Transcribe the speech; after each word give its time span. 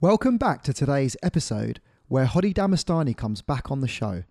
Welcome 0.00 0.38
back 0.38 0.62
to 0.62 0.72
today's 0.72 1.16
episode 1.24 1.80
where 2.06 2.26
Khody 2.26 2.54
Damestani 2.54 3.16
comes 3.16 3.42
back 3.42 3.68
on 3.68 3.80
the 3.80 3.88
show. 3.88 4.22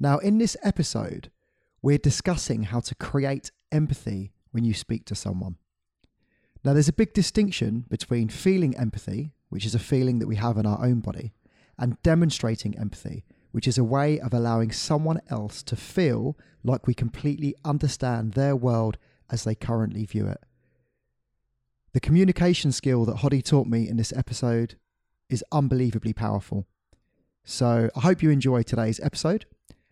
Now, 0.00 0.16
in 0.16 0.38
this 0.38 0.56
episode, 0.62 1.30
we're 1.82 1.98
discussing 1.98 2.62
how 2.62 2.80
to 2.80 2.94
create 2.94 3.50
empathy 3.70 4.32
when 4.52 4.64
you 4.64 4.72
speak 4.72 5.04
to 5.04 5.14
someone. 5.14 5.56
Now, 6.64 6.72
there's 6.72 6.88
a 6.88 6.94
big 6.94 7.12
distinction 7.12 7.84
between 7.90 8.30
feeling 8.30 8.74
empathy, 8.74 9.34
which 9.50 9.66
is 9.66 9.74
a 9.74 9.78
feeling 9.78 10.18
that 10.20 10.28
we 10.28 10.36
have 10.36 10.56
in 10.56 10.64
our 10.64 10.82
own 10.82 11.00
body, 11.00 11.34
and 11.78 12.00
demonstrating 12.02 12.78
empathy, 12.78 13.26
which 13.52 13.68
is 13.68 13.76
a 13.76 13.84
way 13.84 14.18
of 14.18 14.32
allowing 14.32 14.72
someone 14.72 15.20
else 15.28 15.62
to 15.64 15.76
feel 15.76 16.38
like 16.64 16.86
we 16.86 16.94
completely 16.94 17.54
understand 17.66 18.32
their 18.32 18.56
world 18.56 18.96
as 19.28 19.44
they 19.44 19.54
currently 19.54 20.06
view 20.06 20.26
it. 20.26 20.42
The 21.92 22.00
communication 22.00 22.72
skill 22.72 23.04
that 23.04 23.16
Khody 23.16 23.44
taught 23.44 23.66
me 23.66 23.86
in 23.86 23.98
this 23.98 24.14
episode 24.14 24.76
is 25.28 25.44
unbelievably 25.52 26.12
powerful. 26.12 26.66
So 27.44 27.90
I 27.94 28.00
hope 28.00 28.22
you 28.22 28.30
enjoy 28.30 28.62
today's 28.62 29.00
episode. 29.00 29.46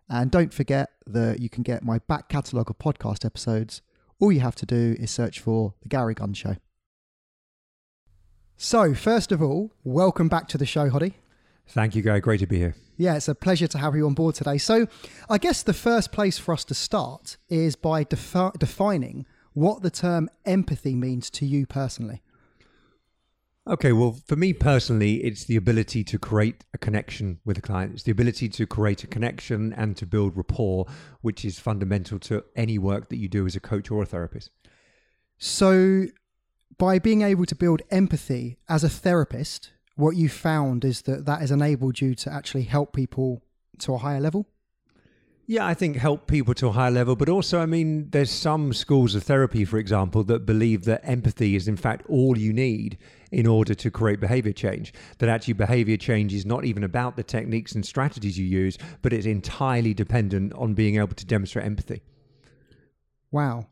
And 0.08 0.30
don't 0.30 0.52
forget 0.52 0.90
that 1.06 1.40
you 1.40 1.48
can 1.48 1.62
get 1.62 1.82
my 1.82 1.98
back 1.98 2.28
catalogue 2.28 2.70
of 2.70 2.78
podcast 2.78 3.24
episodes. 3.24 3.80
All 4.20 4.30
you 4.30 4.40
have 4.40 4.54
to 4.56 4.66
do 4.66 4.96
is 4.98 5.10
search 5.10 5.40
for 5.40 5.74
The 5.82 5.88
Gary 5.88 6.14
Gunn 6.14 6.34
Show. 6.34 6.56
So, 8.56 8.94
first 8.94 9.32
of 9.32 9.42
all, 9.42 9.72
welcome 9.82 10.28
back 10.28 10.46
to 10.48 10.58
the 10.58 10.66
show, 10.66 10.88
Khody. 10.88 11.14
Thank 11.66 11.96
you, 11.96 12.02
Gary. 12.02 12.20
Great 12.20 12.40
to 12.40 12.46
be 12.46 12.58
here. 12.58 12.74
Yeah, 12.96 13.16
it's 13.16 13.28
a 13.28 13.34
pleasure 13.34 13.66
to 13.66 13.78
have 13.78 13.96
you 13.96 14.06
on 14.06 14.14
board 14.14 14.36
today. 14.36 14.58
So, 14.58 14.86
I 15.28 15.38
guess 15.38 15.62
the 15.62 15.72
first 15.72 16.12
place 16.12 16.38
for 16.38 16.52
us 16.52 16.64
to 16.66 16.74
start 16.74 17.36
is 17.48 17.74
by 17.74 18.04
defi- 18.04 18.56
defining 18.58 19.26
what 19.54 19.82
the 19.82 19.90
term 19.90 20.28
empathy 20.44 20.94
means 20.94 21.30
to 21.30 21.46
you 21.46 21.66
personally. 21.66 22.22
Okay, 23.66 23.92
well, 23.92 24.18
for 24.27 24.36
me 24.36 24.52
personally, 24.52 25.24
it's 25.24 25.45
the 25.45 25.56
ability 25.56 26.05
to 26.05 26.19
create 26.19 26.66
a 26.75 26.78
connection 26.78 27.41
with 27.47 27.56
a 27.56 27.62
client. 27.62 27.94
It's 27.94 28.02
the 28.02 28.12
ability 28.12 28.50
to 28.50 28.66
create 28.66 29.02
a 29.05 29.06
connection 29.06 29.72
and 29.72 29.97
to 29.97 30.05
build 30.05 30.36
rapport, 30.36 30.84
which 31.22 31.47
is 31.47 31.58
fundamental 31.58 32.19
to 32.20 32.44
any 32.55 32.77
work 32.77 33.08
that 33.08 33.16
you 33.16 33.27
do 33.27 33.47
as 33.47 33.56
a 33.56 33.61
coach 33.61 33.91
or 33.91 34.03
a 34.03 34.06
therapist. 34.06 34.50
So, 35.38 36.08
by 36.77 36.98
being 36.98 37.22
able 37.22 37.47
to 37.47 37.55
build 37.55 37.80
empathy 37.91 38.58
as 38.69 38.84
a 38.84 38.91
therapist, 38.91 39.72
what 39.97 40.16
you 40.16 40.28
found 40.28 40.84
is 40.84 41.03
that 41.03 41.25
that 41.25 41.41
has 41.41 41.50
enabled 41.50 42.03
you 42.03 42.14
to 42.16 42.31
actually 42.31 42.64
help 42.64 42.92
people 42.92 43.44
to 43.78 43.94
a 43.94 43.98
higher 43.98 44.20
level? 44.20 44.47
Yeah, 45.47 45.67
I 45.67 45.75
think 45.75 45.97
help 45.97 46.27
people 46.27 46.55
to 46.55 46.69
a 46.69 46.73
higher 46.73 46.91
level, 46.91 47.17
but 47.17 47.28
also, 47.28 47.61
I 47.61 47.67
mean, 47.67 48.09
there's 48.11 48.31
some 48.31 48.73
schools 48.73 49.14
of 49.14 49.25
therapy, 49.25 49.67
for 49.67 49.77
example, 49.77 50.25
that 50.25 50.47
believe 50.47 50.84
that 50.87 51.03
empathy 51.05 51.55
is 51.55 51.69
in 51.69 51.77
fact 51.77 52.06
all 52.09 52.39
you 52.39 52.50
need 52.53 52.97
in 53.31 53.47
order 53.47 53.75
to 53.75 53.91
create 53.91 54.20
behavior 54.20 54.55
change. 54.55 54.95
That 55.19 55.28
actually 55.28 55.55
behavior 55.55 55.98
change 55.98 56.33
is 56.33 56.47
not 56.47 56.65
even 56.65 56.83
about 56.83 57.17
the 57.17 57.22
techniques 57.22 57.75
and 57.75 57.84
strategies 57.84 58.39
you 58.39 58.47
use, 58.47 58.78
but 59.03 59.12
it's 59.12 59.27
entirely 59.27 59.92
dependent 59.92 60.55
on 60.55 60.72
being 60.72 60.97
able 60.97 61.15
to 61.15 61.27
demonstrate 61.27 61.67
empathy. 61.67 62.00
Wow. 63.31 63.67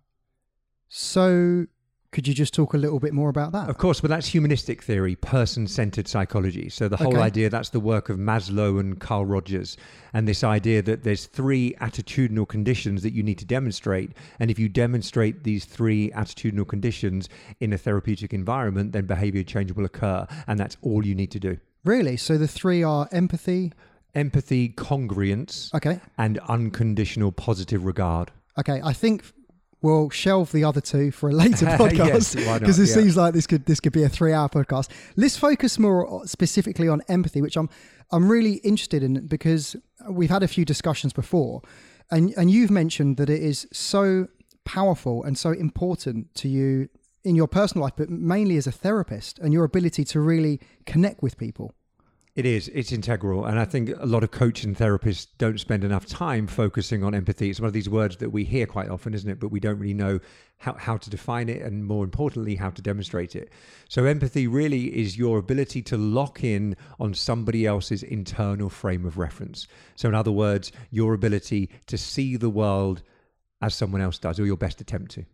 So, 0.89 1.67
could 2.13 2.29
you 2.29 2.35
just 2.35 2.53
talk 2.53 2.75
a 2.75 2.79
little 2.79 3.01
bit 3.01 3.15
more 3.15 3.31
about 3.31 3.53
that? 3.53 3.69
Of 3.71 3.79
course, 3.79 4.01
but 4.03 4.11
that's 4.11 4.27
humanistic 4.29 4.83
theory, 4.83 5.17
person 5.17 5.67
centered 5.67 6.07
psychology. 6.07 6.69
So, 6.69 6.87
the 6.87 6.99
whole 6.99 7.15
Okay. 7.15 7.23
idea 7.23 7.49
that's 7.51 7.71
the 7.71 7.81
work 7.81 8.11
of 8.11 8.19
Maslow 8.19 8.79
and 8.79 9.01
Carl 9.01 9.25
Rogers. 9.25 9.77
And 10.13 10.29
this 10.29 10.45
idea 10.45 10.83
that 10.83 11.05
there's 11.05 11.25
three 11.25 11.75
attitudinal 11.81 12.47
conditions 12.47 13.03
that 13.03 13.15
you 13.15 13.23
need 13.23 13.39
to 13.39 13.47
demonstrate. 13.47 14.13
And 14.39 14.51
if 14.51 14.59
you 14.59 14.69
demonstrate 14.69 15.43
these 15.45 15.65
three 15.65 16.11
attitudinal 16.11 16.69
conditions 16.69 17.31
in 17.61 17.73
a 17.73 17.79
therapeutic 17.79 18.35
environment, 18.35 18.93
then 18.93 19.07
behavior 19.07 19.43
change 19.43 19.73
will 19.73 19.87
occur. 19.87 20.27
And 20.47 20.61
that's 20.61 20.77
all 20.83 21.07
you 21.07 21.15
need 21.15 21.31
to 21.33 21.41
do. 21.41 21.57
Really? 21.85 22.17
So, 22.19 22.37
the 22.37 22.47
three 22.47 22.83
are 22.83 23.09
empathy. 23.11 23.73
Empathy, 24.15 24.69
congruence, 24.69 25.73
Okay. 25.75 25.99
and 26.19 26.39
unconditional 26.41 27.33
positive 27.33 27.87
regard. 27.87 28.31
Okay. 28.59 28.83
I 28.85 28.93
think 28.93 29.25
we'll 29.83 30.09
shelve 30.11 30.51
the 30.53 30.65
other 30.65 30.81
two 30.81 31.11
for 31.11 31.29
a 31.29 31.33
later 31.45 31.67
podcast 31.83 32.35
because 32.61 32.79
it 32.79 32.89
Yeah. 32.89 32.95
seems 32.95 33.17
like 33.17 33.35
this 33.35 33.47
could 33.47 33.67
this 33.67 33.81
could 33.81 33.93
be 33.93 34.05
a 34.05 34.09
three 34.09 34.33
hour 34.33 34.49
podcast. 34.49 34.89
Let's 35.17 35.37
focus 35.37 35.79
more 35.79 36.23
uh, 36.23 36.27
specifically 36.27 36.89
on 36.89 37.03
empathy, 37.09 37.43
which 37.43 37.57
I'm 37.57 37.69
I'm 38.11 38.29
really 38.31 38.55
interested 38.65 39.03
in 39.03 39.27
because 39.27 39.77
we've 40.09 40.31
had 40.31 40.43
a 40.43 40.49
few 40.49 40.65
discussions 40.65 41.13
before, 41.13 41.63
and 42.11 42.33
and 42.37 42.51
you've 42.51 42.71
mentioned 42.71 43.17
that 43.19 43.29
it 43.29 43.43
is 43.43 43.67
so 43.73 44.29
powerful 44.65 45.25
and 45.25 45.37
so 45.37 45.51
important 45.51 46.33
to 46.37 46.49
you 46.49 46.89
in 47.25 47.35
your 47.37 47.47
personal 47.49 47.83
life, 47.85 47.95
but 47.97 48.09
mainly 48.11 48.57
as 48.57 48.67
a 48.67 48.73
therapist 48.73 49.39
and 49.39 49.53
your 49.53 49.65
ability 49.65 50.05
to 50.05 50.21
really 50.21 50.61
connect 50.87 51.23
with 51.23 51.37
people. 51.37 51.75
It 52.35 52.47
is. 52.47 52.69
It's 52.69 52.93
integral. 52.93 53.45
And 53.45 53.59
I 53.59 53.67
think 53.67 53.91
a 53.99 54.07
lot 54.07 54.25
of 54.25 54.31
coaches 54.31 54.65
and 54.65 54.75
therapists 54.75 55.27
don't 55.37 55.61
spend 55.61 55.85
enough 55.85 56.07
time 56.07 56.47
focusing 56.47 57.05
on 57.05 57.15
empathy. 57.15 57.51
It's 57.51 57.61
one 57.61 57.67
of 57.67 57.75
these 57.75 57.91
words 57.91 58.17
that 58.19 58.31
we 58.31 58.45
hear 58.45 58.65
quite 58.65 58.89
often, 58.89 59.13
isn't 59.13 59.29
it? 59.29 59.39
But 59.39 59.49
we 59.49 59.61
don't 59.61 59.79
really 59.79 59.93
know 59.93 60.19
how, 60.57 60.73
how 60.73 60.97
to 60.97 61.11
define 61.11 61.51
it 61.51 61.61
and 61.61 61.85
more 61.85 62.05
importantly, 62.05 62.57
how 62.57 62.71
to 62.71 62.81
demonstrate 62.81 63.37
it. 63.37 63.51
So, 63.91 64.07
empathy 64.07 64.47
really 64.47 64.87
is 64.99 65.19
your 65.19 65.37
ability 65.37 65.83
to 65.83 65.99
lock 65.99 66.43
in 66.43 66.75
on 66.99 67.13
somebody 67.13 67.67
else's 67.67 68.03
internal 68.03 68.71
frame 68.71 69.05
of 69.05 69.19
reference. 69.19 69.69
So, 69.97 70.09
in 70.09 70.15
other 70.15 70.33
words, 70.33 70.73
your 70.91 71.13
ability 71.13 71.69
to 71.89 71.99
see 71.99 72.37
the 72.37 72.49
world 72.49 73.03
as 73.61 73.75
someone 73.75 74.01
else 74.01 74.19
does, 74.19 74.41
or 74.41 74.47
your 74.47 74.57
best 74.57 74.81
attempt 74.81 75.11
to. 75.13 75.27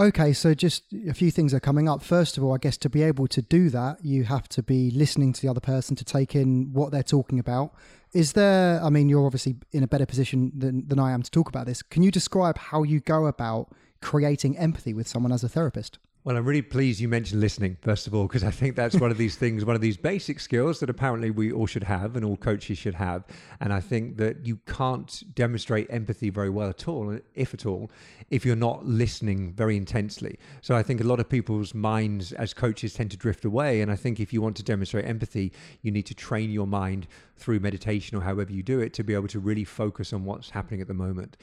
Okay, 0.00 0.32
so 0.32 0.54
just 0.54 0.84
a 1.06 1.12
few 1.12 1.30
things 1.30 1.52
are 1.52 1.60
coming 1.60 1.86
up. 1.86 2.02
First 2.02 2.38
of 2.38 2.42
all, 2.42 2.54
I 2.54 2.56
guess 2.56 2.78
to 2.78 2.88
be 2.88 3.02
able 3.02 3.26
to 3.26 3.42
do 3.42 3.68
that, 3.68 4.02
you 4.02 4.24
have 4.24 4.48
to 4.48 4.62
be 4.62 4.90
listening 4.92 5.34
to 5.34 5.42
the 5.42 5.48
other 5.48 5.60
person 5.60 5.94
to 5.96 6.06
take 6.06 6.34
in 6.34 6.72
what 6.72 6.90
they're 6.90 7.02
talking 7.02 7.38
about. 7.38 7.74
Is 8.14 8.32
there, 8.32 8.82
I 8.82 8.88
mean, 8.88 9.10
you're 9.10 9.26
obviously 9.26 9.56
in 9.72 9.82
a 9.82 9.86
better 9.86 10.06
position 10.06 10.52
than, 10.56 10.88
than 10.88 10.98
I 10.98 11.12
am 11.12 11.22
to 11.22 11.30
talk 11.30 11.50
about 11.50 11.66
this. 11.66 11.82
Can 11.82 12.02
you 12.02 12.10
describe 12.10 12.56
how 12.56 12.82
you 12.82 13.00
go 13.00 13.26
about 13.26 13.74
creating 14.00 14.56
empathy 14.56 14.94
with 14.94 15.06
someone 15.06 15.32
as 15.32 15.44
a 15.44 15.50
therapist? 15.50 15.98
Well, 16.22 16.36
I'm 16.36 16.44
really 16.44 16.60
pleased 16.60 17.00
you 17.00 17.08
mentioned 17.08 17.40
listening, 17.40 17.78
first 17.80 18.06
of 18.06 18.14
all, 18.14 18.26
because 18.26 18.44
I 18.44 18.50
think 18.50 18.76
that's 18.76 18.94
one 18.96 19.10
of 19.10 19.16
these 19.16 19.36
things, 19.36 19.64
one 19.64 19.74
of 19.74 19.80
these 19.80 19.96
basic 19.96 20.38
skills 20.38 20.78
that 20.80 20.90
apparently 20.90 21.30
we 21.30 21.50
all 21.50 21.66
should 21.66 21.84
have 21.84 22.14
and 22.14 22.26
all 22.26 22.36
coaches 22.36 22.76
should 22.76 22.92
have. 22.92 23.24
And 23.58 23.72
I 23.72 23.80
think 23.80 24.18
that 24.18 24.44
you 24.44 24.56
can't 24.66 25.22
demonstrate 25.34 25.86
empathy 25.88 26.28
very 26.28 26.50
well 26.50 26.68
at 26.68 26.86
all, 26.86 27.18
if 27.34 27.54
at 27.54 27.64
all, 27.64 27.90
if 28.28 28.44
you're 28.44 28.54
not 28.54 28.84
listening 28.84 29.54
very 29.54 29.78
intensely. 29.78 30.38
So 30.60 30.76
I 30.76 30.82
think 30.82 31.00
a 31.00 31.04
lot 31.04 31.20
of 31.20 31.28
people's 31.30 31.72
minds 31.72 32.32
as 32.32 32.52
coaches 32.52 32.92
tend 32.92 33.10
to 33.12 33.16
drift 33.16 33.46
away. 33.46 33.80
And 33.80 33.90
I 33.90 33.96
think 33.96 34.20
if 34.20 34.30
you 34.30 34.42
want 34.42 34.58
to 34.58 34.62
demonstrate 34.62 35.06
empathy, 35.06 35.54
you 35.80 35.90
need 35.90 36.04
to 36.04 36.14
train 36.14 36.50
your 36.50 36.66
mind 36.66 37.06
through 37.38 37.60
meditation 37.60 38.18
or 38.18 38.20
however 38.20 38.52
you 38.52 38.62
do 38.62 38.78
it 38.80 38.92
to 38.92 39.02
be 39.02 39.14
able 39.14 39.28
to 39.28 39.40
really 39.40 39.64
focus 39.64 40.12
on 40.12 40.26
what's 40.26 40.50
happening 40.50 40.82
at 40.82 40.86
the 40.86 40.92
moment. 40.92 41.38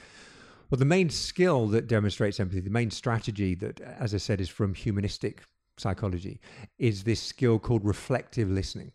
Well, 0.70 0.78
the 0.78 0.84
main 0.84 1.08
skill 1.08 1.66
that 1.68 1.86
demonstrates 1.86 2.38
empathy, 2.38 2.60
the 2.60 2.70
main 2.70 2.90
strategy 2.90 3.54
that, 3.56 3.80
as 3.80 4.14
I 4.14 4.18
said, 4.18 4.40
is 4.40 4.48
from 4.48 4.74
humanistic 4.74 5.42
psychology, 5.78 6.40
is 6.78 7.04
this 7.04 7.22
skill 7.22 7.58
called 7.58 7.84
reflective 7.84 8.50
listening. 8.50 8.92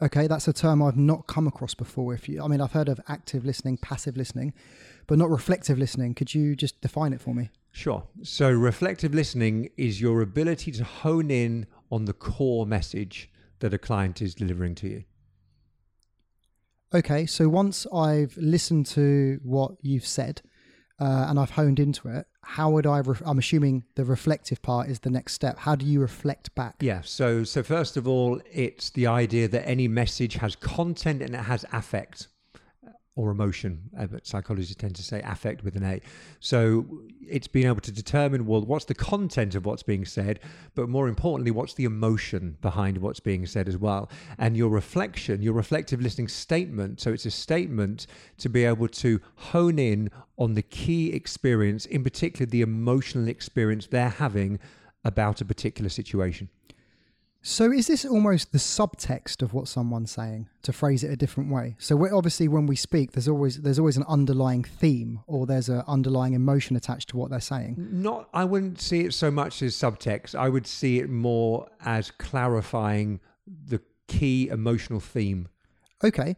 Okay, 0.00 0.26
that's 0.26 0.48
a 0.48 0.52
term 0.52 0.82
I've 0.82 0.96
not 0.96 1.28
come 1.28 1.46
across 1.46 1.74
before. 1.74 2.12
If 2.12 2.28
you, 2.28 2.42
I 2.42 2.48
mean, 2.48 2.60
I've 2.60 2.72
heard 2.72 2.88
of 2.88 3.00
active 3.06 3.44
listening, 3.44 3.76
passive 3.76 4.16
listening, 4.16 4.52
but 5.06 5.16
not 5.16 5.30
reflective 5.30 5.78
listening. 5.78 6.14
Could 6.14 6.34
you 6.34 6.56
just 6.56 6.80
define 6.80 7.12
it 7.12 7.20
for 7.20 7.34
me? 7.34 7.50
Sure. 7.70 8.02
So, 8.24 8.50
reflective 8.50 9.14
listening 9.14 9.70
is 9.76 10.00
your 10.00 10.20
ability 10.20 10.72
to 10.72 10.84
hone 10.84 11.30
in 11.30 11.66
on 11.92 12.06
the 12.06 12.12
core 12.12 12.66
message 12.66 13.30
that 13.60 13.72
a 13.72 13.78
client 13.78 14.20
is 14.20 14.34
delivering 14.34 14.74
to 14.76 14.88
you. 14.88 15.04
Okay, 16.92 17.24
so 17.24 17.48
once 17.48 17.86
I've 17.94 18.36
listened 18.36 18.86
to 18.86 19.38
what 19.44 19.76
you've 19.80 20.06
said 20.06 20.42
uh, 21.02 21.26
and 21.28 21.40
I've 21.40 21.50
honed 21.50 21.80
into 21.80 22.06
it, 22.08 22.26
how 22.42 22.70
would 22.70 22.86
I? 22.86 22.98
Re- 22.98 23.16
I'm 23.24 23.38
assuming 23.38 23.82
the 23.96 24.04
reflective 24.04 24.62
part 24.62 24.88
is 24.88 25.00
the 25.00 25.10
next 25.10 25.32
step. 25.32 25.58
How 25.58 25.74
do 25.74 25.84
you 25.84 26.00
reflect 26.00 26.54
back? 26.54 26.76
Yeah. 26.80 27.00
So, 27.04 27.42
so 27.42 27.64
first 27.64 27.96
of 27.96 28.06
all, 28.06 28.40
it's 28.52 28.90
the 28.90 29.08
idea 29.08 29.48
that 29.48 29.66
any 29.66 29.88
message 29.88 30.34
has 30.34 30.54
content 30.54 31.20
and 31.20 31.34
it 31.34 31.38
has 31.38 31.64
affect 31.72 32.28
or 33.14 33.30
emotion. 33.30 33.90
But 33.92 34.26
psychologists 34.26 34.74
tend 34.74 34.96
to 34.96 35.02
say 35.02 35.20
affect 35.24 35.64
with 35.64 35.76
an 35.76 35.84
A. 35.84 36.00
So 36.40 36.86
it's 37.20 37.46
being 37.46 37.66
able 37.66 37.80
to 37.80 37.92
determine 37.92 38.46
well, 38.46 38.62
what's 38.62 38.86
the 38.86 38.94
content 38.94 39.54
of 39.54 39.66
what's 39.66 39.82
being 39.82 40.04
said, 40.04 40.40
but 40.74 40.88
more 40.88 41.08
importantly, 41.08 41.50
what's 41.50 41.74
the 41.74 41.84
emotion 41.84 42.56
behind 42.62 42.98
what's 42.98 43.20
being 43.20 43.46
said 43.46 43.68
as 43.68 43.76
well. 43.76 44.10
And 44.38 44.56
your 44.56 44.70
reflection, 44.70 45.42
your 45.42 45.52
reflective 45.52 46.00
listening 46.00 46.28
statement. 46.28 47.00
So 47.00 47.12
it's 47.12 47.26
a 47.26 47.30
statement 47.30 48.06
to 48.38 48.48
be 48.48 48.64
able 48.64 48.88
to 48.88 49.20
hone 49.36 49.78
in 49.78 50.10
on 50.38 50.54
the 50.54 50.62
key 50.62 51.12
experience, 51.12 51.86
in 51.86 52.02
particular 52.02 52.46
the 52.46 52.62
emotional 52.62 53.28
experience 53.28 53.86
they're 53.86 54.08
having 54.08 54.58
about 55.04 55.40
a 55.40 55.44
particular 55.44 55.88
situation. 55.88 56.48
So 57.44 57.72
is 57.72 57.88
this 57.88 58.04
almost 58.04 58.52
the 58.52 58.58
subtext 58.58 59.42
of 59.42 59.52
what 59.52 59.66
someone's 59.66 60.12
saying 60.12 60.48
to 60.62 60.72
phrase 60.72 61.02
it 61.02 61.10
a 61.10 61.16
different 61.16 61.50
way? 61.50 61.74
So 61.78 61.96
we're, 61.96 62.14
obviously 62.14 62.46
when 62.46 62.66
we 62.66 62.76
speak, 62.76 63.12
there's 63.12 63.26
always 63.26 63.60
there's 63.60 63.80
always 63.80 63.96
an 63.96 64.04
underlying 64.06 64.62
theme 64.62 65.20
or 65.26 65.44
there's 65.44 65.68
an 65.68 65.82
underlying 65.88 66.34
emotion 66.34 66.76
attached 66.76 67.08
to 67.08 67.16
what 67.16 67.30
they're 67.30 67.40
saying. 67.40 67.74
Not, 67.76 68.28
I 68.32 68.44
wouldn't 68.44 68.80
see 68.80 69.00
it 69.00 69.12
so 69.12 69.32
much 69.32 69.60
as 69.60 69.74
subtext. 69.74 70.36
I 70.36 70.48
would 70.48 70.68
see 70.68 71.00
it 71.00 71.10
more 71.10 71.68
as 71.84 72.12
clarifying 72.12 73.18
the 73.46 73.80
key 74.06 74.48
emotional 74.48 75.00
theme. 75.00 75.48
Okay, 76.04 76.36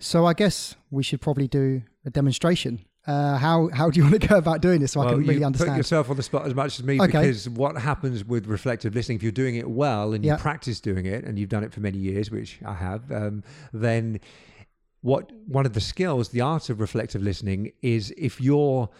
so 0.00 0.26
I 0.26 0.34
guess 0.34 0.74
we 0.90 1.04
should 1.04 1.20
probably 1.20 1.46
do 1.46 1.82
a 2.04 2.10
demonstration. 2.10 2.84
Uh, 3.06 3.38
how 3.38 3.68
how 3.72 3.88
do 3.88 3.98
you 3.98 4.04
want 4.04 4.20
to 4.20 4.28
go 4.28 4.36
about 4.36 4.60
doing 4.60 4.78
this 4.80 4.92
so 4.92 5.00
I 5.00 5.04
well, 5.04 5.14
can 5.14 5.26
really 5.26 5.42
understand? 5.42 5.70
put 5.70 5.76
yourself 5.78 6.10
on 6.10 6.16
the 6.16 6.22
spot 6.22 6.46
as 6.46 6.54
much 6.54 6.78
as 6.78 6.84
me 6.84 7.00
Okay. 7.00 7.06
because 7.06 7.48
what 7.48 7.76
happens 7.78 8.24
with 8.24 8.46
reflective 8.46 8.94
listening, 8.94 9.16
if 9.16 9.22
you're 9.22 9.32
doing 9.32 9.56
it 9.56 9.70
well 9.70 10.12
and 10.12 10.22
you 10.22 10.32
Yeah. 10.32 10.36
practice 10.36 10.80
doing 10.80 11.06
it 11.06 11.24
and 11.24 11.38
you've 11.38 11.48
done 11.48 11.64
it 11.64 11.72
for 11.72 11.80
many 11.80 11.96
years, 11.96 12.30
which 12.30 12.58
I 12.64 12.74
have, 12.74 13.10
um, 13.10 13.42
then 13.72 14.20
what 15.00 15.32
one 15.46 15.64
of 15.64 15.72
the 15.72 15.80
skills, 15.80 16.28
the 16.28 16.42
art 16.42 16.68
of 16.68 16.78
reflective 16.78 17.22
listening, 17.22 17.72
is 17.80 18.12
if 18.18 18.38
you're 18.38 18.90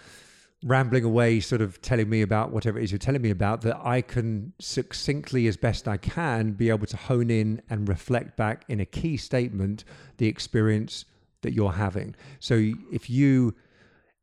rambling 0.64 1.04
away, 1.04 1.38
sort 1.40 1.60
of 1.60 1.80
telling 1.82 2.08
me 2.08 2.22
about 2.22 2.52
whatever 2.52 2.78
it 2.78 2.84
is 2.84 2.92
you're 2.92 2.98
telling 2.98 3.20
me 3.20 3.30
about, 3.30 3.60
that 3.62 3.78
I 3.84 4.00
can 4.00 4.54
succinctly, 4.58 5.46
as 5.46 5.58
best 5.58 5.86
I 5.86 5.98
can, 5.98 6.52
be 6.52 6.70
able 6.70 6.86
to 6.86 6.96
hone 6.96 7.30
in 7.30 7.60
and 7.68 7.86
reflect 7.86 8.36
back 8.38 8.64
in 8.66 8.80
a 8.80 8.86
key 8.86 9.18
statement 9.18 9.84
the 10.16 10.26
experience 10.26 11.04
that 11.42 11.52
you're 11.52 11.72
having. 11.72 12.14
So 12.38 12.72
if 12.90 13.10
you 13.10 13.54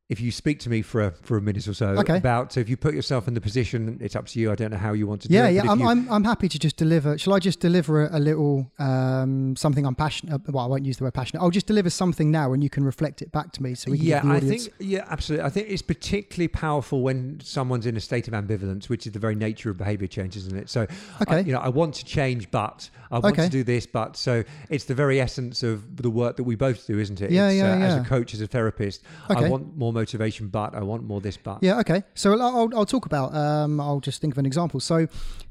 if 0.10 0.22
you 0.22 0.32
speak 0.32 0.58
to 0.60 0.70
me 0.70 0.82
for 0.82 1.04
a, 1.04 1.12
for 1.12 1.36
a 1.38 1.42
minute 1.42 1.68
or 1.68 1.74
so 1.74 1.88
Okay. 1.90 2.18
about 2.18 2.54
so 2.54 2.60
if 2.62 2.70
you 2.70 2.78
put 2.78 2.94
yourself 2.94 3.28
in 3.28 3.34
the 3.34 3.42
position 3.42 3.98
it's 4.02 4.16
up 4.16 4.26
to 4.26 4.40
you 4.40 4.50
i 4.52 4.56
don't 4.56 4.72
know 4.72 4.78
how 4.78 4.94
you 4.94 5.06
want 5.06 5.22
to 5.22 5.28
do 5.28 5.34
yeah, 5.34 5.48
it 5.48 5.54
yeah. 5.54 5.62
but 5.64 5.72
I'm, 5.72 5.80
you- 5.80 5.88
I'm 5.90 6.10
I'm 6.10 6.24
happy 6.24 6.48
to 6.48 6.58
just 6.60 6.78
deliver. 6.78 7.18
Shall 7.18 7.34
I 7.34 7.40
just 7.40 7.60
deliver 7.60 8.06
a, 8.06 8.18
a 8.18 8.20
little 8.20 8.72
um, 8.80 9.56
something 9.56 9.86
I'm 9.86 9.96
passionate? 9.96 10.34
uh, 10.34 10.38
Well, 10.52 10.64
I 10.64 10.68
won't 10.68 10.86
use 10.86 10.98
the 10.98 11.04
word 11.04 11.14
passionate. 11.14 11.42
I'll 11.42 11.50
just 11.50 11.68
deliver 11.68 11.90
something 11.90 12.32
now, 12.32 12.54
and 12.54 12.64
you 12.64 12.70
can 12.70 12.84
reflect 12.86 13.22
it 13.22 13.32
back 13.32 13.52
to 13.54 13.64
me, 13.64 13.76
so 13.76 13.92
we 13.92 13.98
can 13.98 14.08
yeah, 14.08 14.22
I 14.26 14.40
think 14.40 14.70
yeah, 14.80 15.06
absolutely. 15.10 15.46
I 15.46 15.50
think 15.50 15.70
it's 15.70 15.82
particularly 15.82 16.48
powerful 16.48 17.02
when 17.02 17.40
someone's 17.44 17.86
in 17.86 17.98
a 17.98 18.00
state 18.00 18.28
of 18.28 18.34
ambivalence, 18.34 18.88
which 18.90 19.06
is 19.06 19.12
the 19.14 19.20
very 19.20 19.36
nature 19.36 19.70
of 19.70 19.78
behavior 19.78 20.08
change, 20.08 20.38
isn't 20.38 20.56
it? 20.58 20.70
So, 20.70 20.88
I, 21.20 21.24
Okay. 21.24 21.42
you 21.48 21.52
know, 21.54 21.60
I 21.60 21.70
want 21.70 21.94
to 21.96 22.06
change, 22.06 22.50
but 22.52 22.90
I 23.12 23.20
want 23.20 23.34
Okay. 23.34 23.46
to 23.46 23.50
do 23.52 23.64
this, 23.64 23.86
but 23.86 24.16
so 24.16 24.44
it's 24.70 24.86
the 24.86 24.96
very 24.96 25.20
essence 25.20 25.64
of 25.64 25.98
the 25.98 26.10
work 26.10 26.38
that 26.38 26.44
we 26.44 26.56
both 26.56 26.88
do, 26.88 26.98
isn't 27.00 27.22
it? 27.22 27.32
Yeah, 27.32 27.50
it's, 27.50 27.58
yeah, 27.58 27.74
uh, 27.74 27.88
As 27.88 27.96
a 27.98 28.02
coach, 28.02 28.34
as 28.34 28.42
a 28.42 28.48
therapist, 28.48 29.04
Okay. 29.30 29.46
I 29.46 29.50
want 29.50 29.76
more 29.78 29.92
motivation, 29.98 30.48
but 30.48 30.76
I 30.76 30.82
want 30.82 31.04
more 31.04 31.22
this, 31.22 31.38
but. 31.38 31.62
Yeah, 31.62 31.80
okay. 31.80 32.04
So 32.14 32.40
I'll, 32.40 32.70
I'll, 32.76 32.86
talk 32.86 33.06
about, 33.06 33.34
um, 33.34 33.80
I'll 33.80 34.00
just 34.00 34.22
think 34.22 34.34
of 34.34 34.38
an 34.38 34.46
example. 34.46 34.80
So 34.80 35.08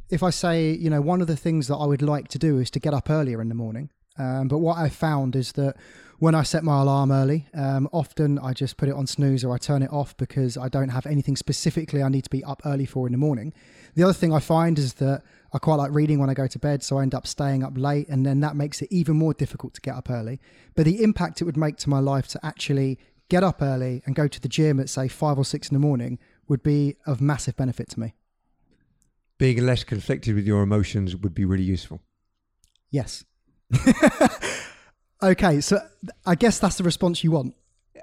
if 0.09 0.23
I 0.23 0.31
say, 0.31 0.73
you 0.73 0.91
know, 0.91 1.01
one 1.01 1.21
of 1.21 1.27
the 1.27 1.37
things 1.37 1.69
that 1.69 1.77
I 1.77 1.87
would 1.87 2.03
like 2.03 2.29
to 2.29 2.39
do 2.39 2.59
is 2.59 2.71
to 2.71 2.81
get 2.81 2.95
up 2.95 3.11
earlier 3.11 3.41
in 3.41 3.49
the 3.49 3.55
morning. 3.55 3.91
Um, 4.19 4.49
but 4.49 4.59
what 4.59 4.79
I've 4.79 4.95
found 4.95 5.37
is 5.37 5.53
that 5.53 5.77
when 6.19 6.35
I 6.35 6.43
set 6.45 6.65
my 6.65 6.81
alarm 6.81 7.13
early, 7.13 7.47
um, 7.53 7.89
often 7.93 8.39
I 8.39 8.53
just 8.55 8.79
put 8.79 8.89
it 8.89 8.95
on 8.95 9.07
snooze 9.07 9.45
or 9.45 9.55
I 9.55 9.59
turn 9.59 9.83
it 9.83 9.93
off 9.93 10.17
because 10.17 10.57
I 10.57 10.69
don't 10.69 10.89
have 10.89 11.05
anything 11.05 11.37
specifically 11.37 12.03
I 12.03 12.09
need 12.09 12.25
to 12.25 12.31
be 12.31 12.43
up 12.45 12.63
early 12.65 12.87
for 12.87 13.07
in 13.07 13.13
the 13.13 13.19
morning. 13.19 13.53
The 13.95 14.03
other 14.03 14.15
thing 14.15 14.33
I 14.33 14.41
find 14.41 14.79
is 14.79 14.95
that 14.95 15.23
I 15.53 15.59
quite 15.59 15.77
like 15.77 15.93
reading 15.93 16.19
when 16.19 16.31
I 16.31 16.35
go 16.35 16.47
to 16.47 16.59
bed, 16.59 16.83
so 16.83 16.99
I 16.99 17.03
end 17.03 17.15
up 17.15 17.27
staying 17.27 17.63
up 17.63 17.75
late, 17.77 18.09
and 18.09 18.25
then 18.25 18.41
that 18.41 18.57
makes 18.57 18.81
it 18.83 18.89
even 18.91 19.17
more 19.17 19.35
difficult 19.35 19.75
to 19.75 19.81
get 19.81 19.95
up 19.95 20.11
early. 20.11 20.41
But 20.75 20.85
the 20.85 21.03
impact 21.03 21.41
it 21.41 21.45
would 21.45 21.57
make 21.57 21.77
to 21.79 21.91
my 21.91 21.99
life 21.99 22.29
to 22.29 22.41
actually 22.45 22.99
get 23.29 23.43
up 23.43 23.63
early 23.63 24.03
and 24.07 24.15
go 24.15 24.29
to 24.29 24.41
the 24.41 24.49
gym 24.49 24.81
at 24.81 24.89
say 24.89 25.09
five 25.09 25.39
or 25.39 25.45
six 25.45 25.69
in 25.69 25.75
the 25.75 25.81
morning 25.81 26.19
would 26.49 26.63
be 26.63 26.97
of 27.07 27.21
massive 27.21 27.57
benefit 27.57 27.89
to 27.91 28.01
me. 28.01 28.15
Being 29.39 29.65
less 29.67 29.85
conflicted 29.85 30.35
with 30.35 30.47
your 30.47 30.63
emotions 30.63 31.17
would 31.17 31.35
be 31.35 31.45
really 31.45 31.65
useful. 31.65 32.01
Yes. 32.91 33.25
okay, 35.23 35.61
so 35.61 35.79
I 36.25 36.35
guess 36.35 36.59
that's 36.59 36.77
the 36.77 36.85
response 36.85 37.23
you 37.23 37.33
want. 37.33 37.55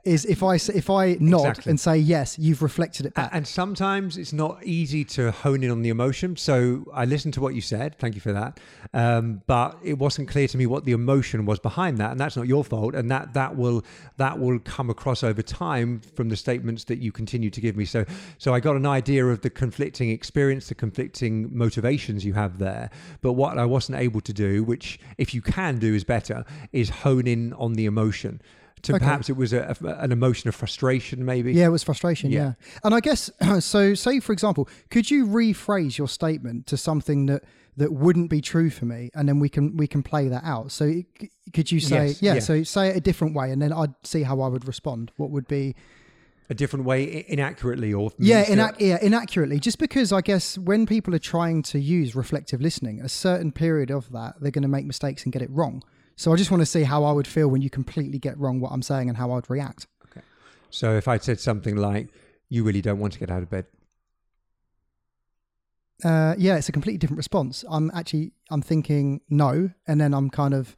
Is 0.04 0.25
if 0.25 0.44
I 0.44 0.56
if 0.56 0.90
I 0.90 1.18
nod 1.19 1.48
Exactly. 1.48 1.69
and 1.69 1.80
say 1.80 1.98
yes, 1.98 2.38
you've 2.38 2.62
reflected 2.62 3.06
it 3.06 3.13
back. 3.13 3.30
And 3.34 3.48
sometimes 3.48 4.18
it's 4.18 4.34
not 4.34 4.63
easy 4.63 5.06
to 5.06 5.31
hone 5.31 5.63
in 5.63 5.72
on 5.72 5.81
the 5.81 5.90
emotion. 5.90 6.36
So 6.36 6.86
I 6.94 7.06
listened 7.06 7.34
to 7.36 7.42
what 7.42 7.56
you 7.56 7.62
said. 7.62 7.98
Thank 8.00 8.16
you 8.16 8.22
for 8.22 8.34
that. 8.34 8.60
Um, 8.94 9.42
but 9.48 9.78
it 9.84 9.98
wasn't 9.98 10.28
clear 10.30 10.48
to 10.48 10.57
me 10.57 10.66
what 10.66 10.86
the 10.86 10.92
emotion 10.92 11.45
was 11.45 11.60
behind 11.60 11.98
that, 12.00 12.12
and 12.12 12.19
that's 12.19 12.36
not 12.36 12.48
your 12.48 12.63
fault. 12.63 12.95
And 12.95 13.10
that 13.12 13.34
that 13.34 13.56
will 13.56 13.84
that 14.18 14.40
will 14.40 14.60
come 14.60 14.90
across 14.90 15.24
over 15.24 15.42
time 15.42 16.01
from 16.16 16.30
the 16.30 16.36
statements 16.36 16.84
that 16.86 17.00
you 17.00 17.12
continue 17.12 17.50
to 17.50 17.62
give 17.62 17.75
me. 17.78 17.86
So 17.86 18.06
so 18.38 18.54
I 18.54 18.60
got 18.60 18.75
an 18.75 18.86
idea 18.86 19.25
of 19.25 19.42
the 19.42 19.50
conflicting 19.50 20.10
experience, 20.10 20.68
the 20.68 20.75
conflicting 20.75 21.56
motivations 21.56 22.25
you 22.25 22.34
have 22.34 22.60
there. 22.60 22.89
But 23.22 23.34
what 23.34 23.57
I 23.57 23.66
wasn't 23.66 24.00
able 24.00 24.22
to 24.22 24.34
do, 24.34 24.63
which 24.63 25.00
if 25.18 25.34
you 25.34 25.42
can 25.42 25.80
do 25.80 25.94
is 25.94 26.04
better, 26.04 26.44
is 26.72 26.89
hone 26.89 27.28
in 27.28 27.54
on 27.54 27.74
the 27.74 27.86
emotion. 27.86 28.42
To 28.83 28.94
Okay. 28.95 29.00
perhaps 29.00 29.30
it 29.30 29.38
was 29.38 29.53
a, 29.53 29.75
an 29.81 30.12
emotion 30.12 30.50
of 30.50 30.56
frustration, 30.56 31.24
maybe. 31.24 31.53
Yeah, 31.53 31.65
it 31.65 31.69
was 31.69 31.83
frustration. 31.83 32.31
Yeah. 32.31 32.39
Yeah. 32.39 32.53
And 32.83 32.94
I 32.94 33.00
guess 33.00 33.31
so. 33.59 33.94
Say 33.94 34.19
for 34.19 34.33
example, 34.33 34.68
could 34.89 35.09
you 35.09 35.25
rephrase 35.25 35.97
your 35.97 36.07
statement 36.07 36.68
to 36.68 36.77
something 36.77 37.27
that 37.27 37.44
that 37.77 37.91
wouldn't 37.91 38.30
be 38.30 38.41
true 38.41 38.69
for 38.69 38.85
me, 38.85 39.09
and 39.15 39.27
then 39.27 39.39
we 39.39 39.50
can 39.50 39.77
we 39.77 39.88
can 39.88 40.03
play 40.03 40.27
that 40.27 40.44
out. 40.44 40.71
So 40.71 41.01
could 41.53 41.71
you 41.71 41.80
say 41.80 42.07
Yes, 42.07 42.21
yeah, 42.21 42.33
yeah. 42.35 42.39
So 42.39 42.63
say 42.63 42.89
it 42.89 42.97
a 42.97 43.01
different 43.01 43.35
way, 43.35 43.51
and 43.51 43.62
then 43.62 43.71
I'd 43.74 43.94
see 44.03 44.24
how 44.24 44.41
I 44.41 44.47
would 44.47 44.68
respond. 44.68 45.12
What 45.18 45.29
would 45.31 45.47
be 45.47 45.75
a 46.50 46.53
different 46.53 46.86
way 46.86 47.25
inaccurately 47.27 47.94
or 47.94 48.12
yeah, 48.19 48.44
inac- 48.45 48.75
yeah, 48.79 48.97
inaccurately. 49.01 49.59
Just 49.59 49.79
because 49.79 50.12
I 50.12 50.21
guess 50.21 50.57
when 50.57 50.86
people 50.86 51.15
are 51.15 51.19
trying 51.19 51.63
to 51.63 51.79
use 51.79 52.15
reflective 52.15 52.62
listening, 52.62 53.00
a 53.00 53.09
certain 53.09 53.51
period 53.51 53.89
of 53.89 54.12
that 54.12 54.36
they're 54.41 54.51
going 54.51 54.63
to 54.63 54.68
make 54.68 54.86
mistakes 54.86 55.24
and 55.24 55.31
get 55.31 55.41
it 55.41 55.50
wrong. 55.50 55.83
So 56.15 56.31
I 56.31 56.36
just 56.36 56.51
want 56.51 56.62
to 56.62 56.65
see 56.65 56.83
how 56.83 57.04
I 57.04 57.12
would 57.12 57.27
feel 57.27 57.48
when 57.48 57.62
you 57.62 57.69
completely 57.69 58.19
get 58.19 58.38
wrong 58.38 58.60
what 58.60 58.71
I'm 58.71 58.81
saying 58.81 59.10
and 59.10 59.18
how 59.18 59.31
I'd 59.31 59.50
react. 59.50 59.88
Okay. 60.10 60.21
So 60.69 60.95
if 60.95 61.07
i 61.07 61.18
said 61.18 61.39
something 61.39 61.75
like 61.75 62.10
you 62.50 62.63
really 62.63 62.81
don't 62.81 63.00
want 63.00 63.13
to 63.13 63.19
get 63.19 63.31
out 63.31 63.42
of 63.42 63.50
bed 63.50 63.65
Uh, 66.04 66.36
yeah, 66.38 66.57
it's 66.57 66.69
a 66.69 66.71
completely 66.71 66.98
different 66.98 67.18
response. 67.18 67.63
I'm 67.69 67.89
actually 67.94 68.33
I'm 68.50 68.62
thinking 68.62 69.21
no, 69.30 69.71
and 69.88 70.01
then 70.01 70.13
I'm 70.13 70.30
kind 70.30 70.54
of 70.54 70.75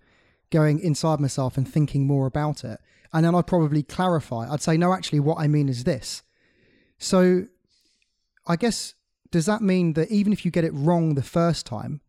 going 0.52 0.80
inside 0.80 1.20
myself 1.20 1.58
and 1.58 1.68
thinking 1.68 2.06
more 2.06 2.28
about 2.28 2.64
it, 2.64 2.80
and 3.12 3.26
then 3.26 3.34
I'd 3.34 3.48
probably 3.48 3.82
clarify. 3.84 4.48
I'd 4.52 4.62
say 4.62 4.78
no, 4.78 4.94
actually, 4.94 5.20
what 5.22 5.40
I 5.40 5.48
mean 5.48 5.68
is 5.68 5.84
this. 5.84 6.22
So, 6.98 7.48
I 8.46 8.56
guess 8.56 8.94
does 9.32 9.48
that 9.48 9.62
mean 9.62 9.94
that 9.94 10.12
even 10.12 10.32
if 10.32 10.46
you 10.46 10.52
get 10.52 10.64
it 10.64 10.74
wrong 10.74 11.16
the 11.16 11.24
first 11.24 11.66
time, 11.66 12.02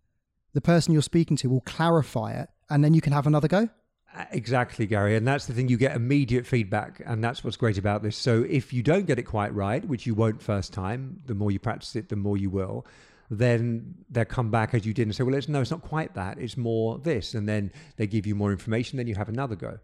the 0.53 0.61
person 0.61 0.93
you're 0.93 1.03
speaking 1.03 1.37
to 1.39 1.49
will 1.49 1.63
clarify 1.63 2.33
it, 2.33 2.49
and 2.71 2.83
then 2.83 2.95
you 2.95 3.01
can 3.01 3.13
have 3.13 3.27
another 3.27 3.49
go? 3.49 3.69
Uh, 4.15 4.25
exactly 4.31 4.87
gary 4.87 5.15
and 5.15 5.29
that's 5.29 5.45
the 5.47 5.53
thing 5.53 5.69
you 5.69 5.77
get 5.77 5.95
immediate 5.95 6.47
feedback 6.47 7.03
and 7.05 7.23
that's 7.23 7.45
what's 7.45 7.57
great 7.57 7.77
about 7.77 8.03
this 8.03 8.17
so 8.17 8.47
if 8.49 8.73
you 8.73 8.83
don't 8.83 9.05
get 9.05 9.19
it 9.19 9.25
quite 9.25 9.53
right 9.53 9.85
which 9.89 10.07
you 10.07 10.15
won't 10.15 10.41
first 10.41 10.73
time 10.73 11.21
the 11.27 11.35
more 11.35 11.51
you 11.51 11.59
practice 11.59 11.95
it 11.97 12.09
the 12.09 12.17
more 12.17 12.39
you 12.39 12.49
will 12.49 12.87
then 13.31 13.95
they'll 14.09 14.25
come 14.25 14.51
back 14.51 14.73
as 14.73 14.87
you 14.87 14.95
did 14.95 15.03
and 15.03 15.15
say 15.15 15.23
well 15.23 15.35
it's 15.35 15.49
no 15.49 15.61
it's 15.61 15.73
not 15.73 15.83
quite 15.83 16.15
that 16.15 16.39
it's 16.39 16.57
more 16.57 16.99
this 17.01 17.35
and 17.35 17.47
then 17.47 17.71
they 17.97 18.07
give 18.07 18.27
you 18.27 18.35
more 18.35 18.53
information 18.53 18.97
then 18.97 19.07
you 19.07 19.15
have 19.17 19.29
another 19.29 19.57
go 19.57 19.79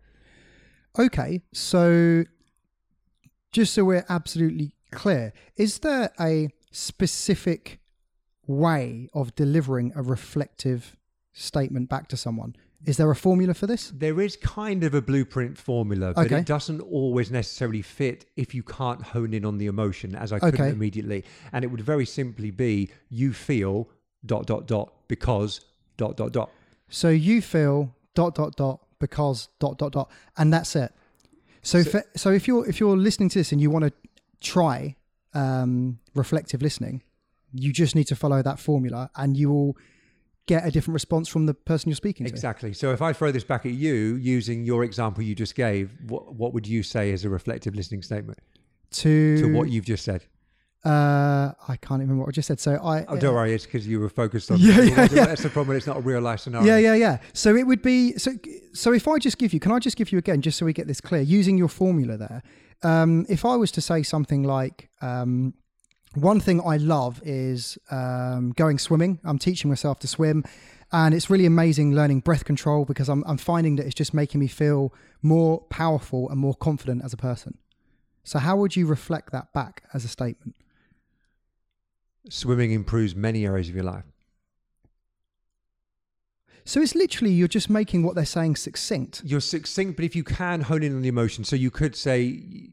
Okay, 0.99 1.41
so 1.53 2.25
just 3.51 3.73
so 3.73 3.85
we're 3.85 4.05
absolutely 4.11 4.75
clear, 4.91 5.33
is 5.57 5.79
there 5.79 6.11
a 6.21 6.51
specific 6.71 7.81
way 8.47 9.09
of 9.15 9.35
delivering 9.35 9.93
a 9.97 10.03
reflective 10.03 10.97
statement 11.33 11.89
back 11.89 12.09
to 12.09 12.17
someone? 12.17 12.55
Is 12.85 12.97
there 12.97 13.11
a 13.11 13.15
formula 13.17 13.55
for 13.55 13.67
this? 13.69 13.91
There 13.95 14.21
is 14.21 14.37
kind 14.37 14.83
of 14.83 14.93
a 14.95 15.01
blueprint 15.01 15.57
formula, 15.57 16.13
but 16.15 16.27
Okay. 16.27 16.39
it 16.41 16.47
doesn't 16.47 16.81
always 16.81 17.31
necessarily 17.31 17.83
fit 17.83 18.27
if 18.37 18.55
you 18.55 18.63
can't 18.65 19.01
hone 19.03 19.33
in 19.35 19.45
on 19.45 19.59
the 19.59 19.67
emotion, 19.67 20.17
as 20.17 20.33
I 20.33 20.41
couldn't 20.41 20.61
Okay. 20.61 20.71
immediately. 20.71 21.25
And 21.53 21.65
it 21.65 21.69
would 21.69 21.81
very 21.81 22.05
simply 22.07 22.51
be 22.51 22.91
you 23.09 23.33
feel 23.33 23.89
dot 24.27 24.47
dot 24.47 24.67
dot 24.67 24.93
because 25.07 25.61
dot 25.97 26.17
dot 26.17 26.33
dot. 26.33 26.51
So 26.89 27.09
you 27.09 27.41
feel 27.41 27.95
dot 28.15 28.35
dot 28.35 28.57
dot 28.57 28.81
because 28.99 29.49
dot 29.61 29.79
dot 29.79 29.93
dot, 29.93 30.11
and 30.37 30.53
that's 30.53 30.75
it. 30.75 30.93
So 31.63 31.83
so, 31.85 32.03
so 32.17 32.31
if 32.33 32.49
you're 32.49 32.69
if 32.69 32.81
you're 32.81 32.97
listening 32.97 33.29
to 33.31 33.39
this 33.39 33.53
and 33.53 33.61
you 33.61 33.71
want 33.71 33.85
to 33.85 33.93
try 34.41 34.97
um, 35.35 36.01
reflective 36.15 36.61
listening, 36.63 37.03
you 37.53 37.73
just 37.73 37.95
need 37.95 38.09
to 38.09 38.17
follow 38.17 38.43
that 38.43 38.59
formula, 38.59 39.11
and 39.15 39.37
you 39.37 39.51
will 39.51 39.77
get 40.47 40.67
a 40.67 40.71
different 40.71 40.95
response 40.95 41.29
from 41.29 41.47
the 41.47 41.55
person 41.55 41.89
you're 41.89 41.97
speaking 41.97 42.27
to. 42.27 42.33
Exactly. 42.33 42.73
So 42.73 42.93
if 42.93 43.01
I 43.01 43.13
throw 43.13 43.31
this 43.31 43.45
back 43.45 43.65
at 43.67 43.73
you 43.73 44.17
using 44.17 44.65
your 44.65 44.85
example 44.85 45.23
you 45.23 45.35
just 45.35 45.55
gave, 45.55 45.93
what, 46.07 46.35
what 46.35 46.53
would 46.53 46.67
you 46.67 46.83
say 46.83 47.13
as 47.13 47.25
a 47.25 47.31
reflective 47.31 47.75
listening 47.75 48.03
statement 48.03 48.39
To 48.93 49.39
to 49.39 49.53
what 49.55 49.71
you've 49.71 49.85
just 49.85 50.05
said? 50.05 50.25
Uh, 50.85 51.53
I 51.69 51.77
can't 51.77 52.01
even 52.01 52.09
remember 52.09 52.23
what 52.23 52.31
I 52.31 52.33
just 52.33 52.49
said. 52.49 52.59
So 52.59 52.73
I. 52.75 53.05
Oh, 53.05 53.17
don't 53.17 53.35
worry, 53.35 53.55
it's 53.55 53.65
because 53.65 53.87
you 53.87 54.01
were 54.01 54.09
focused 54.09 54.51
on. 54.51 54.59
Yeah, 54.61 54.81
yeah, 54.81 55.09
yeah. 55.13 55.27
That's 55.27 55.43
the 55.43 55.49
problem. 55.49 55.77
It's 55.77 55.87
not 55.87 55.99
a 55.99 56.01
real 56.01 56.21
life 56.21 56.41
scenario. 56.41 56.67
Yeah, 56.67 56.79
yeah, 56.79 56.95
yeah. 56.95 57.19
So 57.35 57.55
it 57.55 57.69
would 57.69 57.83
be 57.83 58.19
so. 58.19 58.33
So 58.73 58.93
if 58.93 59.07
I 59.07 59.19
just 59.19 59.39
give 59.39 59.53
you, 59.53 59.61
can 59.61 59.71
I 59.71 59.79
just 59.79 59.97
give 59.97 60.11
you 60.11 60.19
again, 60.19 60.43
just 60.43 60.59
so 60.59 60.67
we 60.67 60.73
get 60.73 60.89
this 60.89 61.01
clear, 61.01 61.23
using 61.23 61.57
your 61.57 61.69
formula 61.69 62.17
there? 62.17 62.43
Um, 62.83 63.27
if 63.29 63.45
I 63.45 63.55
was 63.55 63.71
to 63.73 63.81
say 63.81 64.03
something 64.03 64.43
like, 64.43 64.91
um, 65.01 65.55
one 66.15 66.41
thing 66.41 66.61
I 66.65 66.77
love 66.77 67.21
is 67.25 67.79
um, 67.91 68.53
going 68.53 68.79
swimming. 68.79 69.19
I'm 69.25 69.39
teaching 69.39 69.69
myself 69.71 69.99
to 70.01 70.07
swim, 70.07 70.45
And 70.93 71.15
it's 71.15 71.31
really 71.31 71.47
amazing 71.47 71.95
learning 71.95 72.21
breath 72.21 72.45
control 72.45 72.85
because 72.85 73.09
I'm, 73.09 73.25
I'm 73.27 73.39
finding 73.39 73.77
that 73.77 73.87
it's 73.87 73.95
just 73.95 74.13
making 74.13 74.41
me 74.41 74.47
feel 74.47 74.93
more 75.23 75.63
powerful 75.63 76.29
and 76.29 76.39
more 76.39 76.55
confident 76.55 77.03
as 77.03 77.15
a 77.15 77.17
person. 77.17 77.57
So, 78.25 78.39
how 78.39 78.57
would 78.57 78.77
you 78.77 78.87
reflect 78.87 79.33
that 79.33 79.53
back 79.53 79.85
as 79.95 80.05
a 80.05 80.09
statement? 80.09 80.55
Swimming 82.29 82.71
improves 82.73 83.17
many 83.17 83.47
areas 83.47 83.69
of 83.69 83.75
your 83.75 83.85
life. 83.85 84.05
So, 86.65 86.81
it's 86.81 86.95
literally 86.95 87.33
you're 87.33 87.49
just 87.49 87.71
making 87.71 88.05
what 88.05 88.15
they're 88.15 88.25
saying 88.27 88.57
succinct. 88.57 89.23
You're 89.25 89.41
succinct, 89.41 89.97
but 89.97 90.05
if 90.05 90.15
you 90.15 90.23
can 90.23 90.61
hone 90.61 90.83
in 90.83 90.95
on 90.95 91.03
the 91.03 91.09
emotion, 91.09 91.43
so 91.43 91.57
you 91.57 91.71
could 91.71 91.97
say 91.97 92.21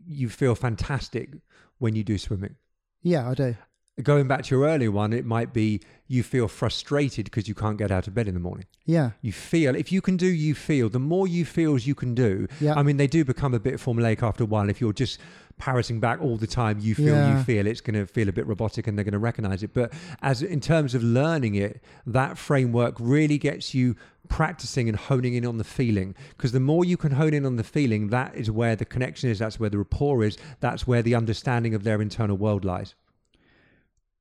you 0.06 0.30
feel 0.30 0.56
fantastic 0.56 1.32
when 1.80 1.96
you 1.96 2.04
do 2.04 2.18
swimming. 2.18 2.56
Yeah, 3.02 3.30
I 3.30 3.34
do. 3.34 3.56
Going 4.02 4.28
back 4.30 4.44
to 4.46 4.56
your 4.56 4.66
earlier 4.66 4.92
one, 4.92 5.12
it 5.12 5.26
might 5.26 5.52
be 5.54 5.82
you 6.08 6.24
feel 6.24 6.48
frustrated 6.48 7.26
because 7.26 7.50
you 7.50 7.56
can't 7.56 7.78
get 7.78 7.92
out 7.92 8.08
of 8.08 8.14
bed 8.16 8.28
in 8.30 8.34
the 8.34 8.40
morning. 8.40 8.66
Yeah. 8.86 9.12
You 9.22 9.34
feel, 9.34 9.76
if 9.76 9.92
you 9.92 10.02
can 10.02 10.16
do, 10.16 10.26
you 10.28 10.56
feel. 10.56 10.88
The 10.90 11.00
more 11.00 11.28
you 11.28 11.44
feels 11.44 11.86
you 11.86 11.96
can 11.96 12.16
do, 12.16 12.48
Yeah. 12.62 12.76
I 12.76 12.84
mean, 12.84 12.96
they 12.98 13.08
do 13.08 13.26
become 13.26 13.54
a 13.54 13.60
bit 13.60 13.76
formulaic 13.76 14.24
after 14.24 14.44
a 14.44 14.48
while. 14.48 14.70
If 14.70 14.80
you're 14.80 14.94
just 14.94 15.20
parroting 15.60 16.00
back 16.00 16.20
all 16.22 16.38
the 16.38 16.48
time, 16.48 16.80
you 16.80 16.96
feel, 16.96 17.14
Yeah. 17.16 17.38
you 17.38 17.44
feel, 17.44 17.68
it's 17.68 17.82
going 17.82 17.94
to 18.00 18.08
feel 18.12 18.28
a 18.30 18.32
bit 18.32 18.48
robotic 18.48 18.88
and 18.88 18.98
they're 18.98 19.04
going 19.06 19.12
to 19.12 19.20
recognize 19.20 19.62
it. 19.62 19.74
But 19.74 19.94
as 20.22 20.42
in 20.42 20.60
terms 20.62 20.96
of 20.96 21.04
learning 21.04 21.54
it, 21.56 21.84
that 22.08 22.38
framework 22.38 22.96
really 23.00 23.38
gets 23.38 23.74
you 23.76 23.96
practicing 24.28 24.88
and 24.90 24.98
honing 24.98 25.34
in 25.36 25.46
on 25.46 25.58
the 25.58 25.64
feeling 25.64 26.16
because 26.36 26.52
the 26.52 26.60
more 26.60 26.84
you 26.86 26.98
can 26.98 27.12
hone 27.12 27.34
in 27.34 27.46
on 27.46 27.56
the 27.58 27.64
feeling 27.64 28.10
that 28.10 28.36
is 28.36 28.50
where 28.52 28.76
the 28.76 28.86
connection 28.86 29.28
is 29.28 29.40
that's 29.40 29.60
where 29.60 29.72
the 29.72 29.78
rapport 29.78 30.24
is 30.24 30.38
that's 30.60 30.86
where 30.86 31.02
the 31.02 31.16
understanding 31.16 31.74
of 31.74 31.84
their 31.84 32.00
internal 32.00 32.38
world 32.38 32.64
lies 32.64 32.94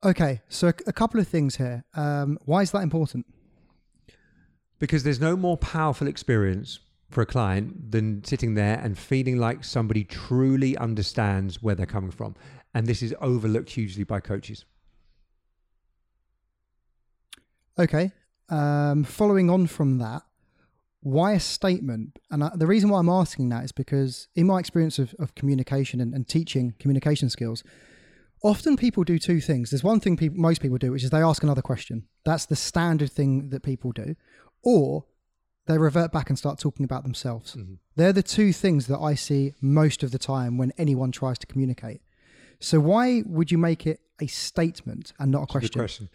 Okay, 0.03 0.41
so 0.49 0.69
a, 0.69 0.75
a 0.87 0.93
couple 0.93 1.19
of 1.21 1.27
things 1.29 1.57
here. 1.57 1.85
Um, 1.95 2.39
why 2.45 2.63
is 2.63 2.71
that 2.71 2.83
important? 2.83 3.27
because 4.79 5.03
there's 5.03 5.21
no 5.21 5.37
more 5.37 5.57
powerful 5.59 6.07
experience 6.07 6.79
for 7.09 7.23
a 7.23 7.27
client 7.27 7.91
than 7.91 8.23
sitting 8.25 8.55
there 8.55 8.79
and 8.83 8.99
feeling 8.99 9.39
like 9.39 9.65
somebody 9.65 10.05
truly 10.05 10.77
understands 10.77 11.63
where 11.63 11.75
they're 11.75 11.87
coming 11.87 12.11
from 12.11 12.35
and 12.75 12.87
this 12.87 13.03
is 13.03 13.15
overlooked 13.21 13.71
hugely 13.71 14.05
by 14.05 14.21
coaches 14.21 14.65
Okay, 17.79 18.11
um, 18.49 19.05
following 19.05 19.49
on 19.49 19.69
from 19.69 19.99
that, 19.99 20.23
why 21.01 21.35
a 21.35 21.41
statement? 21.41 22.19
And 22.29 22.43
I, 22.43 22.51
the 22.57 22.67
reason 22.67 22.91
why 22.91 22.99
I'm 22.99 23.09
asking 23.09 23.51
that 23.51 23.65
is 23.65 23.71
because, 23.71 24.27
in 24.35 24.49
my 24.49 24.59
experience 24.59 24.99
of, 24.99 25.15
of 25.21 25.37
communication 25.37 26.01
and, 26.01 26.13
and 26.13 26.27
teaching 26.27 26.75
communication 26.81 27.31
skills, 27.31 27.63
often 28.43 28.77
people 28.77 29.05
do 29.05 29.17
two 29.17 29.41
things. 29.41 29.71
There's 29.71 29.85
one 29.85 30.01
thing 30.01 30.19
most 30.35 30.61
people 30.61 30.77
do, 30.77 30.91
which 30.91 31.05
is 31.05 31.11
they 31.11 31.23
ask 31.23 31.45
another 31.45 31.63
question. 31.63 32.09
That's 32.25 32.47
the 32.47 32.57
standard 32.57 33.13
thing 33.13 33.51
that 33.51 33.63
people 33.63 33.93
do, 33.93 34.17
or 34.65 35.05
they 35.69 35.79
revert 35.79 36.11
back 36.11 36.31
and 36.31 36.39
start 36.39 36.59
talking 36.59 36.83
about 36.83 37.03
themselves. 37.03 37.55
Mm-hmm. 37.55 37.75
They're 37.95 38.15
the 38.15 38.23
two 38.23 38.53
things 38.53 38.87
that 38.87 38.99
I 38.99 39.15
see 39.15 39.55
most 39.61 40.03
of 40.03 40.11
the 40.11 40.19
time 40.19 40.57
when 40.57 40.73
anyone 40.79 41.13
tries 41.13 41.39
to 41.41 41.47
communicate. 41.47 42.01
So 42.59 42.81
why 42.81 43.23
would 43.27 43.53
you 43.53 43.59
make 43.59 43.87
it 43.87 44.01
a 44.21 44.27
statement 44.27 45.13
and 45.21 45.31
not 45.31 45.43
a 45.43 45.47
question? 45.47 45.79
question. 45.79 46.09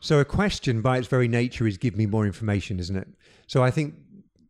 So 0.00 0.18
a 0.18 0.24
question 0.24 0.80
by 0.80 0.96
its 0.96 1.08
very 1.08 1.28
nature 1.28 1.66
is 1.66 1.76
give 1.76 1.94
me 1.94 2.06
more 2.06 2.24
information, 2.24 2.80
isn't 2.80 2.96
it? 2.96 3.06
So 3.46 3.62
I 3.62 3.70
think 3.70 3.94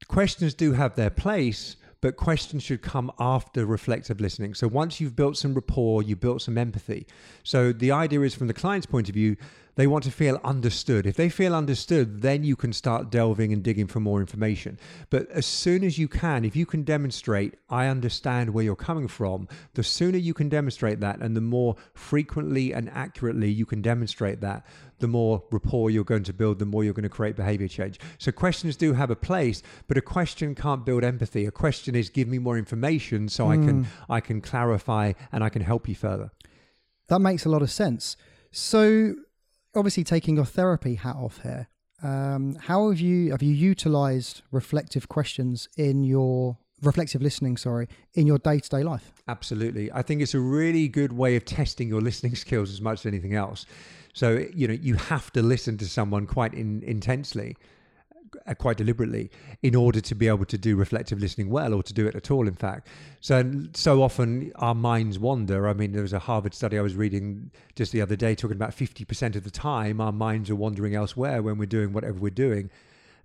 questions 0.07 0.55
do 0.55 0.73
have 0.73 0.95
their 0.95 1.11
place, 1.11 1.77
but 2.01 2.17
questions 2.17 2.63
should 2.63 2.83
come 2.83 3.11
after 3.19 3.67
reflective 3.67 4.21
listening. 4.21 4.55
So 4.55 4.69
once 4.69 5.01
you've 5.01 5.17
built 5.17 5.37
some 5.37 5.55
rapport, 5.55 6.05
you've 6.05 6.21
built 6.21 6.41
some 6.41 6.57
empathy. 6.57 7.07
So 7.43 7.73
the 7.73 7.91
idea 7.91 8.21
is 8.21 8.35
from 8.35 8.47
the 8.47 8.55
client's 8.55 8.87
point 8.87 9.09
of 9.09 9.15
view, 9.15 9.37
they 9.77 9.87
want 9.87 10.05
to 10.05 10.11
feel 10.11 10.41
understood. 10.43 11.07
If 11.07 11.17
they 11.17 11.29
feel 11.29 11.55
understood, 11.55 12.23
then 12.23 12.45
you 12.45 12.57
can 12.57 12.73
start 12.73 13.11
delving 13.11 13.53
and 13.53 13.63
digging 13.63 13.87
for 13.87 14.01
more 14.01 14.21
information. 14.21 14.79
But 15.11 15.31
as 15.31 15.45
soon 15.45 15.85
as 15.85 15.99
you 15.99 16.09
can, 16.09 16.45
if 16.45 16.57
you 16.57 16.65
can 16.65 16.83
demonstrate, 16.83 17.55
I 17.69 17.87
understand 17.87 18.51
where 18.51 18.65
you're 18.65 18.75
coming 18.75 19.07
from, 19.07 19.49
the 19.75 19.83
sooner 19.83 20.17
you 20.17 20.33
can 20.33 20.49
demonstrate 20.49 21.01
that 21.01 21.21
and 21.21 21.37
the 21.37 21.43
more 21.43 21.77
frequently 21.95 22.73
and 22.73 22.89
accurately 22.91 23.51
you 23.51 23.67
can 23.67 23.83
demonstrate 23.83 24.41
that, 24.41 24.67
the 24.99 25.09
more 25.09 25.43
rapport 25.51 25.91
you're 25.91 26.05
going 26.05 26.25
to 26.25 26.33
build, 26.33 26.59
the 26.59 26.65
more 26.65 26.83
you're 26.83 26.95
going 26.95 27.03
to 27.03 27.11
create 27.11 27.37
behavior 27.37 27.69
change. 27.69 28.01
So 28.17 28.33
questions 28.33 28.77
do 28.77 28.95
have 28.95 29.11
a 29.11 29.17
place, 29.17 29.63
but 29.89 29.99
a 29.99 30.03
question 30.03 30.55
can't 30.55 30.87
build 30.87 31.05
empathy. 31.05 31.45
A 31.45 31.51
question 31.51 31.95
is 31.95 32.09
give 32.09 32.29
me 32.29 32.39
more 32.39 32.57
information 32.57 33.29
so 33.29 33.51
I 33.51 33.57
can 33.57 33.85
hmm. 33.85 34.13
I 34.13 34.21
can 34.21 34.41
clarify 34.41 35.13
and 35.33 35.45
I 35.45 35.51
can 35.51 35.61
help 35.61 35.87
you 35.87 35.95
further. 35.95 36.31
That 37.09 37.21
makes 37.21 37.45
a 37.45 37.51
lot 37.51 37.61
of 37.61 37.71
sense. 37.71 38.17
So, 38.51 39.15
obviously, 39.77 40.05
taking 40.05 40.37
your 40.37 40.45
therapy 40.45 40.97
hat 40.97 41.17
off 41.17 41.41
here, 41.43 41.69
um, 42.03 42.57
how 42.63 42.91
have 42.91 43.01
you 43.01 43.31
have 43.31 43.43
you 43.43 43.55
utilized 43.55 44.43
reflective 44.51 45.09
questions 45.09 45.69
in 45.77 46.05
your 46.05 46.59
reflective 46.83 47.23
listening? 47.23 47.57
Sorry, 47.57 47.89
in 48.15 48.27
your 48.27 48.39
day 48.39 48.59
to 48.59 48.69
day 48.69 48.83
life. 48.83 49.13
Absolutely. 49.29 49.91
I 49.93 50.03
think 50.03 50.23
it's 50.23 50.35
a 50.35 50.41
really 50.41 50.89
good 50.89 51.13
way 51.13 51.37
of 51.37 51.45
testing 51.45 51.89
your 51.89 52.01
listening 52.01 52.35
skills 52.45 52.71
as 52.71 52.81
much 52.81 53.01
as 53.01 53.07
anything 53.07 53.35
else. 53.35 53.67
So, 54.13 54.47
you 54.55 54.67
know, 54.67 54.75
you 54.75 54.95
have 54.95 55.31
to 55.33 55.43
listen 55.43 55.77
to 55.79 55.87
someone 55.87 56.27
quite 56.27 56.55
in, 56.55 56.83
intensely, 56.83 57.57
Uh, 58.47 58.55
quite 58.55 58.77
deliberately, 58.77 59.31
in 59.63 59.75
order 59.75 60.01
to 60.01 60.15
be 60.15 60.29
able 60.29 60.45
to 60.45 60.59
do 60.59 60.77
reflective 60.77 61.19
listening 61.19 61.51
well 61.51 61.75
or 61.75 61.83
to 61.83 61.93
do 61.93 62.07
it 62.07 62.15
at 62.15 62.31
all, 62.31 62.49
in 62.49 62.55
fact. 62.55 62.89
So, 63.21 63.53
so 63.75 64.03
often 64.03 64.53
our 64.57 64.75
minds 64.75 65.19
wander. 65.19 65.69
I 65.69 65.73
mean, 65.73 65.93
there 65.93 66.03
was 66.03 66.13
a 66.13 66.19
Harvard 66.19 66.55
study 66.55 66.79
I 66.79 66.83
was 66.83 66.95
reading 66.95 67.51
just 67.75 67.93
the 67.93 68.01
other 68.01 68.17
day 68.17 68.35
talking 68.35 68.57
about 68.57 68.71
50% 68.71 69.37
of 69.37 69.45
the 69.45 69.51
time 69.51 70.01
our 70.01 70.13
minds 70.13 70.51
are 70.51 70.57
wandering 70.57 70.95
elsewhere 70.95 71.43
when 71.43 71.59
we're 71.59 71.67
doing 71.67 71.93
whatever 71.93 72.19
we're 72.19 72.31
doing. 72.31 72.71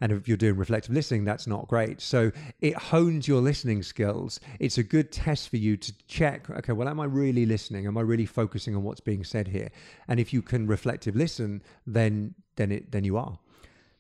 And 0.02 0.12
if 0.12 0.28
you're 0.28 0.38
doing 0.38 0.58
reflective 0.58 0.94
listening, 0.94 1.24
that's 1.24 1.46
not 1.46 1.68
great. 1.68 2.02
So 2.02 2.32
it 2.60 2.76
hones 2.76 3.28
your 3.28 3.40
listening 3.40 3.84
skills. 3.84 4.40
It's 4.60 4.80
a 4.80 4.84
good 4.84 5.12
test 5.12 5.50
for 5.50 5.58
you 5.58 5.78
to 5.78 5.94
check, 6.08 6.50
okay, 6.50 6.74
well, 6.74 6.90
am 6.90 7.00
I 7.00 7.06
really 7.06 7.46
listening? 7.46 7.86
Am 7.86 7.98
I 7.98 8.02
really 8.02 8.26
focusing 8.26 8.76
on 8.76 8.82
what's 8.82 9.00
being 9.00 9.24
said 9.24 9.48
here? 9.48 9.70
And 10.08 10.20
if 10.20 10.34
you 10.34 10.42
can 10.42 10.66
reflective 10.66 11.16
listen, 11.16 11.62
then 11.86 12.34
then 12.56 12.72
it 12.72 12.92
then 12.92 13.04
you 13.04 13.18
are. 13.18 13.38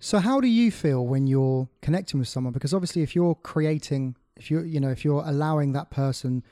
So, 0.03 0.17
how 0.17 0.41
do 0.41 0.48
you 0.48 0.72
feel 0.72 1.05
when 1.05 1.27
you're 1.27 1.70
connecting 1.84 2.20
with 2.20 2.27
someone? 2.27 2.53
Because 2.53 2.74
obviously, 2.74 3.03
if 3.03 3.15
you're 3.15 3.36
creating, 3.36 4.15
if 4.36 4.50
you're 4.50 4.65
you 4.65 4.79
know, 4.79 4.89
if 4.89 5.05
you're 5.05 5.24
allowing 5.24 5.74
that 5.74 5.91
person 5.91 6.43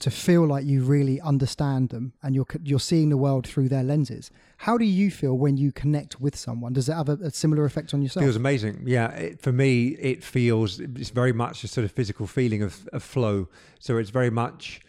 to 0.00 0.10
feel 0.10 0.44
like 0.44 0.64
you 0.64 0.82
really 0.82 1.20
understand 1.20 1.90
them 1.90 2.12
and 2.24 2.34
you're 2.34 2.46
you're 2.64 2.80
seeing 2.80 3.08
the 3.08 3.16
world 3.16 3.46
through 3.46 3.68
their 3.68 3.84
lenses. 3.84 4.32
How 4.56 4.76
do 4.76 4.84
you 4.84 5.12
feel 5.12 5.38
when 5.38 5.56
you 5.56 5.70
connect 5.70 6.20
with 6.20 6.34
someone? 6.34 6.72
Does 6.72 6.88
it 6.88 6.94
have 6.94 7.08
a, 7.08 7.12
a 7.22 7.30
similar 7.30 7.64
effect 7.64 7.94
on 7.94 8.02
yourself? 8.02 8.24
It 8.24 8.26
feels 8.26 8.36
amazing. 8.36 8.82
Yeah, 8.84 9.10
it, 9.12 9.40
for 9.40 9.52
me, 9.52 9.90
it 10.00 10.24
feels 10.24 10.80
it's 10.80 11.10
very 11.10 11.32
much 11.32 11.62
a 11.62 11.68
sort 11.68 11.84
of 11.84 11.92
physical 11.92 12.26
feeling 12.26 12.64
of, 12.64 12.88
of 12.92 13.04
flow. 13.04 13.48
So 13.78 13.96
it's 13.96 14.10
very 14.10 14.30
much 14.30 14.80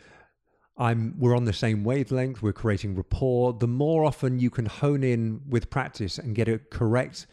I'm 0.77 1.13
we're 1.19 1.37
on 1.37 1.45
the 1.45 1.53
same 1.53 1.83
wavelength. 1.83 2.41
We're 2.41 2.53
creating 2.53 2.95
rapport. 2.95 3.53
The 3.53 3.67
more 3.67 4.05
often 4.05 4.39
you 4.39 4.49
can 4.49 4.65
hone 4.65 5.03
in 5.03 5.41
with 5.47 5.69
practice 5.69 6.17
and 6.17 6.33
get 6.33 6.47
a 6.47 6.57
correct 6.57 7.27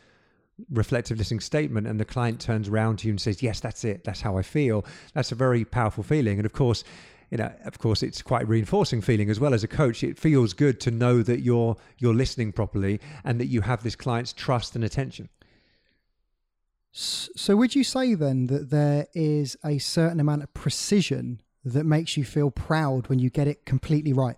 reflective 0.71 1.19
listening 1.19 1.41
statement 1.41 1.87
and 1.87 1.99
the 1.99 2.05
client 2.05 2.41
turns 2.41 2.69
around 2.69 2.99
to 2.99 3.07
you 3.07 3.13
and 3.13 3.21
says 3.21 3.43
yes 3.43 3.61
that's 3.61 3.85
it. 3.85 4.05
That's 4.05 4.21
how 4.21 4.37
i 4.37 4.43
feel. 4.43 4.85
That's 5.15 5.33
a 5.33 5.35
very 5.35 5.65
powerful 5.65 6.05
feeling. 6.05 6.39
And 6.39 6.47
of 6.47 6.53
course 6.53 6.85
you 7.31 7.39
know 7.39 7.53
of 7.65 7.79
course 7.79 8.03
it's 8.03 8.23
quite 8.23 8.49
reinforcing 8.49 9.01
feeling 9.01 9.31
as 9.31 9.41
well 9.41 9.55
as 9.55 9.65
a 9.65 9.69
coach. 9.69 10.03
It 10.03 10.19
feels 10.19 10.53
good 10.53 10.81
to 10.81 10.91
know 10.91 11.23
that 11.23 11.41
you're 11.41 11.77
you're 11.99 12.15
listening 12.15 12.53
properly 12.53 13.01
and 13.25 13.41
that 13.41 13.47
you 13.47 13.63
have 13.63 13.83
this 13.83 13.97
client's 13.97 14.33
trust 14.33 14.75
and 14.75 14.85
attention. 14.85 15.29
So, 16.93 17.55
would 17.57 17.77
you 17.77 17.85
say 17.85 18.15
then 18.15 18.49
that 18.49 18.71
there 18.71 19.07
is 19.15 19.57
a 19.65 19.79
certain 19.79 20.19
amount 20.19 20.43
of 20.43 20.53
precision 20.55 21.41
that 21.65 21.85
makes 21.85 22.17
you 22.17 22.25
feel 22.25 22.51
proud 22.51 23.09
when 23.09 23.21
you 23.21 23.31
get 23.31 23.47
it 23.47 23.65
completely 23.65 24.13
right? 24.13 24.37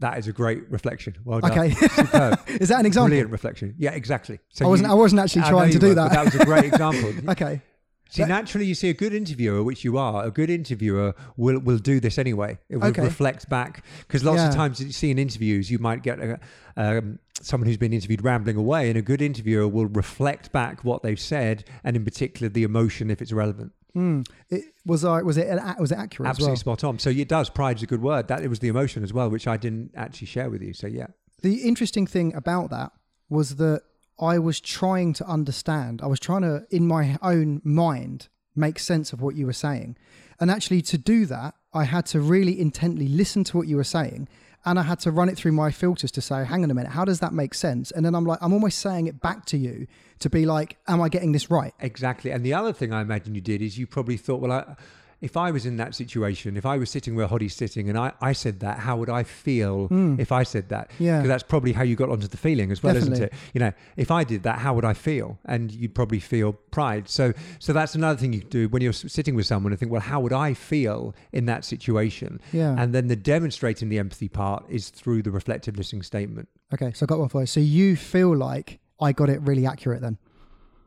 That 0.00 0.18
is 0.18 0.28
a 0.28 0.32
great 0.32 0.70
reflection. 0.70 1.16
Well 1.24 1.40
done. 1.40 1.50
Okay, 1.50 1.70
Superb. 1.72 2.38
is 2.60 2.68
that 2.68 2.80
an 2.80 2.86
example? 2.86 3.08
Brilliant 3.08 3.30
reflection. 3.30 3.74
Yeah, 3.78 3.92
exactly. 3.92 4.38
So 4.50 4.64
I 4.64 4.68
wasn't. 4.68 4.88
you- 4.88 4.92
I 4.92 4.96
wasn't 4.96 5.20
actually 5.22 5.42
I 5.42 5.50
trying 5.50 5.72
to 5.72 5.78
do 5.78 5.86
weren't, 5.86 5.96
that. 5.96 6.12
that 6.12 6.24
was 6.26 6.34
a 6.36 6.44
great 6.44 6.64
example. 6.66 7.12
okay. 7.30 7.62
See, 8.10 8.24
naturally, 8.24 8.64
you 8.64 8.74
see 8.74 8.88
a 8.88 8.94
good 8.94 9.12
interviewer, 9.12 9.62
which 9.62 9.84
you 9.84 9.98
are. 9.98 10.24
A 10.24 10.30
good 10.30 10.48
interviewer 10.48 11.14
will 11.36 11.58
will 11.58 11.76
do 11.78 12.00
this 12.00 12.16
anyway. 12.16 12.58
It 12.70 12.76
will 12.78 12.86
Okay. 12.88 13.02
reflect 13.02 13.50
back 13.50 13.84
because 14.06 14.24
lots 14.24 14.38
Yeah. 14.38 14.48
of 14.48 14.54
times 14.54 14.80
you 14.80 14.92
see 14.92 15.10
in 15.10 15.18
interviews, 15.18 15.70
you 15.70 15.78
might 15.78 16.02
get 16.02 16.18
a, 16.20 16.38
um, 16.78 17.18
someone 17.42 17.66
who's 17.66 17.76
been 17.76 17.92
interviewed 17.92 18.24
rambling 18.24 18.56
away, 18.56 18.88
and 18.88 18.96
a 18.96 19.02
good 19.02 19.20
interviewer 19.20 19.68
will 19.68 19.86
reflect 19.86 20.52
back 20.52 20.84
what 20.84 21.02
they've 21.02 21.20
said, 21.20 21.64
and 21.84 21.96
in 21.96 22.04
particular 22.04 22.48
the 22.48 22.62
emotion 22.62 23.10
if 23.10 23.20
it's 23.20 23.32
relevant. 23.32 23.72
Hmm. 23.94 24.22
It, 24.50 24.64
was 24.84 25.04
I 25.04 25.22
was 25.22 25.36
it 25.36 25.48
was 25.78 25.92
it 25.92 25.98
accurate 25.98 26.28
Absolutely 26.28 26.52
as 26.52 26.64
well? 26.64 26.76
spot 26.76 26.84
on. 26.84 26.98
So 26.98 27.10
it 27.10 27.28
does. 27.28 27.50
Pride's 27.50 27.82
a 27.82 27.86
good 27.86 28.02
word. 28.02 28.28
That 28.28 28.42
it 28.42 28.48
was 28.48 28.58
the 28.58 28.68
emotion 28.68 29.02
as 29.02 29.12
well, 29.12 29.30
which 29.30 29.46
I 29.46 29.56
didn't 29.56 29.92
actually 29.96 30.26
share 30.26 30.50
with 30.50 30.62
you. 30.62 30.72
So 30.72 30.86
yeah. 30.86 31.08
The 31.42 31.62
interesting 31.62 32.06
thing 32.06 32.34
about 32.34 32.70
that 32.70 32.92
was 33.28 33.56
that 33.56 33.82
I 34.20 34.38
was 34.38 34.60
trying 34.60 35.12
to 35.14 35.26
understand. 35.26 36.02
I 36.02 36.06
was 36.06 36.18
trying 36.18 36.42
to, 36.42 36.66
in 36.70 36.86
my 36.86 37.16
own 37.22 37.60
mind, 37.62 38.28
make 38.56 38.78
sense 38.78 39.12
of 39.12 39.20
what 39.20 39.36
you 39.36 39.46
were 39.46 39.52
saying, 39.52 39.96
and 40.40 40.50
actually 40.50 40.82
to 40.82 40.98
do 40.98 41.26
that, 41.26 41.54
I 41.72 41.84
had 41.84 42.06
to 42.06 42.20
really 42.20 42.60
intently 42.60 43.08
listen 43.08 43.44
to 43.44 43.56
what 43.56 43.68
you 43.68 43.76
were 43.76 43.84
saying 43.84 44.28
and 44.64 44.78
I 44.78 44.82
had 44.82 45.00
to 45.00 45.10
run 45.10 45.28
it 45.28 45.36
through 45.36 45.52
my 45.52 45.70
filters 45.70 46.10
to 46.12 46.20
say, 46.20 46.44
hang 46.44 46.64
on 46.64 46.70
a 46.70 46.74
minute, 46.74 46.92
how 46.92 47.04
does 47.04 47.20
that 47.20 47.32
make 47.32 47.54
sense? 47.54 47.90
And 47.90 48.04
then 48.04 48.14
I'm 48.14 48.24
like, 48.24 48.38
I'm 48.42 48.52
almost 48.52 48.78
saying 48.78 49.06
it 49.06 49.20
back 49.20 49.44
to 49.46 49.56
you 49.56 49.86
to 50.18 50.28
be 50.28 50.46
like, 50.46 50.76
am 50.88 51.00
I 51.00 51.08
getting 51.08 51.32
this 51.32 51.50
right? 51.50 51.72
Exactly. 51.80 52.30
And 52.30 52.44
the 52.44 52.54
other 52.54 52.72
thing 52.72 52.92
I 52.92 53.00
imagine 53.00 53.34
you 53.34 53.40
did 53.40 53.62
is 53.62 53.78
you 53.78 53.86
probably 53.86 54.16
thought, 54.16 54.40
well, 54.40 54.52
I, 54.52 54.74
if 55.20 55.36
I 55.36 55.50
was 55.50 55.66
in 55.66 55.76
that 55.78 55.94
situation, 55.94 56.56
if 56.56 56.64
I 56.64 56.78
was 56.78 56.90
sitting 56.90 57.16
where 57.16 57.26
Khody's 57.26 57.54
sitting 57.54 57.88
and 57.88 57.98
I, 57.98 58.12
I 58.20 58.32
said 58.32 58.60
that, 58.60 58.78
how 58.78 58.96
would 58.96 59.10
I 59.10 59.24
feel 59.24 59.88
hmm. 59.88 60.16
if 60.18 60.30
I 60.30 60.44
said 60.44 60.68
that? 60.68 60.90
Yeah. 60.98 61.18
Because 61.18 61.28
that's 61.28 61.42
probably 61.42 61.72
how 61.72 61.82
you 61.82 61.96
got 61.96 62.08
onto 62.08 62.28
the 62.28 62.36
feeling 62.36 62.70
as 62.70 62.82
well, 62.82 62.96
isn't 62.96 63.20
it? 63.20 63.32
You 63.52 63.60
know, 63.60 63.72
if 63.96 64.10
I 64.10 64.22
did 64.22 64.44
that, 64.44 64.60
how 64.60 64.74
would 64.74 64.84
I 64.84 64.94
feel? 64.94 65.38
And 65.44 65.72
you'd 65.72 65.94
probably 65.94 66.20
feel 66.20 66.52
pride. 66.52 67.08
So, 67.08 67.32
so 67.58 67.72
that's 67.72 67.94
another 67.94 68.18
thing 68.18 68.32
you 68.32 68.42
do 68.42 68.68
when 68.68 68.80
you're 68.80 68.92
sitting 68.92 69.34
with 69.34 69.46
someone 69.46 69.72
and 69.72 69.80
think, 69.80 69.90
well, 69.90 70.00
how 70.00 70.20
would 70.20 70.32
I 70.32 70.54
feel 70.54 71.14
in 71.32 71.46
that 71.46 71.64
situation? 71.64 72.40
Yeah. 72.52 72.76
And 72.78 72.94
then 72.94 73.08
the 73.08 73.16
demonstrating 73.16 73.88
the 73.88 73.98
empathy 73.98 74.28
part 74.28 74.64
is 74.68 74.90
through 74.90 75.22
the 75.22 75.30
reflective 75.32 75.76
listening 75.76 76.02
statement. 76.02 76.48
Okay, 76.72 76.92
so 76.92 77.04
I 77.04 77.06
got 77.06 77.18
one 77.18 77.28
for 77.28 77.40
you. 77.40 77.46
So 77.46 77.60
you 77.60 77.96
feel 77.96 78.36
like 78.36 78.78
I 79.00 79.12
got 79.12 79.30
it 79.30 79.40
really 79.42 79.66
accurate 79.66 80.00
then? 80.00 80.18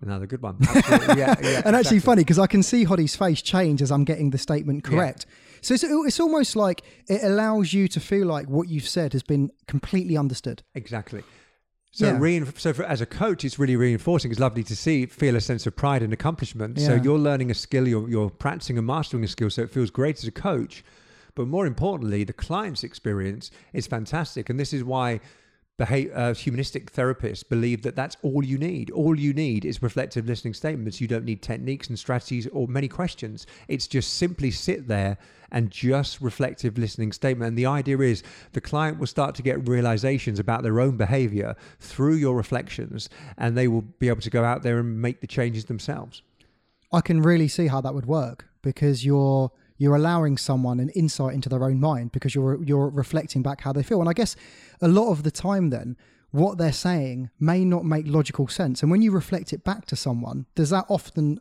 Another 0.02 0.26
good 0.26 0.42
one. 0.42 0.58
Absolutely. 0.68 1.16
yeah, 1.20 1.36
yeah. 1.42 1.62
and 1.66 1.76
actually 1.76 2.00
funny 2.00 2.22
because 2.24 2.40
I 2.40 2.48
can 2.48 2.64
see 2.64 2.86
Khody's 2.86 3.16
face 3.16 3.42
change 3.42 3.82
as 3.82 3.92
I'm 3.92 4.04
getting 4.04 4.32
the 4.32 4.38
statement 4.38 4.84
correct. 4.84 5.26
So 5.62 5.76
it's, 5.76 5.84
it's 5.84 6.20
almost 6.20 6.56
like 6.56 6.82
it 7.08 7.22
allows 7.24 7.72
you 7.72 7.88
to 7.90 8.00
feel 8.00 8.26
like 8.26 8.48
what 8.50 8.68
you've 8.68 8.88
said 8.88 9.14
has 9.14 9.22
been 9.22 9.52
completely 9.68 10.18
understood. 10.18 10.64
Exactly. 10.74 11.24
So, 11.92 12.06
Yeah. 12.08 12.18
rein- 12.20 12.52
so 12.58 12.74
for, 12.74 12.84
as 12.84 13.02
a 13.02 13.06
coach, 13.06 13.46
it's 13.46 13.60
really 13.60 13.76
reinforcing. 13.76 14.32
It's 14.32 14.40
lovely 14.40 14.64
to 14.64 14.76
see, 14.76 15.06
feel 15.06 15.36
a 15.36 15.42
sense 15.42 15.68
of 15.68 15.76
pride 15.76 16.02
and 16.02 16.14
accomplishment. 16.14 16.80
So 16.80 16.96
you're 16.96 17.20
learning 17.20 17.52
a 17.52 17.54
skill, 17.54 17.88
you're, 17.88 18.10
you're 18.10 18.30
practicing 18.30 18.78
and 18.78 18.88
mastering 18.88 19.24
a 19.24 19.28
skill, 19.28 19.50
so 19.50 19.62
it 19.62 19.70
feels 19.72 19.92
great 19.92 20.18
as 20.18 20.26
a 20.26 20.32
coach. 20.32 20.84
But 21.36 21.48
more 21.48 21.66
importantly, 21.66 22.24
the 22.24 22.34
client's 22.34 22.84
experience 22.84 23.52
is 23.74 23.88
fantastic. 23.88 24.50
And 24.50 24.60
this 24.60 24.74
is 24.74 24.84
why 24.84 25.20
beha- 25.82 26.14
uh, 26.14 26.34
humanistic 26.36 26.94
therapists 26.94 27.48
believe 27.48 27.82
that 27.82 27.96
that's 27.96 28.16
all 28.22 28.46
you 28.46 28.58
need. 28.58 28.92
All 28.92 29.18
you 29.18 29.34
need 29.34 29.66
is 29.66 29.82
reflective 29.82 30.28
listening 30.28 30.54
statements. 30.54 31.02
You 31.02 31.08
don't 31.08 31.26
need 31.26 31.42
techniques 31.42 31.90
and 31.90 31.98
strategies 31.98 32.46
or 32.48 32.68
many 32.68 32.88
questions. 32.88 33.48
It's 33.68 33.88
just 33.88 34.14
simply 34.14 34.52
sit 34.52 34.88
there 34.88 35.18
and 35.52 35.72
just 35.72 36.22
reflective 36.22 36.78
listening 36.78 37.12
statement. 37.12 37.50
And 37.50 37.58
the 37.58 37.66
idea 37.66 37.98
is 38.00 38.22
the 38.54 38.62
client 38.62 39.00
will 39.00 39.08
start 39.08 39.34
to 39.36 39.42
get 39.42 39.68
realizations 39.68 40.38
about 40.38 40.62
their 40.62 40.80
own 40.80 40.98
behavior 40.98 41.56
through 41.80 42.16
your 42.16 42.36
reflections, 42.36 43.10
and 43.38 43.58
they 43.58 43.68
will 43.68 43.82
be 43.82 44.08
able 44.08 44.22
to 44.22 44.30
go 44.30 44.44
out 44.44 44.62
there 44.62 44.78
and 44.78 45.02
make 45.02 45.20
the 45.20 45.28
changes 45.28 45.66
themselves. 45.66 46.22
I 46.94 47.02
can 47.02 47.22
really 47.22 47.48
see 47.48 47.68
how 47.68 47.82
that 47.82 47.96
would 47.96 48.06
work 48.06 48.46
because 48.62 49.04
you're 49.04 49.52
you're 49.82 49.96
allowing 49.96 50.38
someone 50.38 50.80
an 50.80 50.90
insight 50.90 51.34
into 51.34 51.50
their 51.50 51.64
own 51.70 51.80
mind 51.80 52.12
because 52.12 52.36
you're 52.36 52.64
you're 52.64 52.90
reflecting 53.04 53.42
back 53.42 53.60
how 53.62 53.74
they 53.74 53.82
feel. 53.90 54.00
And 54.00 54.10
I 54.10 54.14
guess 54.14 54.36
a 54.80 54.88
lot 54.88 55.10
of 55.12 55.24
the 55.24 55.32
time 55.32 55.72
then 55.72 55.98
what 56.42 56.58
they're 56.60 56.72
saying 56.90 57.30
may 57.40 57.66
not 57.66 57.84
make 57.84 58.06
logical 58.08 58.48
sense. 58.48 58.84
And 58.84 58.92
when 58.92 59.02
you 59.02 59.12
reflect 59.12 59.52
it 59.54 59.64
back 59.64 59.86
to 59.88 59.96
someone, 59.96 60.46
does 60.56 60.70
that 60.70 60.86
often 60.88 61.40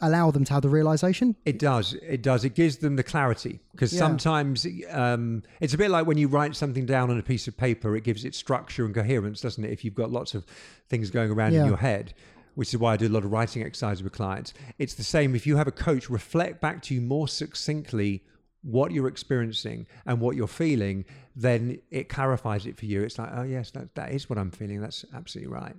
allow 0.00 0.30
them 0.32 0.44
to 0.46 0.52
have 0.54 0.62
the 0.62 0.68
realization? 0.68 1.36
It 1.44 1.58
does. 1.60 1.94
It 2.16 2.22
does. 2.22 2.44
It 2.44 2.54
gives 2.56 2.78
them 2.78 2.96
the 2.96 3.04
clarity 3.04 3.60
because 3.72 3.92
Yeah. 3.92 4.00
sometimes 4.06 4.66
um, 4.90 5.42
it's 5.60 5.74
a 5.74 5.78
bit 5.78 5.90
like 5.90 6.06
when 6.06 6.18
you 6.18 6.26
write 6.28 6.56
something 6.56 6.86
down 6.86 7.10
on 7.10 7.18
a 7.18 7.22
piece 7.22 7.46
of 7.46 7.56
paper. 7.56 7.94
It 7.94 8.02
gives 8.04 8.24
it 8.24 8.34
structure 8.34 8.84
and 8.86 8.94
coherence, 8.94 9.40
doesn't 9.42 9.62
it? 9.64 9.70
If 9.70 9.84
you've 9.84 9.94
got 10.02 10.10
lots 10.10 10.34
of 10.34 10.44
things 10.88 11.10
going 11.10 11.30
around 11.30 11.52
Yeah. 11.52 11.60
in 11.62 11.66
your 11.66 11.76
head, 11.76 12.14
which 12.54 12.68
is 12.68 12.78
why 12.78 12.94
I 12.94 12.96
do 12.96 13.06
a 13.06 13.08
lot 13.08 13.24
of 13.24 13.32
writing 13.32 13.62
exercises 13.62 14.02
with 14.02 14.12
clients. 14.12 14.52
It's 14.78 14.94
the 14.94 15.02
same. 15.02 15.34
If 15.34 15.46
you 15.46 15.56
have 15.56 15.68
a 15.68 15.72
coach 15.72 16.10
reflect 16.10 16.60
back 16.60 16.82
to 16.82 16.94
you 16.94 17.00
more 17.00 17.28
succinctly 17.28 18.22
what 18.62 18.92
you're 18.92 19.08
experiencing 19.08 19.86
and 20.06 20.20
what 20.20 20.36
you're 20.36 20.46
feeling, 20.46 21.04
then 21.34 21.80
it 21.90 22.08
clarifies 22.08 22.66
it 22.66 22.76
for 22.76 22.86
you. 22.86 23.02
It's 23.02 23.18
like, 23.18 23.30
oh 23.34 23.42
yes, 23.42 23.70
that 23.72 23.94
that 23.96 24.12
is 24.12 24.28
what 24.30 24.38
I'm 24.38 24.50
feeling. 24.50 24.80
That's 24.80 25.04
absolutely 25.14 25.52
right. 25.52 25.74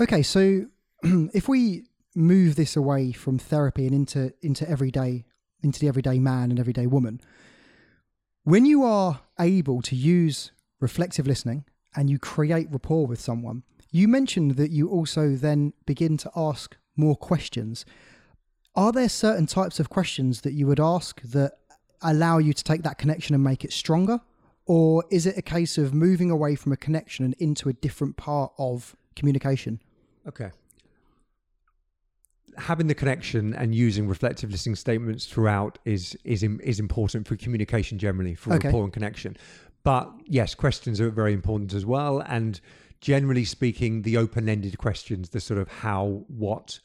Okay, 0.00 0.22
so 0.22 0.66
if 1.02 1.48
we 1.48 1.84
move 2.14 2.56
this 2.56 2.76
away 2.76 3.12
from 3.12 3.38
therapy 3.38 3.86
and 3.86 3.94
into 3.94 4.32
into 4.42 4.68
everyday 4.68 5.24
into 5.62 5.80
the 5.80 5.88
everyday 5.88 6.18
man 6.18 6.50
and 6.50 6.60
everyday 6.60 6.86
woman, 6.86 7.20
when 8.44 8.66
you 8.66 8.84
are 8.84 9.22
able 9.40 9.80
to 9.82 9.96
use 9.96 10.52
reflective 10.80 11.26
listening 11.26 11.64
and 11.96 12.10
you 12.10 12.18
create 12.18 12.70
rapport 12.70 13.06
with 13.06 13.20
someone, 13.20 13.62
you 13.94 14.08
mentioned 14.08 14.56
that 14.56 14.72
you 14.72 14.88
also 14.88 15.36
then 15.36 15.72
begin 15.86 16.16
to 16.16 16.30
ask 16.34 16.76
more 16.96 17.14
questions. 17.14 17.86
Are 18.74 18.90
there 18.90 19.08
certain 19.08 19.46
types 19.46 19.78
of 19.78 19.88
questions 19.88 20.40
that 20.40 20.52
you 20.52 20.66
would 20.66 20.80
ask 20.80 21.22
that 21.22 21.52
allow 22.02 22.38
you 22.38 22.52
to 22.52 22.64
take 22.64 22.82
that 22.82 22.98
connection 22.98 23.36
and 23.36 23.44
make 23.44 23.64
it 23.64 23.72
stronger? 23.72 24.18
Or 24.66 25.04
is 25.12 25.26
it 25.26 25.38
a 25.38 25.42
case 25.42 25.78
of 25.78 25.94
moving 25.94 26.28
away 26.28 26.56
from 26.56 26.72
a 26.72 26.76
connection 26.76 27.24
and 27.24 27.34
into 27.34 27.68
a 27.68 27.72
different 27.72 28.16
part 28.16 28.52
of 28.58 28.96
communication? 29.14 29.80
Okay. 30.26 30.50
Having 32.58 32.88
the 32.88 32.96
connection 32.96 33.54
and 33.54 33.76
using 33.76 34.08
reflective 34.08 34.50
listening 34.50 34.74
statements 34.74 35.26
throughout 35.26 35.78
is 35.84 36.16
is 36.24 36.42
is 36.42 36.80
important 36.80 37.28
for 37.28 37.36
communication 37.36 37.96
generally 37.96 38.34
for 38.34 38.54
Okay. 38.54 38.66
rapport 38.68 38.82
and 38.82 38.92
connection. 38.92 39.36
But 39.84 40.10
yes, 40.24 40.56
questions 40.56 41.00
are 41.00 41.10
very 41.10 41.32
important 41.32 41.74
as 41.74 41.86
well. 41.86 42.20
And 42.26 42.60
generally 43.04 43.44
speaking, 43.44 44.00
the 44.00 44.16
open-ended 44.16 44.78
questions, 44.78 45.28
the 45.28 45.40
sort 45.40 45.60
of 45.60 45.68
how, 45.68 46.24
what 46.28 46.80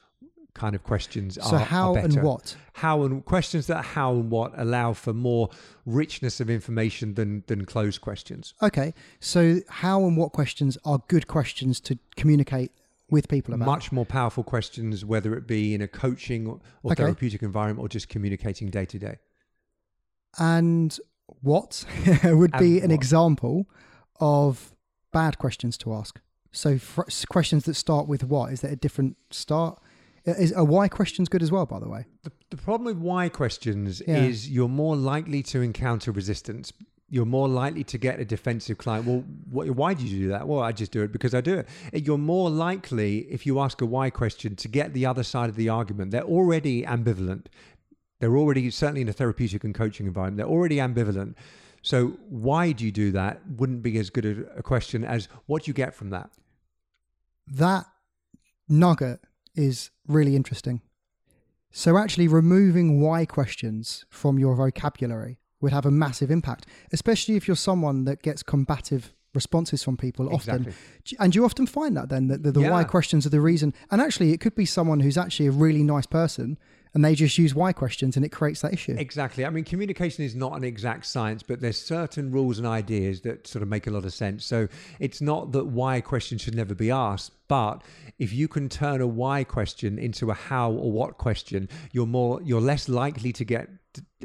kind 0.53 0.75
of 0.75 0.83
questions 0.83 1.37
are. 1.37 1.49
So 1.49 1.55
are 1.55 1.59
how 1.59 1.95
are 1.95 1.99
and 1.99 2.21
what? 2.21 2.57
How 2.73 3.03
and 3.03 3.23
questions 3.23 3.67
that 3.67 3.85
how 3.85 4.11
and 4.11 4.29
what 4.29 4.51
allow 4.57 4.91
for 4.91 5.13
more 5.13 5.49
richness 5.85 6.41
of 6.41 6.49
information 6.49 7.13
than 7.13 7.43
than 7.47 7.63
closed 7.63 8.01
questions. 8.01 8.53
Okay, 8.61 8.93
so 9.21 9.59
how 9.69 10.03
and 10.05 10.17
what 10.17 10.33
questions 10.33 10.77
are 10.83 10.99
good 11.07 11.27
questions 11.27 11.79
to 11.81 11.97
communicate 12.17 12.71
with 13.09 13.29
people 13.29 13.53
about? 13.53 13.65
much 13.65 13.91
more 13.93 14.05
powerful 14.05 14.43
questions, 14.43 15.05
whether 15.05 15.33
it 15.35 15.47
be 15.47 15.73
in 15.73 15.81
a 15.81 15.87
coaching 15.87 16.47
or, 16.47 16.59
or 16.83 16.91
Okay. 16.91 17.03
therapeutic 17.03 17.41
environment 17.43 17.79
or 17.85 17.87
just 17.87 18.09
communicating 18.09 18.69
day 18.69 18.85
to 18.85 18.99
day. 18.99 19.17
And 20.37 20.97
what 21.41 21.85
would 22.25 22.51
be 22.59 22.75
And 22.75 22.83
an 22.83 22.89
what? 22.89 22.95
example 22.95 23.65
of 24.19 24.75
bad 25.11 25.37
questions 25.37 25.77
to 25.79 25.93
ask? 25.93 26.19
So 26.51 26.77
fr- 26.77 27.03
questions 27.29 27.65
that 27.65 27.75
start 27.75 28.07
with 28.07 28.23
what? 28.23 28.51
Is 28.51 28.61
there 28.61 28.71
a 28.71 28.75
different 28.75 29.17
start? 29.31 29.79
Is 30.25 30.53
a 30.55 30.63
why 30.63 30.87
questions 30.87 31.29
good 31.29 31.41
as 31.41 31.51
well? 31.51 31.65
By 31.65 31.79
the 31.79 31.87
way, 31.89 32.05
The, 32.23 32.31
the 32.49 32.57
problem 32.57 32.85
with 32.85 32.97
why 32.97 33.29
questions 33.29 34.01
Yeah. 34.07 34.17
is 34.23 34.49
you're 34.49 34.67
more 34.67 34.95
likely 34.95 35.41
to 35.43 35.61
encounter 35.61 36.11
resistance. 36.11 36.73
You're 37.11 37.25
more 37.25 37.47
likely 37.47 37.83
to 37.85 37.97
get 37.97 38.19
a 38.19 38.25
defensive 38.25 38.77
client. 38.77 39.07
Well, 39.07 39.23
what, 39.49 39.69
why 39.71 39.95
do 39.95 40.05
you 40.05 40.23
do 40.25 40.27
that? 40.29 40.47
Well, 40.47 40.59
I 40.61 40.71
just 40.71 40.91
do 40.91 41.01
it 41.01 41.11
because 41.11 41.33
I 41.33 41.41
do 41.41 41.55
it. 41.59 41.67
You're 42.05 42.19
more 42.19 42.49
likely, 42.51 43.19
if 43.31 43.45
you 43.47 43.59
ask 43.59 43.81
a 43.81 43.85
why 43.85 44.11
question, 44.11 44.55
to 44.57 44.67
get 44.67 44.93
the 44.93 45.05
other 45.07 45.23
side 45.23 45.49
of 45.49 45.55
the 45.55 45.69
argument. 45.69 46.11
They're 46.11 46.21
already 46.23 46.83
ambivalent. 46.83 47.45
They're 48.19 48.37
already, 48.37 48.69
certainly 48.69 49.01
in 49.01 49.09
a 49.09 49.13
therapeutic 49.13 49.63
and 49.63 49.73
coaching 49.73 50.05
environment, 50.05 50.37
they're 50.37 50.55
already 50.55 50.75
ambivalent. 50.77 51.33
So, 51.81 52.17
why 52.29 52.71
do 52.71 52.85
you 52.85 52.91
do 52.91 53.11
that? 53.11 53.41
Wouldn't 53.57 53.81
be 53.81 53.97
as 53.97 54.09
good 54.09 54.25
a, 54.55 54.61
question 54.63 55.03
as 55.03 55.27
what 55.45 55.63
do 55.63 55.69
you 55.69 55.73
get 55.73 55.95
from 55.95 56.09
that? 56.09 56.29
that 57.51 57.85
nugget 58.67 59.21
is 59.55 59.91
really 60.07 60.35
interesting. 60.35 60.81
So 61.71 61.97
actually 61.97 62.27
removing 62.27 63.01
why 63.01 63.25
questions 63.25 64.05
from 64.09 64.39
your 64.39 64.55
vocabulary 64.55 65.39
would 65.61 65.71
have 65.71 65.85
a 65.85 65.91
massive 65.91 66.31
impact, 66.31 66.65
especially 66.91 67.35
if 67.35 67.47
you're 67.47 67.55
someone 67.57 68.05
that 68.05 68.21
gets 68.21 68.41
combative 68.41 69.13
responses 69.33 69.83
from 69.83 69.95
people 69.95 70.33
often. 70.33 70.67
Exactly. 70.67 71.17
And 71.19 71.35
you 71.35 71.45
often 71.45 71.67
find 71.67 71.95
that 71.95 72.09
then 72.09 72.27
that 72.27 72.41
the, 72.41 72.51
the 72.51 72.69
why 72.69 72.83
questions 72.83 73.25
are 73.25 73.29
the 73.29 73.41
reason. 73.41 73.73
And 73.91 74.01
actually, 74.01 74.31
it 74.31 74.39
could 74.39 74.55
be 74.55 74.65
someone 74.65 75.01
who's 75.01 75.17
actually 75.17 75.47
a 75.47 75.51
really 75.51 75.83
nice 75.83 76.07
person 76.07 76.57
and 76.93 77.05
they 77.05 77.13
just 77.13 77.37
use 77.37 77.53
why 77.53 77.71
questions 77.71 78.15
and 78.15 78.25
it 78.25 78.29
creates 78.29 78.61
that 78.61 78.73
issue. 78.73 78.95
Exactly. 78.97 79.45
I 79.45 79.49
mean, 79.49 79.63
communication 79.63 80.23
is 80.23 80.35
not 80.35 80.53
an 80.53 80.63
exact 80.63 81.05
science, 81.05 81.43
but 81.43 81.61
there's 81.61 81.79
certain 81.79 82.31
rules 82.31 82.57
and 82.57 82.67
ideas 82.67 83.21
that 83.21 83.47
sort 83.47 83.61
of 83.61 83.69
make 83.69 83.85
a 83.85 83.91
lot 83.91 84.05
of 84.05 84.13
sense. 84.13 84.43
So 84.43 84.67
it's 84.99 85.21
not 85.21 85.51
that 85.51 85.67
why 85.67 86.01
questions 86.01 86.41
should 86.41 86.55
never 86.55 86.73
be 86.73 86.89
asked, 86.89 87.31
but 87.47 87.83
if 88.17 88.33
you 88.33 88.47
can 88.47 88.69
turn 88.69 89.01
a 89.01 89.07
why 89.07 89.43
question 89.43 89.99
into 89.99 90.31
a 90.31 90.33
how 90.33 90.71
or 90.71 90.91
what 90.91 91.17
question, 91.17 91.69
you're 91.91 92.07
more, 92.07 92.41
you're 92.41 92.61
less 92.61 92.89
likely 92.89 93.31
to 93.33 93.45
get 93.45 93.69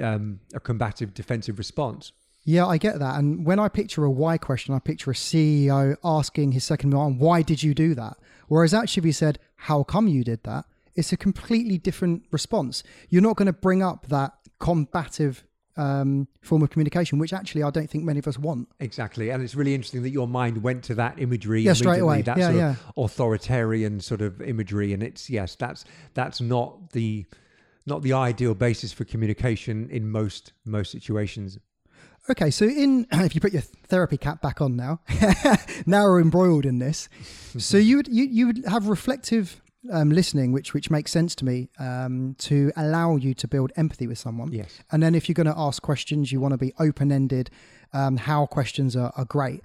um, 0.03 0.41
a 0.55 0.61
combative 0.61 1.13
defensive 1.13 1.59
response. 1.59 2.13
Yeah, 2.45 2.67
I 2.67 2.77
get 2.79 2.99
that. 2.99 3.19
And 3.19 3.47
when 3.47 3.59
I 3.59 3.69
picture 3.69 4.05
a 4.05 4.11
why 4.11 4.37
question, 4.39 4.75
I 4.75 4.79
picture 4.79 5.11
a 5.11 5.15
CEO 5.15 5.97
asking 6.05 6.53
his 6.53 6.65
second 6.65 6.91
man, 6.91 7.19
why 7.19 7.43
did 7.43 7.63
you 7.63 7.75
do 7.75 7.95
that? 7.95 8.19
Whereas 8.49 8.75
actually, 8.75 9.01
if 9.01 9.05
he 9.05 9.13
said, 9.13 9.39
how 9.57 9.83
come 9.83 10.09
you 10.09 10.25
did 10.25 10.45
that? 10.45 10.67
It's 10.95 11.13
a 11.13 11.17
completely 11.17 11.79
different 11.79 12.25
response. 12.31 12.83
You're 13.09 13.23
not 13.23 13.37
going 13.37 13.47
to 13.47 13.53
bring 13.53 13.83
up 13.83 14.07
that 14.09 14.33
combative 14.61 15.45
um, 15.77 16.29
form 16.41 16.63
of 16.63 16.71
communication, 16.71 17.19
which 17.19 17.33
actually 17.33 17.63
I 17.65 17.71
don't 17.71 17.91
think 17.91 18.05
many 18.05 18.21
of 18.21 18.29
us 18.29 18.39
want. 18.39 18.69
Exactly. 18.79 19.31
And 19.31 19.43
it's 19.43 19.55
really 19.57 19.75
interesting 19.75 20.03
that 20.05 20.11
your 20.11 20.29
mind 20.29 20.63
went 20.63 20.85
to 20.85 20.95
that 20.97 21.19
imagery 21.21 21.63
Yeah, 21.63 21.73
straight 21.73 21.99
immediately, 21.99 22.15
away. 22.15 22.23
that 22.23 22.39
Yeah, 22.39 22.47
sort 22.47 22.57
yeah. 22.57 22.71
of 22.97 23.05
authoritarian 23.11 24.01
sort 24.01 24.23
of 24.23 24.41
imagery. 24.41 24.93
And 24.93 25.03
it's 25.03 25.29
yes, 25.29 25.57
that's 25.57 25.85
that's 26.15 26.41
not 26.41 26.91
the 26.93 27.27
not 27.87 28.03
the 28.03 28.13
ideal 28.13 28.55
basis 28.55 28.93
for 28.93 29.05
communication 29.05 29.89
in 29.91 30.09
most 30.09 30.53
most 30.65 30.93
situations. 30.93 31.59
Okay, 32.31 32.51
so 32.51 32.65
in 32.67 33.07
if 33.13 33.35
you 33.35 33.41
put 33.41 33.53
your 33.53 33.63
therapy 33.89 34.17
cap 34.17 34.41
back 34.41 34.61
on 34.61 34.77
now, 34.77 35.01
now 35.87 36.05
we're 36.05 36.21
embroiled 36.21 36.65
in 36.67 36.79
this. 36.79 37.09
So 37.59 37.77
you 37.89 37.97
would 37.97 38.09
you, 38.09 38.25
you 38.25 38.47
would 38.47 38.65
have 38.69 38.87
reflective 38.87 39.61
um, 39.93 40.11
listening, 40.11 40.53
which 40.53 40.75
which 40.75 40.91
makes 40.91 41.11
sense 41.11 41.35
to 41.37 41.45
me, 41.45 41.69
um, 41.79 42.35
to 42.39 42.73
allow 42.77 43.17
you 43.17 43.35
to 43.35 43.49
build 43.49 43.73
empathy 43.77 44.07
with 44.07 44.19
someone. 44.19 44.53
Yes. 44.53 44.81
And 44.91 45.03
then 45.03 45.15
if 45.15 45.29
you're 45.29 45.35
going 45.35 45.47
to 45.47 45.59
ask 45.59 45.83
questions, 45.83 46.33
you 46.33 46.41
want 46.41 46.53
to 46.53 46.59
be 46.59 46.73
open 46.79 47.13
ended. 47.13 47.51
Um, 47.93 48.17
how 48.17 48.47
questions 48.47 48.97
are, 48.97 49.13
are 49.17 49.25
great. 49.25 49.63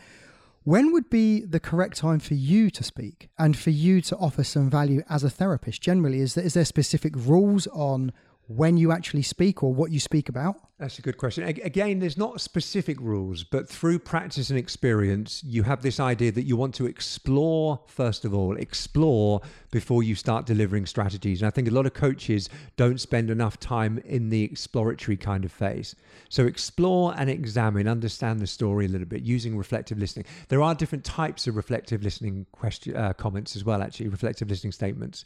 When 0.63 0.91
would 0.91 1.09
be 1.09 1.41
the 1.41 1.59
correct 1.59 1.97
time 1.97 2.19
for 2.19 2.35
you 2.35 2.69
to 2.69 2.83
speak 2.83 3.29
and 3.39 3.57
for 3.57 3.71
you 3.71 4.01
to 4.01 4.15
offer 4.17 4.43
some 4.43 4.69
value 4.69 5.01
as 5.09 5.23
a 5.23 5.29
therapist? 5.29 5.81
Generally, 5.81 6.19
is 6.19 6.35
there, 6.35 6.45
is 6.45 6.53
there 6.53 6.65
specific 6.65 7.15
rules 7.15 7.65
on 7.67 8.11
when 8.49 8.77
you 8.77 8.91
actually 8.91 9.21
speak 9.21 9.61
or 9.61 9.71
what 9.71 9.91
you 9.91 9.99
speak 9.99 10.27
about? 10.27 10.55
That's 10.79 10.97
a 10.97 11.03
good 11.03 11.17
question. 11.17 11.43
Again, 11.43 11.99
there's 11.99 12.17
not 12.17 12.41
specific 12.41 12.99
rules, 12.99 13.43
but 13.43 13.69
through 13.69 13.99
practice 13.99 14.49
and 14.49 14.57
experience, 14.57 15.43
you 15.43 15.63
have 15.63 15.83
this 15.83 15.99
idea 15.99 16.31
that 16.31 16.43
you 16.43 16.55
want 16.55 16.73
to 16.75 16.87
explore, 16.87 17.81
first 17.85 18.25
of 18.25 18.33
all, 18.33 18.55
explore 18.55 19.41
before 19.69 20.01
you 20.01 20.15
start 20.15 20.47
delivering 20.47 20.87
strategies. 20.87 21.41
And 21.41 21.47
I 21.47 21.51
think 21.51 21.67
a 21.67 21.71
lot 21.71 21.85
of 21.85 21.93
coaches 21.93 22.49
don't 22.75 22.99
spend 22.99 23.29
enough 23.29 23.59
time 23.59 23.99
in 24.03 24.29
the 24.29 24.43
exploratory 24.43 25.17
kind 25.17 25.45
of 25.45 25.51
phase. 25.51 25.95
So 26.29 26.47
explore 26.47 27.13
and 27.17 27.29
examine, 27.29 27.87
understand 27.87 28.39
the 28.39 28.47
story 28.47 28.85
a 28.85 28.89
little 28.89 29.07
bit 29.07 29.21
using 29.21 29.57
reflective 29.57 29.99
listening. 29.99 30.25
There 30.47 30.63
are 30.63 30.73
different 30.73 31.03
types 31.03 31.45
of 31.45 31.55
reflective 31.55 32.01
listening 32.01 32.47
question, 32.51 32.95
uh, 32.95 33.13
comments 33.13 33.55
as 33.55 33.63
well, 33.63 33.83
actually, 33.83 34.07
reflective 34.07 34.49
listening 34.49 34.71
statements. 34.71 35.25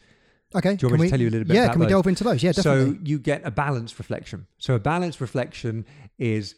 Okay. 0.55 0.75
Do 0.75 0.85
you 0.85 0.89
want 0.89 0.91
can 0.91 0.91
me 0.91 0.97
we, 0.99 1.07
to 1.07 1.09
tell 1.11 1.21
you 1.21 1.29
a 1.29 1.31
little 1.31 1.47
bit 1.47 1.55
Yeah, 1.55 1.63
about 1.63 1.71
can 1.73 1.79
we 1.79 1.85
those? 1.85 1.91
delve 1.91 2.07
into 2.07 2.23
those? 2.23 2.43
Yeah, 2.43 2.51
definitely. 2.51 2.93
So 2.95 2.99
you 3.03 3.19
get 3.19 3.41
a 3.45 3.51
balanced 3.51 3.97
reflection. 3.97 4.47
So 4.57 4.75
a 4.75 4.79
balanced 4.79 5.19
reflection 5.21 5.85
is 6.17 6.55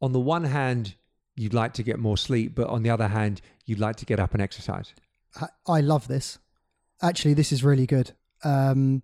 on 0.00 0.12
the 0.12 0.20
one 0.20 0.44
hand, 0.44 0.94
you'd 1.34 1.54
like 1.54 1.72
to 1.74 1.82
get 1.82 1.98
more 1.98 2.16
sleep, 2.16 2.54
but 2.54 2.68
on 2.68 2.82
the 2.82 2.90
other 2.90 3.08
hand, 3.08 3.40
you'd 3.64 3.80
like 3.80 3.96
to 3.96 4.04
get 4.06 4.20
up 4.20 4.32
and 4.34 4.42
exercise. 4.42 4.94
I, 5.40 5.48
I 5.66 5.80
love 5.80 6.08
this. 6.08 6.38
Actually, 7.02 7.34
this 7.34 7.52
is 7.52 7.62
really 7.64 7.86
good. 7.86 8.12
Um, 8.44 9.02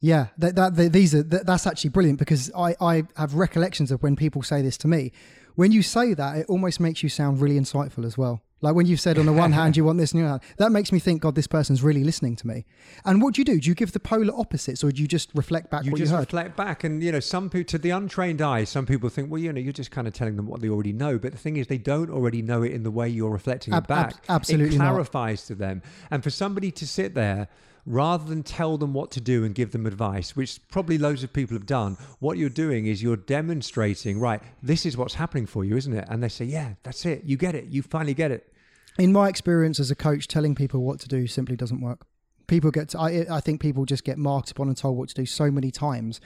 yeah, 0.00 0.28
that, 0.38 0.54
that, 0.56 0.76
th 0.76 0.92
these 0.92 1.14
are 1.14 1.22
that, 1.24 1.46
that's 1.46 1.66
actually 1.66 1.90
brilliant 1.90 2.18
because 2.18 2.50
I, 2.56 2.76
I 2.80 3.02
have 3.16 3.34
recollections 3.34 3.90
of 3.90 4.02
when 4.02 4.16
people 4.16 4.42
say 4.42 4.62
this 4.62 4.76
to 4.78 4.88
me. 4.88 5.12
When 5.56 5.72
you 5.72 5.82
say 5.82 6.14
that, 6.14 6.36
it 6.36 6.46
almost 6.48 6.78
makes 6.78 7.02
you 7.02 7.08
sound 7.08 7.40
really 7.40 7.58
insightful 7.58 8.04
as 8.04 8.16
well. 8.16 8.42
Like 8.60 8.74
when 8.74 8.86
you've 8.86 9.00
said 9.00 9.18
on 9.18 9.26
the 9.26 9.32
one 9.32 9.52
hand 9.52 9.76
you 9.76 9.84
want 9.88 9.98
this 9.98 10.12
and 10.12 10.24
other, 10.24 10.40
that 10.56 10.72
makes 10.72 10.90
me 10.90 10.98
think, 10.98 11.22
God, 11.22 11.34
this 11.36 11.46
person's 11.46 11.82
really 11.82 12.02
listening 12.02 12.34
to 12.36 12.46
me. 12.46 12.64
And 13.04 13.22
what 13.22 13.34
do 13.34 13.40
you 13.40 13.44
do? 13.44 13.60
Do 13.60 13.68
you 13.68 13.74
give 13.74 13.92
the 13.92 14.00
polar 14.00 14.34
opposites, 14.36 14.82
or 14.82 14.90
do 14.90 15.00
you 15.00 15.06
just 15.08 15.30
reflect 15.34 15.70
back 15.70 15.84
You 15.84 15.92
what 15.92 15.98
just 15.98 16.10
you 16.10 16.16
heard? 16.16 16.22
reflect 16.26 16.56
back, 16.56 16.82
and 16.84 17.02
you 17.02 17.12
know, 17.12 17.20
some 17.20 17.48
people, 17.50 17.68
to 17.68 17.78
the 17.78 17.90
untrained 17.90 18.42
eye, 18.42 18.64
some 18.64 18.84
people 18.86 19.08
think, 19.08 19.30
well, 19.30 19.40
you 19.40 19.52
know, 19.52 19.60
you're 19.60 19.72
just 19.72 19.90
kind 19.92 20.08
of 20.08 20.14
telling 20.14 20.36
them 20.36 20.46
what 20.46 20.60
they 20.60 20.68
already 20.68 20.92
know. 20.92 21.18
But 21.18 21.32
the 21.32 21.38
thing 21.38 21.56
is, 21.56 21.68
they 21.68 21.78
don't 21.78 22.10
already 22.10 22.42
know 22.42 22.62
it 22.62 22.72
in 22.72 22.82
the 22.82 22.90
way 22.90 23.08
you're 23.08 23.30
reflecting 23.30 23.74
Ab- 23.74 23.84
it 23.84 23.90
ab- 23.92 24.08
back. 24.10 24.24
absolutely 24.28 24.74
it 24.74 24.78
not. 24.78 24.88
clarifies 24.90 25.46
to 25.46 25.54
them, 25.54 25.82
and 26.10 26.22
for 26.24 26.30
somebody 26.30 26.70
to 26.72 26.86
sit 26.86 27.14
there. 27.14 27.48
Rather 27.88 28.24
than 28.24 28.42
tell 28.42 28.76
them 28.76 28.92
what 28.92 29.10
to 29.10 29.20
do 29.20 29.44
and 29.44 29.54
give 29.54 29.72
them 29.72 29.86
advice, 29.86 30.36
which 30.36 30.60
probably 30.68 30.98
loads 30.98 31.24
of 31.24 31.32
people 31.32 31.54
have 31.56 31.64
done, 31.64 31.96
what 32.18 32.36
you're 32.36 32.50
doing 32.50 32.86
is 32.86 33.02
you're 33.02 33.16
demonstrating, 33.16 34.20
right, 34.20 34.42
this 34.62 34.84
is 34.84 34.94
what's 34.96 35.14
happening 35.14 35.46
for 35.46 35.64
you, 35.64 35.76
isn't 35.76 35.94
it? 35.94 36.04
And 36.10 36.22
they 36.22 36.28
say, 36.28 36.44
yeah, 36.44 36.74
that's 36.82 37.06
it. 37.06 37.24
You 37.24 37.38
get 37.38 37.54
it. 37.54 37.64
You 37.66 37.80
finally 37.82 38.14
get 38.14 38.30
it. 38.30 38.52
in 38.98 39.12
my 39.12 39.28
experience 39.28 39.80
as 39.80 39.90
a 39.90 39.94
coach, 39.94 40.28
telling 40.28 40.54
people 40.54 40.82
what 40.82 41.00
to 41.00 41.08
do 41.08 41.26
simply 41.26 41.56
doesn't 41.56 41.80
work. 41.80 42.07
People 42.48 42.70
get, 42.70 42.88
to, 42.90 42.98
I, 42.98 43.26
I 43.30 43.40
think 43.40 43.60
people 43.60 43.84
just 43.84 44.04
get 44.04 44.18
marked 44.18 44.50
upon 44.50 44.68
and 44.68 44.76
told 44.76 44.96
what 44.96 45.08
to 45.10 45.14
do 45.14 45.26
so 45.26 45.50
many 45.50 45.70
times 45.70 46.20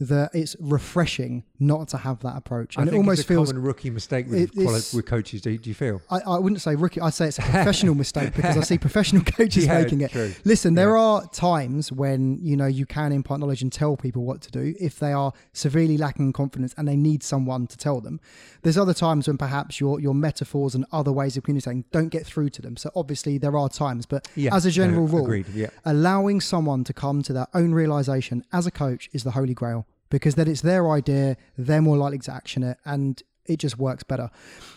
that 0.00 0.30
it's 0.32 0.54
refreshing 0.60 1.42
not 1.58 1.88
to 1.88 1.96
have 1.98 2.20
that 2.20 2.36
approach. 2.36 2.78
I 2.78 2.82
And 2.82 2.90
it 2.90 2.94
almost 2.96 3.20
it's 3.20 3.28
a 3.30 3.32
feels, 3.32 3.48
common 3.50 3.62
rookie 3.64 3.90
mistake 3.90 4.26
with, 4.28 4.56
it's- 4.56 4.92
with 4.94 5.06
coaches. 5.06 5.40
Do, 5.40 5.56
do 5.58 5.68
you 5.70 5.74
feel? 5.74 6.00
I, 6.10 6.20
I 6.20 6.38
wouldn't 6.38 6.60
say 6.60 6.76
rookie, 6.76 7.00
I'd 7.00 7.14
say 7.14 7.26
it's 7.28 7.38
a 7.38 7.42
professional 7.42 7.94
mistake 8.04 8.34
because 8.34 8.56
I 8.56 8.60
see 8.60 8.78
professional 8.78 9.22
coaches 9.24 9.66
Yeah, 9.66 9.80
making 9.80 10.00
it. 10.02 10.10
true. 10.12 10.32
Listen, 10.44 10.74
there 10.74 10.96
are 10.96 11.26
times 11.28 11.90
when, 11.92 12.38
you 12.42 12.56
know, 12.56 12.66
you 12.66 12.86
can 12.86 13.10
impart 13.12 13.40
knowledge 13.40 13.62
and 13.62 13.72
tell 13.72 13.96
people 13.96 14.24
what 14.24 14.40
to 14.42 14.50
do 14.50 14.74
if 14.80 14.98
they 14.98 15.12
are 15.12 15.32
severely 15.52 15.96
lacking 15.96 16.32
confidence 16.32 16.74
and 16.76 16.86
they 16.86 16.96
need 16.96 17.22
someone 17.22 17.66
to 17.68 17.76
tell 17.76 18.00
them. 18.00 18.20
There's 18.62 18.78
other 18.78 18.94
times 18.94 19.26
when 19.28 19.38
perhaps 19.38 19.80
your, 19.80 20.00
your 20.00 20.14
metaphors 20.14 20.74
and 20.74 20.84
other 20.92 21.12
ways 21.12 21.36
of 21.36 21.44
communicating 21.44 21.84
don't 21.92 22.08
get 22.08 22.24
through 22.26 22.50
to 22.50 22.62
them. 22.62 22.76
So 22.76 22.90
obviously 22.94 23.38
there 23.38 23.56
are 23.56 23.68
times, 23.68 24.06
but 24.06 24.28
Yeah, 24.36 24.54
as 24.54 24.64
a 24.66 24.70
general 24.70 25.06
no, 25.06 25.12
rule, 25.12 25.24
agreed, 25.24 25.46
yeah. 25.70 25.92
allowing 25.92 26.40
someone 26.40 26.84
to 26.84 26.92
come 26.92 27.22
to 27.22 27.32
their 27.32 27.46
own 27.54 27.72
realization 27.72 28.44
as 28.52 28.66
a 28.66 28.70
coach 28.70 29.08
is 29.12 29.24
the 29.24 29.32
holy 29.32 29.54
grail 29.54 29.86
because 30.10 30.34
then 30.36 30.48
it's 30.48 30.62
their 30.62 30.90
idea, 30.90 31.36
they're 31.56 31.82
more 31.82 31.96
likely 31.96 32.18
to 32.18 32.32
action 32.32 32.62
it, 32.62 32.78
and 32.84 33.22
it 33.46 33.58
just 33.58 33.78
works 33.78 34.02
better. 34.02 34.30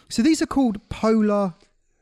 So 0.09 0.21
these 0.21 0.41
are 0.41 0.45
called 0.45 0.87
polar 0.89 1.53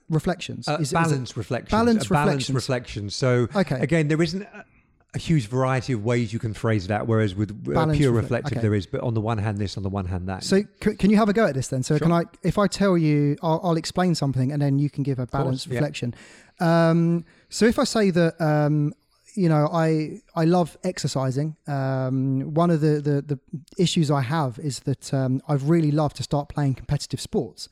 reflections. 0.10 0.67
Uh, 0.67 0.73
Is 0.73 0.80
it- 0.80 0.82
is 0.82 0.91
balanced 0.93 1.38
reflections. 1.38 1.71
Balanced 1.71 2.08
a 2.08 2.13
balanced 2.13 2.49
reflections. 2.49 3.15
So 3.15 3.47
Okay. 3.56 3.80
again, 3.80 4.08
there 4.08 4.21
isn't 4.21 4.41
a, 4.41 4.65
a 5.13 5.19
huge 5.19 5.47
variety 5.47 5.93
of 5.93 6.04
ways 6.04 6.34
you 6.34 6.39
can 6.39 6.54
phrase 6.54 6.88
that. 6.88 7.08
Whereas 7.08 7.36
with 7.36 7.52
uh, 7.52 7.86
pure 7.93 8.12
refle- 8.12 8.15
reflective, 8.15 8.58
okay. 8.58 8.62
there 8.62 8.73
is. 8.73 8.88
But 8.88 9.02
on 9.02 9.13
the 9.13 9.21
one 9.21 9.38
hand, 9.38 9.58
this. 9.60 9.78
On 9.78 9.84
the 9.84 9.89
one 9.89 10.06
hand, 10.06 10.28
that. 10.28 10.43
So 10.43 10.63
c- 10.84 10.95
can 10.95 11.10
you 11.12 11.17
have 11.17 11.30
a 11.30 11.34
go 11.34 11.45
at 11.45 11.54
this 11.54 11.67
then? 11.67 11.84
So 11.84 11.99
can 11.99 12.12
I, 12.12 12.23
if 12.43 12.58
I 12.58 12.67
tell 12.67 12.97
you, 12.97 13.36
I'll, 13.43 13.60
I'll 13.63 13.78
explain 13.78 14.15
something, 14.15 14.52
and 14.52 14.60
then 14.62 14.80
you 14.80 14.89
can 14.89 15.04
give 15.04 15.19
a 15.19 15.28
balanced 15.28 15.67
yeah. 15.67 15.75
reflection. 15.75 16.15
Um, 16.60 17.25
so 17.50 17.66
if 17.66 17.80
I 17.80 17.84
say 17.84 18.12
that, 18.12 18.40
um, 18.40 18.94
you 19.36 19.50
know, 19.50 19.68
I 19.72 20.22
I 20.36 20.46
love 20.46 20.78
exercising. 20.84 21.56
Um, 21.68 22.54
one 22.54 22.70
of 22.70 22.82
the, 22.82 23.02
the 23.02 23.22
the 23.22 23.40
issues 23.78 24.12
I 24.12 24.22
have 24.22 24.60
is 24.60 24.82
that 24.82 25.14
um, 25.14 25.42
I've 25.48 25.70
really 25.70 25.92
loved 25.92 26.16
to 26.18 26.24
start 26.24 26.50
playing 26.50 26.76
competitive 26.76 27.22
sports. 27.22 27.70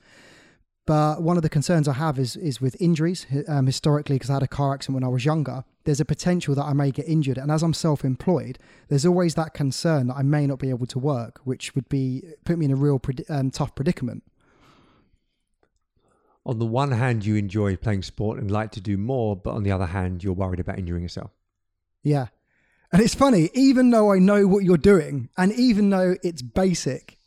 But 0.85 1.21
one 1.21 1.35
of 1.35 1.43
the 1.43 1.49
concerns 1.49 1.87
I 1.87 1.93
have 1.93 2.17
is 2.17 2.35
is 2.37 2.61
with 2.61 2.81
injuries. 2.81 3.25
Um, 3.47 3.65
historically, 3.65 4.15
because 4.15 4.29
I 4.29 4.33
had 4.33 4.43
a 4.43 4.47
car 4.47 4.73
accident 4.73 4.95
when 4.95 5.03
I 5.03 5.09
was 5.09 5.25
younger, 5.25 5.63
there's 5.83 5.99
a 5.99 6.05
potential 6.05 6.55
that 6.55 6.63
I 6.63 6.73
may 6.73 6.91
get 6.91 7.07
injured. 7.07 7.37
And 7.37 7.51
as 7.51 7.61
I'm 7.61 7.73
self-employed, 7.73 8.57
there's 8.87 9.05
always 9.05 9.35
that 9.35 9.53
concern 9.53 10.07
that 10.07 10.15
I 10.15 10.23
may 10.23 10.47
not 10.47 10.59
be 10.59 10.69
able 10.69 10.85
to 10.87 10.99
work, 10.99 11.41
which 11.43 11.75
would 11.75 11.89
be 11.89 12.23
put 12.45 12.57
me 12.57 12.65
in 12.65 12.71
a 12.71 12.75
real 12.75 13.01
um, 13.29 13.51
tough 13.51 13.75
predicament. 13.75 14.23
On 16.47 16.57
the 16.59 16.65
one 16.65 16.91
hand, 16.91 17.25
you 17.25 17.35
enjoy 17.35 17.75
playing 17.75 18.01
sport 18.01 18.39
and 18.39 18.49
like 18.49 18.71
to 18.71 18.81
do 18.81 18.97
more, 18.97 19.35
but 19.35 19.51
on 19.53 19.61
the 19.63 19.71
other 19.71 19.85
hand, 19.85 20.23
you're 20.23 20.33
worried 20.33 20.59
about 20.59 20.79
injuring 20.79 21.03
yourself. 21.03 21.29
Yeah. 22.03 22.27
And 22.91 23.01
it's 23.01 23.13
funny, 23.13 23.49
even 23.53 23.89
though 23.91 24.11
I 24.13 24.17
know 24.19 24.47
what 24.47 24.63
you're 24.63 24.77
doing, 24.77 25.29
and 25.37 25.51
even 25.51 25.89
though 25.89 26.15
it's 26.23 26.41
basic, 26.41 27.17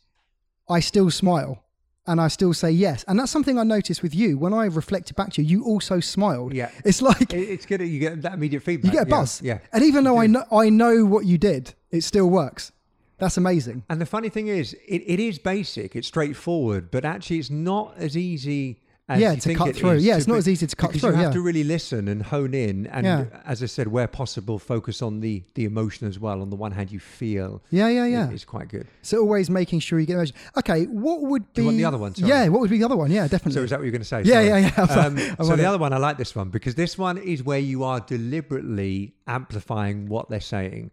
I 0.67 0.79
still 0.79 1.11
smile 1.11 1.63
and 2.07 2.19
I 2.19 2.29
still 2.29 2.53
say 2.53 2.71
yes. 2.71 3.03
And 3.07 3.19
that's 3.19 3.31
something 3.31 3.59
I 3.59 3.63
noticed 3.63 4.01
with 4.01 4.15
you. 4.15 4.39
When 4.39 4.55
I 4.55 4.65
reflected 4.65 5.15
back 5.15 5.33
to 5.33 5.43
you, 5.43 5.47
you 5.59 5.65
also 5.65 5.99
smiled. 5.99 6.53
Yeah. 6.53 6.71
It's 6.83 7.01
like 7.01 7.31
It's 7.31 7.67
good. 7.67 7.79
that 7.81 7.85
You 7.87 7.99
get 7.99 8.21
that 8.23 8.33
immediate 8.33 8.63
feedback. 8.63 8.91
you 8.91 8.99
get 8.99 9.07
a 9.07 9.09
buzz. 9.09 9.39
Yeah. 9.43 9.59
And 9.71 9.83
even 9.83 10.03
though 10.03 10.17
I 10.17 10.25
know 10.27 10.43
I 10.51 10.69
know 10.69 11.05
what 11.05 11.25
you 11.25 11.37
did, 11.37 11.75
it 11.91 12.01
still 12.01 12.27
works. 12.29 12.71
That's 13.19 13.37
amazing. 13.37 13.83
And 13.87 14.01
the 14.01 14.07
funny 14.07 14.29
thing 14.29 14.47
is, 14.47 14.73
it, 14.87 15.03
it 15.05 15.19
is 15.19 15.37
basic, 15.37 15.95
it's 15.95 16.07
straightforward, 16.07 16.89
but 16.89 17.05
actually 17.05 17.37
it's 17.37 17.51
not 17.51 17.93
as 17.97 18.17
easy 18.17 18.65
as 18.71 18.77
Yeah, 19.19 19.35
to 19.35 19.53
cut 19.55 19.75
through. 19.75 19.97
Yeah, 19.97 20.17
it's 20.17 20.27
not 20.27 20.37
as 20.37 20.47
easy 20.47 20.67
to 20.67 20.75
cut 20.75 20.91
through, 20.93 21.09
You 21.09 21.15
have 21.15 21.25
yeah. 21.25 21.31
to 21.31 21.41
really 21.41 21.63
listen 21.63 22.07
and 22.07 22.23
hone 22.23 22.53
in, 22.53 22.87
and 22.87 23.05
Yeah. 23.05 23.25
as 23.45 23.61
I 23.61 23.65
said, 23.65 23.87
where 23.87 24.07
possible, 24.07 24.59
focus 24.59 25.01
on 25.01 25.19
the 25.21 25.43
the 25.55 25.65
emotion 25.65 26.07
as 26.07 26.19
well. 26.19 26.41
On 26.41 26.49
the 26.49 26.55
one 26.55 26.71
hand, 26.71 26.91
you 26.91 26.99
feel 26.99 27.61
Yeah, 27.71 27.87
yeah, 27.89 28.05
yeah. 28.05 28.29
it's 28.29 28.45
quite 28.45 28.69
good. 28.69 28.87
So 29.01 29.19
always 29.19 29.49
making 29.49 29.79
sure 29.79 29.99
you 29.99 30.05
get 30.05 30.13
emotion. 30.13 30.35
Okay, 30.57 30.85
what 30.85 31.21
would 31.21 31.43
be 31.53 31.55
Do 31.55 31.61
you 31.61 31.65
want 31.67 31.77
the 31.77 31.85
other 31.85 31.97
one? 31.97 32.15
Sorry. 32.15 32.29
Yeah, 32.29 32.47
what 32.49 32.61
would 32.61 32.69
be 32.69 32.77
the 32.77 32.85
other 32.85 32.97
one? 32.97 33.11
Yeah, 33.11 33.27
definitely. 33.27 33.53
So 33.53 33.63
is 33.63 33.69
that 33.71 33.79
what 33.79 33.83
you're 33.85 33.91
going 33.91 34.01
to 34.01 34.07
say? 34.07 34.21
Yeah, 34.23 34.33
Sorry. 34.35 34.47
yeah, 34.47 34.57
yeah. 34.77 35.05
Um, 35.41 35.45
so 35.47 35.55
the 35.55 35.65
other 35.65 35.77
one, 35.77 35.93
I 35.93 35.97
like 35.97 36.17
this 36.17 36.35
one 36.35 36.49
because 36.49 36.75
this 36.75 36.97
one 36.97 37.17
is 37.17 37.43
where 37.43 37.59
you 37.59 37.83
are 37.83 37.99
deliberately 37.99 39.13
amplifying 39.27 40.07
what 40.07 40.29
they're 40.29 40.39
saying. 40.39 40.91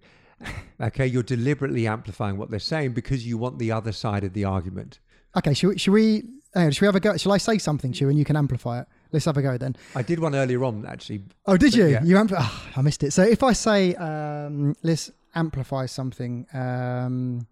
Okay, 0.81 1.07
you're 1.07 1.23
deliberately 1.25 1.87
amplifying 1.87 2.37
what 2.39 2.51
they're 2.51 2.61
saying 2.61 2.93
because 2.93 3.27
you 3.27 3.37
want 3.39 3.59
the 3.59 3.73
other 3.73 3.91
side 3.93 4.23
of 4.25 4.33
the 4.35 4.45
argument. 4.45 5.01
Okay, 5.37 5.53
should 5.55 5.69
we, 5.69 5.79
should 5.79 5.93
we 5.93 6.23
hang 6.55 6.67
on, 6.67 6.73
should 6.73 6.83
we 6.83 6.87
have 6.87 6.97
a 6.97 7.01
go? 7.01 7.17
Shall 7.17 7.33
I 7.33 7.39
say 7.39 7.59
something 7.59 7.93
to 7.93 8.01
you 8.01 8.09
and 8.09 8.19
you 8.19 8.25
can 8.25 8.37
amplify 8.37 8.81
it? 8.81 8.87
Let's 9.13 9.25
have 9.25 9.37
a 9.37 9.43
go 9.43 9.57
then. 9.57 9.77
I 9.95 10.03
did 10.03 10.19
one 10.19 10.35
earlier 10.35 10.65
on 10.65 10.87
actually. 10.87 11.23
Oh, 11.47 11.57
did 11.57 11.75
you? 11.75 11.87
yeah. 11.87 12.03
You 12.03 12.17
ampl- 12.17 12.37
oh, 12.39 12.69
I 12.77 12.83
missed 12.83 13.03
it. 13.03 13.13
So 13.13 13.23
if 13.23 13.43
I 13.43 13.53
say 13.53 13.95
um, 13.95 14.77
let's 14.83 15.11
amplify 15.35 15.87
something, 15.87 16.47
um, 16.53 17.47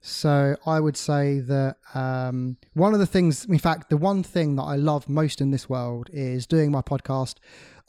so 0.00 0.56
I 0.66 0.80
would 0.80 0.96
say 0.96 1.40
that 1.40 1.76
um, 1.94 2.56
one 2.74 2.94
of 2.94 3.00
the 3.00 3.06
things, 3.06 3.44
in 3.44 3.58
fact, 3.58 3.90
the 3.90 3.96
one 3.96 4.22
thing 4.22 4.56
that 4.56 4.62
I 4.62 4.76
love 4.76 5.08
most 5.08 5.40
in 5.40 5.50
this 5.50 5.68
world 5.68 6.08
is 6.12 6.46
doing 6.46 6.70
my 6.70 6.80
podcast. 6.80 7.34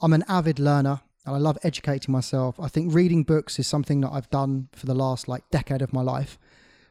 I'm 0.00 0.12
an 0.12 0.24
avid 0.28 0.58
learner 0.58 1.00
and 1.24 1.34
I 1.34 1.38
love 1.38 1.56
educating 1.62 2.12
myself. 2.12 2.58
I 2.60 2.68
think 2.68 2.92
reading 2.92 3.22
books 3.22 3.58
is 3.58 3.66
something 3.66 4.00
that 4.02 4.10
I've 4.10 4.28
done 4.30 4.68
for 4.72 4.86
the 4.86 4.94
last 4.94 5.26
like 5.28 5.48
decade 5.50 5.80
of 5.80 5.92
my 5.92 6.02
life. 6.02 6.38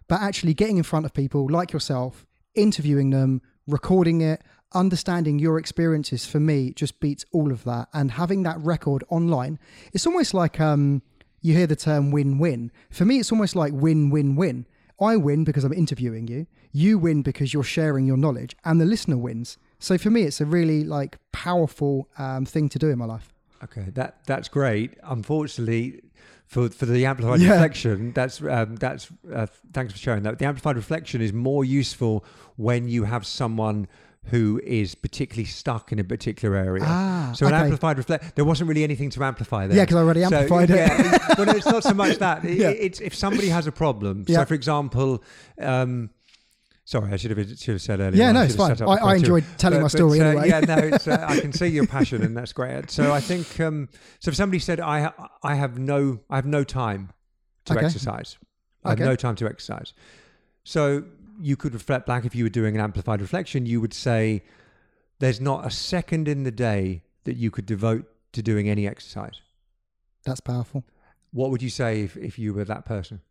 But 0.07 0.21
actually 0.21 0.53
getting 0.53 0.77
in 0.77 0.83
front 0.83 1.05
of 1.05 1.13
people 1.13 1.47
like 1.49 1.71
yourself, 1.71 2.25
interviewing 2.55 3.09
them, 3.11 3.41
recording 3.67 4.21
it, 4.21 4.41
understanding 4.73 5.39
your 5.39 5.57
experiences 5.59 6.25
for 6.25 6.39
me 6.39 6.71
just 6.71 6.99
beats 6.99 7.25
all 7.31 7.51
of 7.51 7.63
that. 7.65 7.89
And 7.93 8.11
having 8.11 8.43
that 8.43 8.59
record 8.59 9.03
online, 9.09 9.59
it's 9.93 10.07
almost 10.07 10.33
like 10.33 10.59
um, 10.59 11.01
you 11.41 11.55
hear 11.55 11.67
the 11.67 11.75
term 11.75 12.11
win 12.11 12.37
win. 12.37 12.71
For 12.89 13.05
me, 13.05 13.19
it's 13.19 13.31
almost 13.31 13.55
like 13.55 13.73
win 13.73 14.09
win 14.09 14.35
win. 14.35 14.65
I 14.99 15.17
win 15.17 15.43
because 15.43 15.63
I'm 15.63 15.73
interviewing 15.73 16.27
you. 16.27 16.45
You 16.71 16.99
win 16.99 17.21
because 17.23 17.53
you're 17.53 17.63
sharing 17.63 18.05
your 18.05 18.17
knowledge, 18.17 18.55
and 18.63 18.79
the 18.79 18.85
listener 18.85 19.17
wins. 19.17 19.57
So 19.79 19.97
for 19.97 20.11
me, 20.11 20.23
it's 20.23 20.39
a 20.39 20.45
really 20.45 20.83
like 20.83 21.17
powerful 21.31 22.07
um, 22.17 22.45
thing 22.45 22.69
to 22.69 22.79
do 22.79 22.89
in 22.89 22.99
my 22.99 23.05
life. 23.05 23.33
Okay, 23.63 23.87
that 23.93 24.23
that's 24.25 24.47
great. 24.47 24.93
Unfortunately, 25.03 26.01
for 26.51 26.67
for 26.69 26.85
the 26.85 27.05
amplified 27.05 27.39
Yeah. 27.39 27.51
reflection, 27.53 28.11
that's 28.11 28.41
um, 28.41 28.75
that's 28.75 29.07
uh, 29.33 29.47
thanks 29.73 29.93
for 29.93 29.99
sharing 29.99 30.23
that. 30.23 30.37
The 30.37 30.45
amplified 30.45 30.75
reflection 30.75 31.21
is 31.21 31.31
more 31.31 31.63
useful 31.63 32.25
when 32.57 32.89
you 32.89 33.05
have 33.05 33.25
someone 33.25 33.87
who 34.25 34.59
is 34.65 34.93
particularly 34.93 35.45
stuck 35.45 35.91
in 35.93 35.97
a 35.97 36.03
particular 36.03 36.55
area. 36.57 36.83
Ah, 36.85 37.31
so 37.33 37.47
an 37.47 37.53
okay. 37.53 37.63
amplified 37.63 37.97
reflect, 37.97 38.35
there 38.35 38.45
wasn't 38.45 38.67
really 38.67 38.83
anything 38.83 39.09
to 39.11 39.23
amplify 39.23 39.65
there. 39.65 39.77
Yeah, 39.77 39.83
because 39.83 39.95
I 39.95 39.99
already 40.01 40.23
So, 40.25 40.35
amplified 40.35 40.69
it. 40.69 40.75
yeah, 40.75 41.17
well, 41.37 41.47
no, 41.47 41.53
it's 41.53 41.65
not 41.65 41.83
so 41.83 41.93
much 41.93 42.17
that. 42.19 42.43
It- 42.51 42.57
Yeah. 42.57 42.69
It's 42.69 42.99
if 42.99 43.15
somebody 43.15 43.47
has 43.49 43.65
a 43.65 43.71
problem. 43.71 44.25
Yeah. 44.27 44.39
So, 44.39 44.45
for 44.45 44.53
example, 44.53 45.23
um, 45.57 46.09
sorry, 46.91 47.13
I 47.13 47.15
should 47.17 47.35
have 47.35 47.59
should 47.59 47.73
have 47.75 47.81
said 47.81 47.99
earlier. 47.99 48.21
Yeah, 48.21 48.31
no, 48.33 48.41
it's 48.43 48.55
fine. 48.55 48.75
I, 48.81 48.85
I 48.85 49.15
enjoyed 49.15 49.45
telling 49.57 49.79
But- 49.79 49.83
my 49.83 49.85
but, 49.85 49.91
story 49.91 50.19
uh, 50.19 50.25
anyway. 50.25 50.49
Yeah, 50.49 50.59
no, 50.59 50.75
it's, 50.93 51.07
uh, 51.07 51.25
I 51.27 51.39
can 51.39 51.53
see 51.53 51.67
your 51.67 51.87
passion, 51.87 52.21
and 52.23 52.35
that's 52.35 52.53
great. 52.53 52.91
So 52.91 53.13
I 53.13 53.21
think 53.21 53.59
um, 53.59 53.89
so. 54.19 54.29
If 54.29 54.35
somebody 54.35 54.59
said, 54.59 54.79
"I 54.79 55.01
ha- 55.01 55.29
I 55.41 55.55
have 55.55 55.77
no 55.79 56.19
I 56.29 56.35
have 56.35 56.45
no 56.45 56.63
time 56.63 57.11
to 57.65 57.73
Okay. 57.75 57.85
exercise. 57.85 58.37
I 58.83 58.89
have 58.91 58.99
no 58.99 59.15
time 59.15 59.35
to 59.37 59.45
exercise," 59.47 59.93
so 60.63 61.03
you 61.39 61.55
could 61.55 61.73
reflect 61.73 62.05
back 62.05 62.25
if 62.25 62.35
you 62.35 62.43
were 62.43 62.49
doing 62.49 62.75
an 62.75 62.81
amplified 62.81 63.21
reflection. 63.21 63.65
You 63.65 63.79
would 63.81 63.93
say, 63.93 64.43
"There's 65.19 65.39
not 65.41 65.65
a 65.65 65.71
second 65.71 66.27
in 66.27 66.43
the 66.43 66.51
day 66.51 67.03
that 67.23 67.35
you 67.37 67.49
could 67.51 67.65
devote 67.65 68.05
to 68.33 68.41
doing 68.41 68.69
any 68.69 68.87
exercise." 68.87 69.41
That's 70.25 70.39
powerful. 70.41 70.83
What 71.31 71.49
would 71.49 71.63
you 71.63 71.69
say 71.69 72.01
if, 72.01 72.17
if 72.17 72.37
you 72.37 72.53
were 72.53 72.65
that 72.65 72.85
person? 72.85 73.21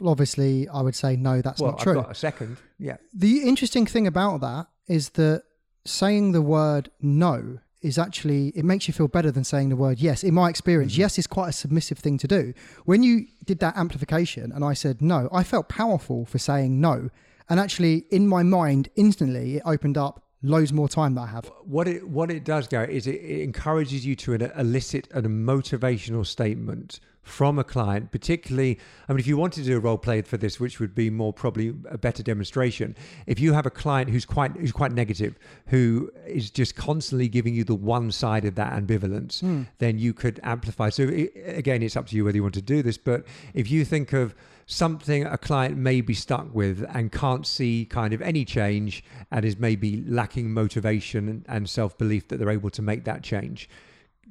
Well, 0.00 0.10
obviously, 0.10 0.68
I 0.68 0.80
would 0.80 0.94
say 0.94 1.16
no. 1.16 1.42
That's 1.42 1.60
well, 1.60 1.72
not 1.72 1.80
true. 1.80 1.98
I've 1.98 2.04
got 2.06 2.12
a 2.12 2.14
second. 2.14 2.56
Yeah. 2.78 2.96
The 3.14 3.42
interesting 3.42 3.86
thing 3.86 4.06
about 4.06 4.40
that 4.40 4.66
is 4.88 5.10
that 5.10 5.44
saying 5.84 6.32
the 6.32 6.42
word 6.42 6.90
no 7.00 7.58
is 7.82 7.98
actually 7.98 8.48
it 8.54 8.64
makes 8.64 8.86
you 8.86 8.94
feel 8.94 9.08
better 9.08 9.30
than 9.32 9.42
saying 9.44 9.68
the 9.68 9.76
word 9.76 9.98
yes. 9.98 10.22
In 10.22 10.34
my 10.34 10.48
experience, 10.48 10.94
Mhm. 10.94 10.98
yes 10.98 11.18
is 11.18 11.26
quite 11.26 11.48
a 11.48 11.52
submissive 11.52 11.98
thing 11.98 12.16
to 12.18 12.28
do. 12.28 12.54
When 12.84 13.02
you 13.02 13.26
did 13.44 13.58
that 13.58 13.76
amplification 13.76 14.52
and 14.52 14.64
I 14.64 14.72
said 14.72 15.02
no, 15.02 15.28
I 15.32 15.42
felt 15.42 15.68
powerful 15.68 16.24
for 16.24 16.38
saying 16.38 16.80
no. 16.80 17.10
And 17.48 17.58
actually 17.58 18.04
in 18.10 18.28
my 18.28 18.42
mind 18.44 18.88
instantly 18.94 19.56
it 19.56 19.62
opened 19.66 19.98
up 19.98 20.24
loads 20.42 20.72
more 20.72 20.88
time 20.88 21.14
that 21.14 21.22
I 21.22 21.26
have. 21.26 21.50
What 21.64 21.88
it 21.88 22.08
what 22.08 22.30
it 22.30 22.44
does, 22.44 22.68
Gary, 22.68 22.96
is 22.96 23.06
it, 23.06 23.16
it 23.16 23.42
encourages 23.42 24.04
you 24.04 24.16
to 24.16 24.34
an, 24.34 24.52
elicit 24.56 25.08
a 25.12 25.22
motivational 25.22 26.26
statement 26.26 27.00
from 27.22 27.56
a 27.56 27.62
client. 27.64 28.10
Particularly, 28.10 28.78
I 29.08 29.12
mean, 29.12 29.20
if 29.20 29.26
you 29.28 29.36
wanted 29.36 29.62
to 29.62 29.70
do 29.70 29.76
a 29.76 29.80
role 29.80 29.98
play 29.98 30.22
for 30.22 30.36
this, 30.36 30.58
which 30.58 30.80
would 30.80 30.94
be 30.94 31.08
more 31.08 31.32
probably 31.32 31.68
a 31.88 31.96
better 31.96 32.22
demonstration, 32.22 32.96
if 33.26 33.38
you 33.38 33.52
have 33.52 33.64
a 33.64 33.70
client 33.70 34.10
who's 34.10 34.24
quite 34.24 34.56
who's 34.56 34.72
quite 34.72 34.92
negative, 34.92 35.38
who 35.68 36.10
is 36.26 36.50
just 36.50 36.74
constantly 36.74 37.28
giving 37.28 37.54
you 37.54 37.64
the 37.64 37.74
one 37.74 38.10
side 38.10 38.44
of 38.44 38.56
that 38.56 38.72
ambivalence, 38.72 39.40
Hmm. 39.40 39.62
then 39.78 39.98
you 39.98 40.12
could 40.12 40.40
amplify. 40.42 40.88
So 40.90 41.04
i 41.04 41.28
again, 41.46 41.82
it's 41.82 41.96
up 41.96 42.06
to 42.08 42.16
you 42.16 42.24
whether 42.24 42.36
you 42.36 42.42
want 42.42 42.54
to 42.54 42.62
do 42.62 42.82
this. 42.82 42.98
But 42.98 43.24
if 43.54 43.70
you 43.70 43.84
think 43.84 44.12
of 44.12 44.34
something 44.66 45.24
a 45.24 45.36
client 45.38 45.76
may 45.76 46.00
be 46.00 46.14
stuck 46.14 46.54
with 46.54 46.84
and 46.94 47.10
can't 47.12 47.46
see 47.46 47.84
kind 47.84 48.14
of 48.14 48.22
any 48.22 48.44
change 48.44 49.04
and 49.30 49.44
is 49.44 49.58
maybe 49.58 50.02
lacking 50.06 50.52
motivation 50.52 51.28
and, 51.28 51.44
and 51.48 51.68
self-belief 51.68 52.28
that 52.28 52.38
they're 52.38 52.50
able 52.50 52.70
to 52.70 52.82
make 52.82 53.04
that 53.04 53.22
change 53.22 53.68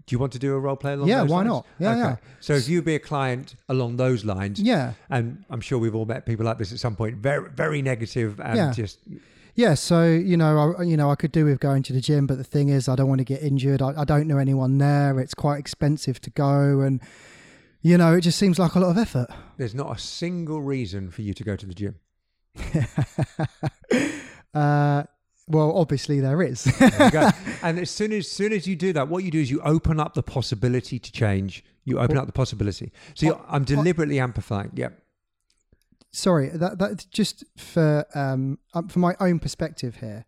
do 0.07 0.15
you 0.15 0.19
want 0.19 0.33
to 0.33 0.39
do 0.39 0.55
a 0.55 0.59
role 0.59 0.75
play 0.75 0.93
along 0.93 1.07
Yeah, 1.07 1.21
why 1.21 1.37
lines? 1.37 1.47
not? 1.47 1.65
Yeah, 1.79 1.95
yeah. 1.95 2.15
so 2.39 2.53
if 2.53 2.67
you 2.67 2.81
be 2.81 2.95
a 2.95 2.99
client 2.99 3.55
along 3.69 3.97
those 3.97 4.25
lines 4.25 4.59
Yeah. 4.59 4.93
and 5.09 5.43
i'm 5.49 5.61
sure 5.61 5.77
we've 5.77 5.93
all 5.95 6.05
met 6.05 6.25
people 6.25 6.45
like 6.45 6.57
this 6.57 6.71
at 6.73 6.79
some 6.79 6.95
point 6.95 7.17
very 7.17 7.49
very 7.51 7.81
negative 7.83 8.39
and 8.39 8.57
Yeah. 8.57 8.71
just 8.71 8.99
Yeah, 9.53 9.73
so 9.75 10.05
you 10.07 10.37
know, 10.37 10.75
I, 10.79 10.83
you 10.83 10.95
know, 10.95 11.11
I 11.11 11.15
could 11.15 11.33
do 11.33 11.43
with 11.43 11.59
going 11.59 11.83
to 11.83 11.91
the 11.93 11.99
gym, 11.99 12.25
but 12.25 12.37
the 12.37 12.43
thing 12.55 12.69
is, 12.69 12.87
I 12.87 12.95
don't 12.95 13.09
want 13.09 13.19
to 13.19 13.25
get 13.25 13.43
injured. 13.43 13.81
I, 13.81 13.89
I 13.97 14.05
don't 14.05 14.25
know 14.25 14.37
anyone 14.37 14.77
there. 14.77 15.19
It's 15.19 15.33
quite 15.33 15.59
expensive 15.59 16.21
to 16.21 16.29
go, 16.29 16.79
and 16.79 17.01
you 17.81 17.97
know, 17.97 18.15
it 18.15 18.21
just 18.21 18.37
seems 18.37 18.59
like 18.59 18.75
a 18.75 18.79
lot 18.79 18.91
of 18.91 18.97
effort. 18.97 19.27
there's 19.57 19.75
not 19.75 19.95
a 19.95 19.99
single 19.99 20.61
reason 20.61 21.09
for 21.09 21.21
you 21.21 21.33
to 21.33 21.43
go 21.43 21.55
to 21.55 21.65
the 21.65 21.73
gym 21.73 21.95
uh, 24.53 25.03
well, 25.47 25.75
obviously 25.75 26.19
there 26.19 26.41
is. 26.41 26.63
There 26.63 27.33
and 27.63 27.79
as 27.79 27.91
soon 27.91 28.13
as 28.13 28.29
soon 28.29 28.53
as 28.53 28.67
you 28.67 28.75
do 28.75 28.93
that, 28.93 29.09
what 29.09 29.23
you 29.23 29.31
do 29.31 29.39
is 29.39 29.51
you 29.51 29.61
open 29.61 29.99
up 29.99 30.13
the 30.13 30.23
possibility 30.23 30.99
to 30.99 31.11
change. 31.11 31.63
You 31.83 31.99
open 31.99 32.17
up 32.17 32.27
the 32.27 32.31
possibility. 32.31 32.91
So 33.15 33.25
you're, 33.25 33.41
I'm 33.49 33.63
deliberately 33.63 34.19
amplifying. 34.19 34.71
Yep. 34.75 35.01
Sorry, 36.11 36.49
that 36.49 36.77
that 36.79 37.05
just 37.09 37.43
for 37.57 38.05
um 38.13 38.59
um, 38.73 38.87
for 38.87 38.99
my 38.99 39.15
own 39.19 39.39
perspective 39.39 39.97
here. 39.97 40.25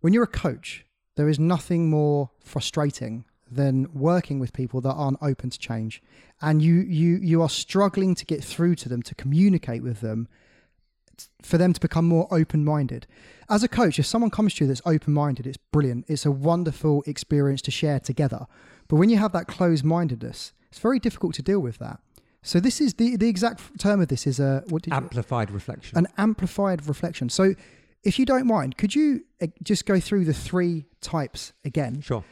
When 0.00 0.12
you're 0.12 0.24
a 0.24 0.26
coach, 0.26 0.86
there 1.16 1.28
is 1.28 1.38
nothing 1.38 1.90
more 1.90 2.30
frustrating 2.40 3.24
than 3.50 3.88
working 3.92 4.38
with 4.38 4.52
people 4.52 4.80
that 4.82 4.92
aren't 4.92 5.18
open 5.22 5.50
to 5.50 5.58
change, 5.58 6.02
and 6.40 6.62
you 6.62 6.74
you 6.76 7.16
you 7.16 7.42
are 7.42 7.48
struggling 7.48 8.14
to 8.14 8.24
get 8.24 8.42
through 8.44 8.74
to 8.76 8.88
them 8.88 9.02
to 9.02 9.14
communicate 9.14 9.82
with 9.82 10.00
them 10.00 10.28
for 11.42 11.58
them 11.58 11.72
to 11.72 11.80
become 11.80 12.06
more 12.06 12.28
open 12.30 12.64
minded. 12.64 13.06
As 13.50 13.62
a 13.64 13.68
coach, 13.68 13.98
if 13.98 14.06
someone 14.06 14.30
comes 14.30 14.54
to 14.54 14.64
you 14.64 14.68
that's 14.68 14.82
open 14.86 15.12
minded, 15.12 15.46
it's 15.46 15.56
brilliant. 15.56 16.04
It's 16.08 16.24
a 16.26 16.30
wonderful 16.30 17.02
experience 17.06 17.60
to 17.62 17.70
share 17.70 17.98
together. 17.98 18.46
But 18.88 18.96
when 18.96 19.08
you 19.10 19.16
have 19.18 19.32
that 19.32 19.48
closed 19.48 19.84
mindedness, 19.84 20.52
it's 20.70 20.78
very 20.78 20.98
difficult 21.00 21.34
to 21.34 21.42
deal 21.42 21.60
with 21.60 21.78
that. 21.78 21.98
So 22.42 22.60
this 22.60 22.80
is 22.80 22.94
the 22.94 23.16
the 23.16 23.28
exact 23.28 23.78
term 23.80 24.00
of 24.00 24.08
this 24.08 24.26
is 24.26 24.38
a 24.38 24.62
what 24.68 24.82
did 24.82 24.92
you, 24.92 24.96
Amplified 24.96 25.50
reflection. 25.50 25.98
an 25.98 26.06
amplified 26.16 26.86
reflection. 26.86 27.28
So 27.30 27.54
if 28.04 28.18
you 28.18 28.24
don't 28.24 28.46
mind, 28.46 28.76
could 28.76 28.94
you 28.94 29.24
uh, 29.42 29.48
just 29.62 29.86
go 29.86 29.98
through 29.98 30.24
the 30.24 30.32
three 30.32 30.86
types 31.00 31.52
again? 31.64 32.00
sure. 32.00 32.22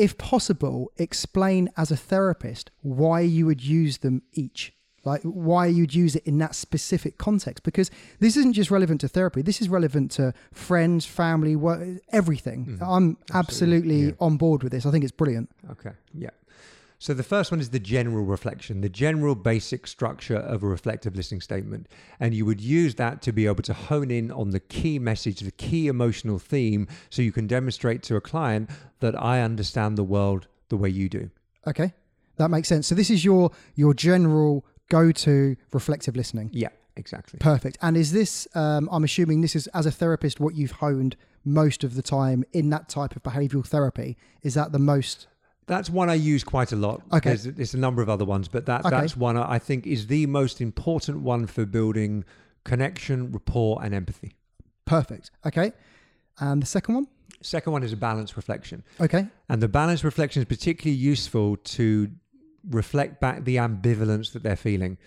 If 0.00 0.16
possible, 0.16 0.90
explain 0.96 1.68
as 1.76 1.90
a 1.90 1.96
therapist 1.96 2.70
why 2.80 3.20
you 3.20 3.44
would 3.46 3.62
use 3.62 3.98
them 3.98 4.22
each. 4.32 4.72
Like 5.04 5.22
why 5.22 5.66
you'd 5.66 5.94
use 5.94 6.14
it 6.16 6.24
in 6.24 6.38
that 6.38 6.54
specific 6.54 7.16
context, 7.16 7.64
because 7.64 7.90
this 8.18 8.36
isn't 8.36 8.52
just 8.52 8.70
relevant 8.70 9.00
to 9.00 9.08
therapy. 9.08 9.40
This 9.42 9.60
is 9.62 9.68
relevant 9.68 10.10
to 10.12 10.34
friends, 10.52 11.06
family, 11.06 11.56
work, 11.56 11.80
everything. 12.12 12.66
Mm-hmm. 12.66 12.84
I'm 12.84 13.16
absolutely 13.32 14.00
yeah. 14.08 14.12
on 14.20 14.36
board 14.36 14.62
with 14.62 14.72
this. 14.72 14.84
I 14.86 14.90
think 14.90 15.04
it's 15.04 15.12
brilliant. 15.12 15.50
Okay. 15.70 15.92
Yeah. 16.12 16.30
So 17.00 17.14
the 17.14 17.22
first 17.22 17.50
one 17.50 17.60
is 17.60 17.70
the 17.70 17.80
general 17.80 18.26
reflection, 18.26 18.82
the 18.82 18.90
general 18.90 19.34
basic 19.34 19.86
structure 19.86 20.36
of 20.36 20.62
a 20.62 20.66
reflective 20.66 21.16
listening 21.16 21.40
statement. 21.40 21.88
And 22.20 22.34
you 22.34 22.44
would 22.44 22.60
use 22.60 22.96
that 22.96 23.22
to 23.22 23.32
be 23.32 23.46
able 23.46 23.62
to 23.62 23.72
hone 23.72 24.10
in 24.10 24.30
on 24.30 24.50
the 24.50 24.60
key 24.60 24.98
message, 24.98 25.40
the 25.40 25.50
key 25.50 25.88
emotional 25.88 26.38
theme, 26.38 26.86
so 27.08 27.22
you 27.22 27.32
can 27.32 27.46
demonstrate 27.46 28.02
to 28.02 28.16
a 28.16 28.20
client 28.20 28.68
that 29.00 29.20
I 29.20 29.40
understand 29.40 29.96
the 29.96 30.04
world 30.04 30.46
the 30.68 30.76
way 30.76 30.90
you 30.90 31.08
do. 31.08 31.30
Okay, 31.66 31.94
that 32.36 32.50
makes 32.50 32.68
sense. 32.68 32.86
So 32.86 32.94
this 32.94 33.08
is 33.08 33.24
your 33.24 33.50
your 33.74 33.94
general 33.94 34.66
go-to 34.90 35.56
reflective 35.72 36.16
listening. 36.16 36.50
Yeah, 36.52 36.68
exactly. 36.96 37.38
Perfect. 37.38 37.78
And 37.80 37.96
is 37.96 38.12
this, 38.12 38.46
um, 38.54 38.90
I'm 38.92 39.04
assuming 39.04 39.40
this 39.40 39.56
is, 39.56 39.68
as 39.68 39.86
a 39.86 39.90
therapist, 39.90 40.38
what 40.38 40.54
you've 40.54 40.72
honed 40.72 41.16
most 41.46 41.82
of 41.82 41.94
the 41.94 42.02
time 42.02 42.44
in 42.52 42.68
that 42.70 42.90
type 42.90 43.16
of 43.16 43.22
behavioral 43.22 43.66
therapy? 43.66 44.18
Is 44.42 44.52
that 44.52 44.72
the 44.72 44.78
most? 44.78 45.28
That's 45.70 45.88
one 45.88 46.10
I 46.10 46.14
use 46.14 46.42
quite 46.42 46.72
a 46.72 46.76
lot. 46.76 47.00
Okay. 47.12 47.28
There's, 47.30 47.44
there's 47.44 47.74
a 47.74 47.78
number 47.78 48.02
of 48.02 48.08
other 48.08 48.24
ones, 48.24 48.48
but 48.48 48.66
that, 48.66 48.80
Okay. 48.84 48.90
that's 48.90 49.16
one 49.16 49.36
I 49.36 49.60
think 49.60 49.86
is 49.86 50.08
the 50.08 50.26
most 50.26 50.60
important 50.60 51.20
one 51.20 51.46
for 51.46 51.64
building 51.64 52.24
connection, 52.64 53.30
rapport, 53.30 53.80
and 53.80 53.94
empathy. 53.94 54.32
Perfect. 54.84 55.30
Okay. 55.46 55.72
And 56.40 56.60
the 56.60 56.66
second 56.66 56.96
one? 56.96 57.06
Second 57.40 57.72
one 57.72 57.84
is 57.84 57.92
a 57.92 57.96
balanced 57.96 58.34
reflection. 58.36 58.82
Okay. 59.00 59.28
And 59.48 59.62
the 59.62 59.68
balanced 59.68 60.02
reflection 60.02 60.42
is 60.42 60.46
particularly 60.48 60.96
useful 60.98 61.56
to 61.56 62.10
reflect 62.68 63.20
back 63.20 63.44
the 63.44 63.54
ambivalence 63.56 64.32
that 64.32 64.42
they're 64.42 64.56
feeling. 64.56 64.98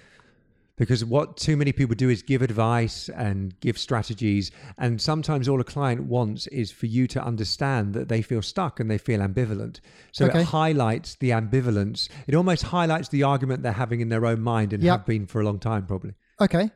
Because 0.75 1.05
what 1.05 1.37
too 1.37 1.55
many 1.55 1.71
people 1.71 1.93
do 1.95 2.09
is 2.09 2.23
give 2.23 2.41
advice 2.41 3.07
and 3.09 3.59
give 3.59 3.77
strategies. 3.77 4.49
And 4.79 4.99
sometimes 4.99 5.47
all 5.47 5.61
a 5.61 5.63
client 5.63 6.05
wants 6.05 6.47
is 6.47 6.71
for 6.71 6.87
you 6.87 7.05
to 7.07 7.23
understand 7.23 7.93
that 7.93 8.09
they 8.09 8.23
feel 8.23 8.41
stuck 8.41 8.79
and 8.79 8.89
they 8.89 8.97
feel 8.97 9.19
ambivalent. 9.19 9.81
So 10.11 10.25
Okay. 10.25 10.41
it 10.41 10.45
highlights 10.45 11.15
the 11.15 11.29
ambivalence. 11.29 12.09
It 12.25 12.33
almost 12.33 12.63
highlights 12.63 13.09
the 13.09 13.21
argument 13.21 13.61
they're 13.61 13.73
having 13.73 14.01
in 14.01 14.09
their 14.09 14.25
own 14.25 14.41
mind 14.41 14.73
and 14.73 14.81
Yep. 14.81 14.97
have 14.99 15.05
been 15.05 15.27
for 15.27 15.39
a 15.41 15.45
long 15.45 15.59
time, 15.59 15.85
probably. 15.85 16.15
Okay. 16.41 16.71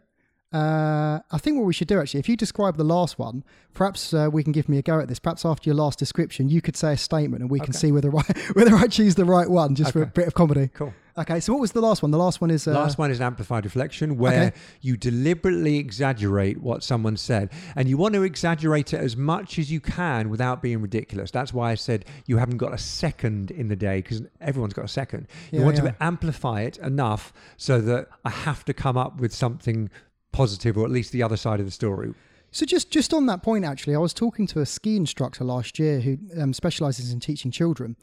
Uh, 0.53 1.19
I 1.31 1.37
think 1.39 1.57
what 1.57 1.65
we 1.65 1.73
should 1.73 1.89
do 1.89 1.99
actually, 1.99 2.21
if 2.21 2.29
you 2.29 2.37
describe 2.37 2.77
the 2.77 2.83
last 2.85 3.19
one, 3.19 3.43
perhaps 3.73 4.13
uh, 4.13 4.29
we 4.31 4.43
can 4.43 4.53
give 4.53 4.69
me 4.69 4.77
a 4.77 4.81
go 4.81 4.99
at 4.99 5.09
this. 5.09 5.19
Perhaps 5.19 5.43
after 5.43 5.69
your 5.69 5.75
last 5.75 5.99
description, 5.99 6.47
you 6.47 6.61
could 6.61 6.77
say 6.77 6.93
a 6.93 6.97
statement, 6.97 7.41
and 7.41 7.51
we 7.51 7.59
can 7.59 7.73
see 7.73 7.91
whether 7.91 8.15
I, 8.15 8.21
whether 8.53 8.73
I 8.75 8.87
choose 8.87 9.15
the 9.15 9.25
right 9.25 9.49
one, 9.49 9.75
just 9.75 9.91
for 9.91 10.01
a 10.03 10.05
bit 10.05 10.25
of 10.27 10.35
comedy. 10.35 10.69
Cool. 10.73 10.93
Okay. 11.17 11.39
So 11.39 11.53
what 11.53 11.61
was 11.61 11.71
the 11.71 11.81
last 11.81 12.01
one? 12.03 12.11
The 12.11 12.17
last 12.17 12.41
one 12.41 12.51
is 12.51 12.67
uh, 12.67 12.73
Last 12.73 12.97
one 12.97 13.09
is 13.09 13.19
amplified 13.19 13.65
reflection, 13.65 14.17
where 14.17 14.47
Okay. 14.47 14.55
you 14.81 14.97
deliberately 14.97 15.77
exaggerate 15.77 16.61
what 16.61 16.83
someone 16.83 17.17
said. 17.17 17.49
And 17.75 17.89
you 17.89 17.97
want 17.97 18.13
to 18.13 18.23
exaggerate 18.23 18.93
it 18.93 18.99
as 18.99 19.17
much 19.17 19.57
as 19.57 19.71
you 19.71 19.79
can 19.79 20.29
without 20.29 20.61
being 20.61 20.81
ridiculous. 20.81 21.31
That's 21.31 21.53
why 21.53 21.71
I 21.71 21.75
said 21.75 22.05
you 22.27 22.37
haven't 22.37 22.57
got 22.57 22.73
a 22.73 22.77
second 22.77 23.49
in 23.51 23.67
the 23.67 23.75
day, 23.75 23.97
because 24.01 24.21
everyone's 24.41 24.73
got 24.73 24.85
a 24.85 24.89
second. 24.89 25.27
You 25.51 25.61
want 25.61 25.77
yeah. 25.77 25.91
to 25.91 25.95
amplify 26.03 26.61
it 26.61 26.77
enough 26.77 27.33
so 27.57 27.81
that 27.81 28.09
I 28.23 28.29
have 28.29 28.63
to 28.65 28.73
come 28.73 28.97
up 28.97 29.19
with 29.19 29.33
something 29.33 29.89
positive 30.31 30.77
or 30.77 30.85
at 30.85 30.91
least 30.91 31.11
the 31.11 31.23
other 31.23 31.37
side 31.37 31.59
of 31.59 31.65
the 31.65 31.71
story. 31.71 32.13
So 32.51 32.65
just 32.65 32.91
just 32.91 33.13
on 33.13 33.25
that 33.25 33.43
point, 33.43 33.65
actually, 33.65 33.95
I 33.95 33.99
was 33.99 34.13
talking 34.13 34.47
to 34.47 34.61
a 34.61 34.65
ski 34.65 34.95
instructor 34.95 35.43
last 35.43 35.79
year 35.79 35.99
who 35.99 36.17
um, 36.39 36.53
specialises 36.53 37.11
in 37.11 37.19
teaching 37.19 37.51
children, 37.51 37.97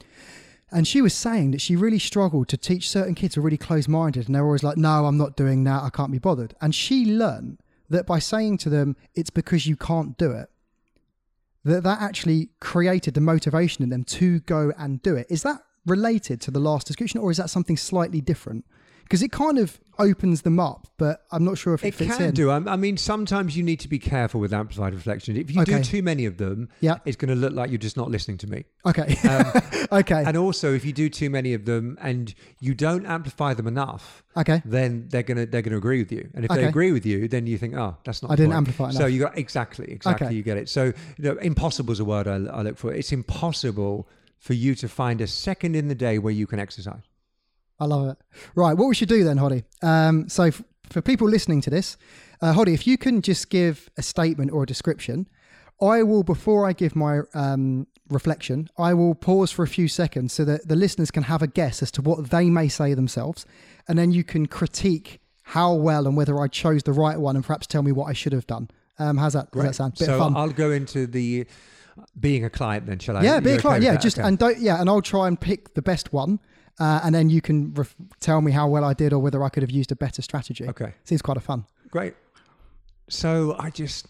and 0.71 0.87
she 0.89 1.01
was 1.01 1.15
saying 1.15 1.53
that 1.53 1.61
she 1.61 1.77
really 1.77 1.99
struggled 1.99 2.49
to 2.49 2.57
teach 2.57 2.91
certain 2.91 3.15
kids 3.15 3.35
who 3.35 3.41
are 3.41 3.45
really 3.45 3.57
closed-minded, 3.57 4.27
and 4.27 4.35
they're 4.35 4.45
always 4.45 4.63
like, 4.63 4.77
"No, 4.77 5.07
I'm 5.07 5.17
not 5.17 5.37
doing 5.37 5.65
that. 5.65 5.83
I 5.83 5.91
can't 5.91 6.13
be 6.13 6.19
bothered." 6.19 6.55
And 6.61 6.75
she 6.75 7.05
learned 7.05 7.59
that 7.91 8.07
by 8.07 8.19
saying 8.19 8.59
to 8.59 8.71
them, 8.71 8.97
"It's 9.15 9.31
because 9.31 9.67
you 9.67 9.77
can't 9.77 10.17
do 10.17 10.31
it," 10.33 10.51
that 11.65 11.83
that 11.83 12.01
actually 12.01 12.51
created 12.61 13.15
the 13.15 13.21
motivation 13.21 13.83
in 13.83 13.91
them 13.91 14.05
to 14.05 14.41
go 14.41 14.73
and 14.79 15.03
do 15.03 15.17
it. 15.17 15.27
Is 15.31 15.43
that 15.43 15.63
related 15.87 16.41
to 16.41 16.51
the 16.51 16.61
last 16.61 16.87
description, 16.87 17.21
or 17.21 17.31
is 17.31 17.37
that 17.37 17.51
something 17.51 17.77
slightly 17.77 18.21
different? 18.21 18.65
Because 19.03 19.23
it 19.23 19.31
kind 19.31 19.59
of 19.59 19.81
opens 19.99 20.43
them 20.43 20.59
up, 20.61 20.87
but 20.97 21.25
I'm 21.33 21.45
not 21.45 21.59
sure 21.59 21.75
if 21.75 21.85
it, 21.85 21.89
It 21.89 21.95
fits 21.95 22.17
can 22.17 22.29
in. 22.29 22.35
do. 22.35 22.51
I 22.51 22.57
I 22.57 22.77
mean, 22.77 22.97
sometimes 22.97 23.57
you 23.57 23.63
need 23.63 23.81
to 23.81 23.89
be 23.89 23.99
careful 23.99 24.41
with 24.41 24.53
amplified 24.53 24.95
reflection. 24.95 25.37
If 25.37 25.55
you 25.55 25.63
Okay. 25.63 25.79
do 25.79 25.85
too 25.85 26.03
many 26.03 26.27
of 26.27 26.37
them, 26.39 26.69
Yeah. 26.81 26.97
it's 27.05 27.17
going 27.17 27.29
to 27.29 27.35
look 27.35 27.53
like 27.53 27.71
you're 27.71 27.79
just 27.79 27.97
not 27.97 28.11
listening 28.11 28.39
to 28.39 28.47
me. 28.47 28.65
Okay. 28.87 29.17
Um, 29.29 29.63
okay. 30.01 30.25
and 30.27 30.37
also, 30.37 30.73
if 30.75 30.85
you 30.85 30.93
do 30.93 31.09
too 31.09 31.31
many 31.31 31.55
of 31.55 31.65
them 31.65 31.97
and 32.01 32.35
you 32.61 32.75
don't 32.75 33.07
amplify 33.07 33.55
them 33.55 33.67
enough, 33.67 34.23
Okay. 34.37 34.63
then 34.65 35.07
they're 35.11 35.23
gonna 35.23 35.47
they're 35.47 35.63
gonna 35.63 35.77
agree 35.77 36.01
with 36.01 36.11
you. 36.13 36.29
And 36.35 36.45
if 36.45 36.51
Okay. 36.51 36.63
they 36.63 36.67
agree 36.69 36.93
with 36.93 37.07
you, 37.07 37.29
then 37.29 37.47
you 37.47 37.57
think, 37.59 37.75
oh, 37.75 37.97
that's 38.05 38.23
not. 38.23 38.31
I 38.33 38.37
didn't 38.37 38.51
point. 38.53 38.69
amplify 38.69 38.91
So 38.91 39.07
you 39.07 39.21
got 39.21 39.39
exactly 39.39 39.87
exactly 39.91 40.27
Okay. 40.27 40.35
you 40.35 40.43
get 40.43 40.57
it. 40.57 40.69
So 40.69 40.87
you 41.19 41.25
know, 41.25 41.37
impossible 41.37 41.93
is 41.93 42.01
a 42.01 42.05
word 42.05 42.27
I, 42.27 42.37
I 42.37 42.63
look 42.63 42.77
for. 42.77 42.93
It's 42.93 43.13
impossible 43.13 44.09
for 44.39 44.53
you 44.55 44.75
to 44.75 44.89
find 44.89 45.21
a 45.21 45.27
second 45.27 45.75
in 45.77 45.89
the 45.89 45.95
day 45.95 46.19
where 46.19 46.33
you 46.33 46.47
can 46.47 46.59
exercise. 46.59 47.03
I 47.81 47.87
love 47.87 48.09
it. 48.11 48.19
Right, 48.55 48.75
what 48.77 48.87
we 48.89 48.95
should 48.95 49.09
do 49.09 49.25
then, 49.25 49.39
Khody? 49.39 49.65
Um, 49.83 50.29
so 50.29 50.45
f- 50.45 50.63
for 50.91 51.03
people 51.03 51.29
listening 51.29 51.61
to 51.63 51.71
this, 51.71 51.97
uh, 52.41 52.53
Khody, 52.55 52.73
if 52.75 52.87
you 52.87 52.97
can 52.97 53.21
just 53.23 53.51
give 53.51 53.89
a 53.97 54.03
statement 54.03 54.53
or 54.53 54.63
a 54.63 54.67
description, 54.67 55.29
I 55.83 56.03
will, 56.03 56.23
before 56.23 56.67
I 56.69 56.73
give 56.73 56.95
my 56.95 57.21
um, 57.35 57.87
reflection, 58.09 58.69
I 58.79 58.95
will 58.95 59.15
pause 59.15 59.51
for 59.51 59.65
a 59.65 59.69
few 59.69 59.89
seconds 59.89 60.33
so 60.33 60.45
that 60.45 60.69
the 60.69 60.77
listeners 60.77 61.11
can 61.11 61.25
have 61.25 61.43
a 61.43 61.47
guess 61.49 61.83
as 61.83 61.91
to 61.93 62.03
what 62.03 62.31
they 62.31 62.49
may 62.49 62.69
say 62.69 62.95
themselves, 62.95 63.45
and 63.89 63.99
then 63.99 64.13
you 64.13 64.23
can 64.25 64.47
critique 64.47 65.21
how 65.49 65.75
well 65.75 66.07
and 66.07 66.17
whether 66.17 66.39
I 66.41 66.47
chose 66.49 66.85
the 66.85 66.93
right 66.93 67.19
one, 67.19 67.35
and 67.37 67.45
perhaps 67.45 67.67
tell 67.67 67.83
me 67.83 67.93
what 67.93 68.07
I 68.07 68.13
should 68.13 68.33
have 68.33 68.47
done. 68.47 68.71
Um, 68.99 69.17
how's 69.17 69.33
that? 69.33 69.51
Does 69.51 69.63
that 69.65 69.75
sound? 69.75 69.95
Bit 69.99 70.07
so 70.07 70.19
fun. 70.19 70.37
I'll 70.37 70.49
go 70.51 70.71
into 70.71 71.07
the 71.09 71.47
being 72.19 72.45
a 72.45 72.51
client 72.51 72.87
then, 72.87 72.99
shall 73.01 73.17
I? 73.17 73.23
Yeah, 73.23 73.41
be 73.41 73.53
a 73.53 73.59
client. 73.59 73.81
with 73.85 73.93
Yeah, 73.93 73.99
just 73.99 74.19
Okay. 74.19 74.27
and 74.27 74.39
don't 74.39 74.59
yeah, 74.59 74.81
and 74.81 74.89
I'll 74.89 75.03
try 75.03 75.27
and 75.29 75.39
pick 75.41 75.75
the 75.75 75.83
best 75.83 76.13
one, 76.13 76.39
uh, 76.79 77.01
and 77.05 77.15
then 77.15 77.31
you 77.31 77.41
can 77.41 77.73
ref- 77.75 77.95
tell 78.21 78.41
me 78.41 78.53
how 78.53 78.69
well 78.69 78.85
I 78.85 78.95
did 78.95 79.13
or 79.13 79.19
whether 79.21 79.43
I 79.43 79.49
could 79.49 79.63
have 79.63 79.71
used 79.71 79.93
a 79.93 79.97
better 79.97 80.23
strategy. 80.23 80.69
Okay. 80.69 80.95
seems 81.05 81.23
quite 81.23 81.37
a 81.37 81.41
fun. 81.41 81.67
Great. 81.91 82.15
So 83.09 83.55
I 83.59 83.71
just, 83.71 84.07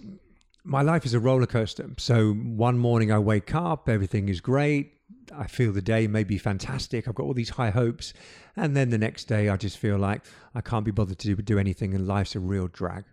my 0.63 0.83
life 0.83 1.05
is 1.05 1.15
a 1.15 1.21
roller 1.21 1.47
coaster. 1.47 1.91
So 1.99 2.33
one 2.33 2.79
morning 2.79 3.13
I 3.13 3.19
wake 3.19 3.55
up, 3.55 3.89
everything 3.89 4.29
is 4.29 4.41
great. 4.41 4.93
I 5.37 5.47
feel 5.47 5.73
the 5.73 5.83
day 5.83 6.07
may 6.07 6.25
be 6.25 6.39
fantastic. 6.39 7.09
I've 7.09 7.15
got 7.15 7.25
all 7.25 7.35
these 7.35 7.51
high 7.51 7.71
hopes. 7.71 8.13
And 8.57 8.77
then 8.77 8.91
the 8.91 8.99
next 8.99 9.25
day 9.25 9.49
I 9.49 9.57
just 9.57 9.79
feel 9.79 9.99
like 9.99 10.23
I 10.55 10.61
can't 10.61 10.85
be 10.85 10.91
bothered 10.91 11.19
to 11.19 11.35
do, 11.35 11.43
do 11.43 11.59
anything 11.59 11.95
and 11.95 12.07
life's 12.07 12.35
a 12.35 12.41
real 12.41 12.69
drag. 12.69 13.05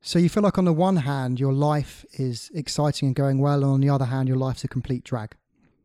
So 0.00 0.18
you 0.18 0.28
feel 0.28 0.42
like 0.42 0.58
on 0.58 0.64
the 0.64 0.72
one 0.72 0.96
hand 0.96 1.40
your 1.40 1.52
life 1.52 2.04
is 2.12 2.50
exciting 2.54 3.08
and 3.08 3.16
going 3.16 3.38
well, 3.38 3.64
and 3.64 3.72
on 3.72 3.80
the 3.80 3.90
other 3.90 4.04
hand 4.06 4.28
your 4.28 4.36
life's 4.36 4.64
a 4.64 4.68
complete 4.68 5.04
drag. 5.04 5.34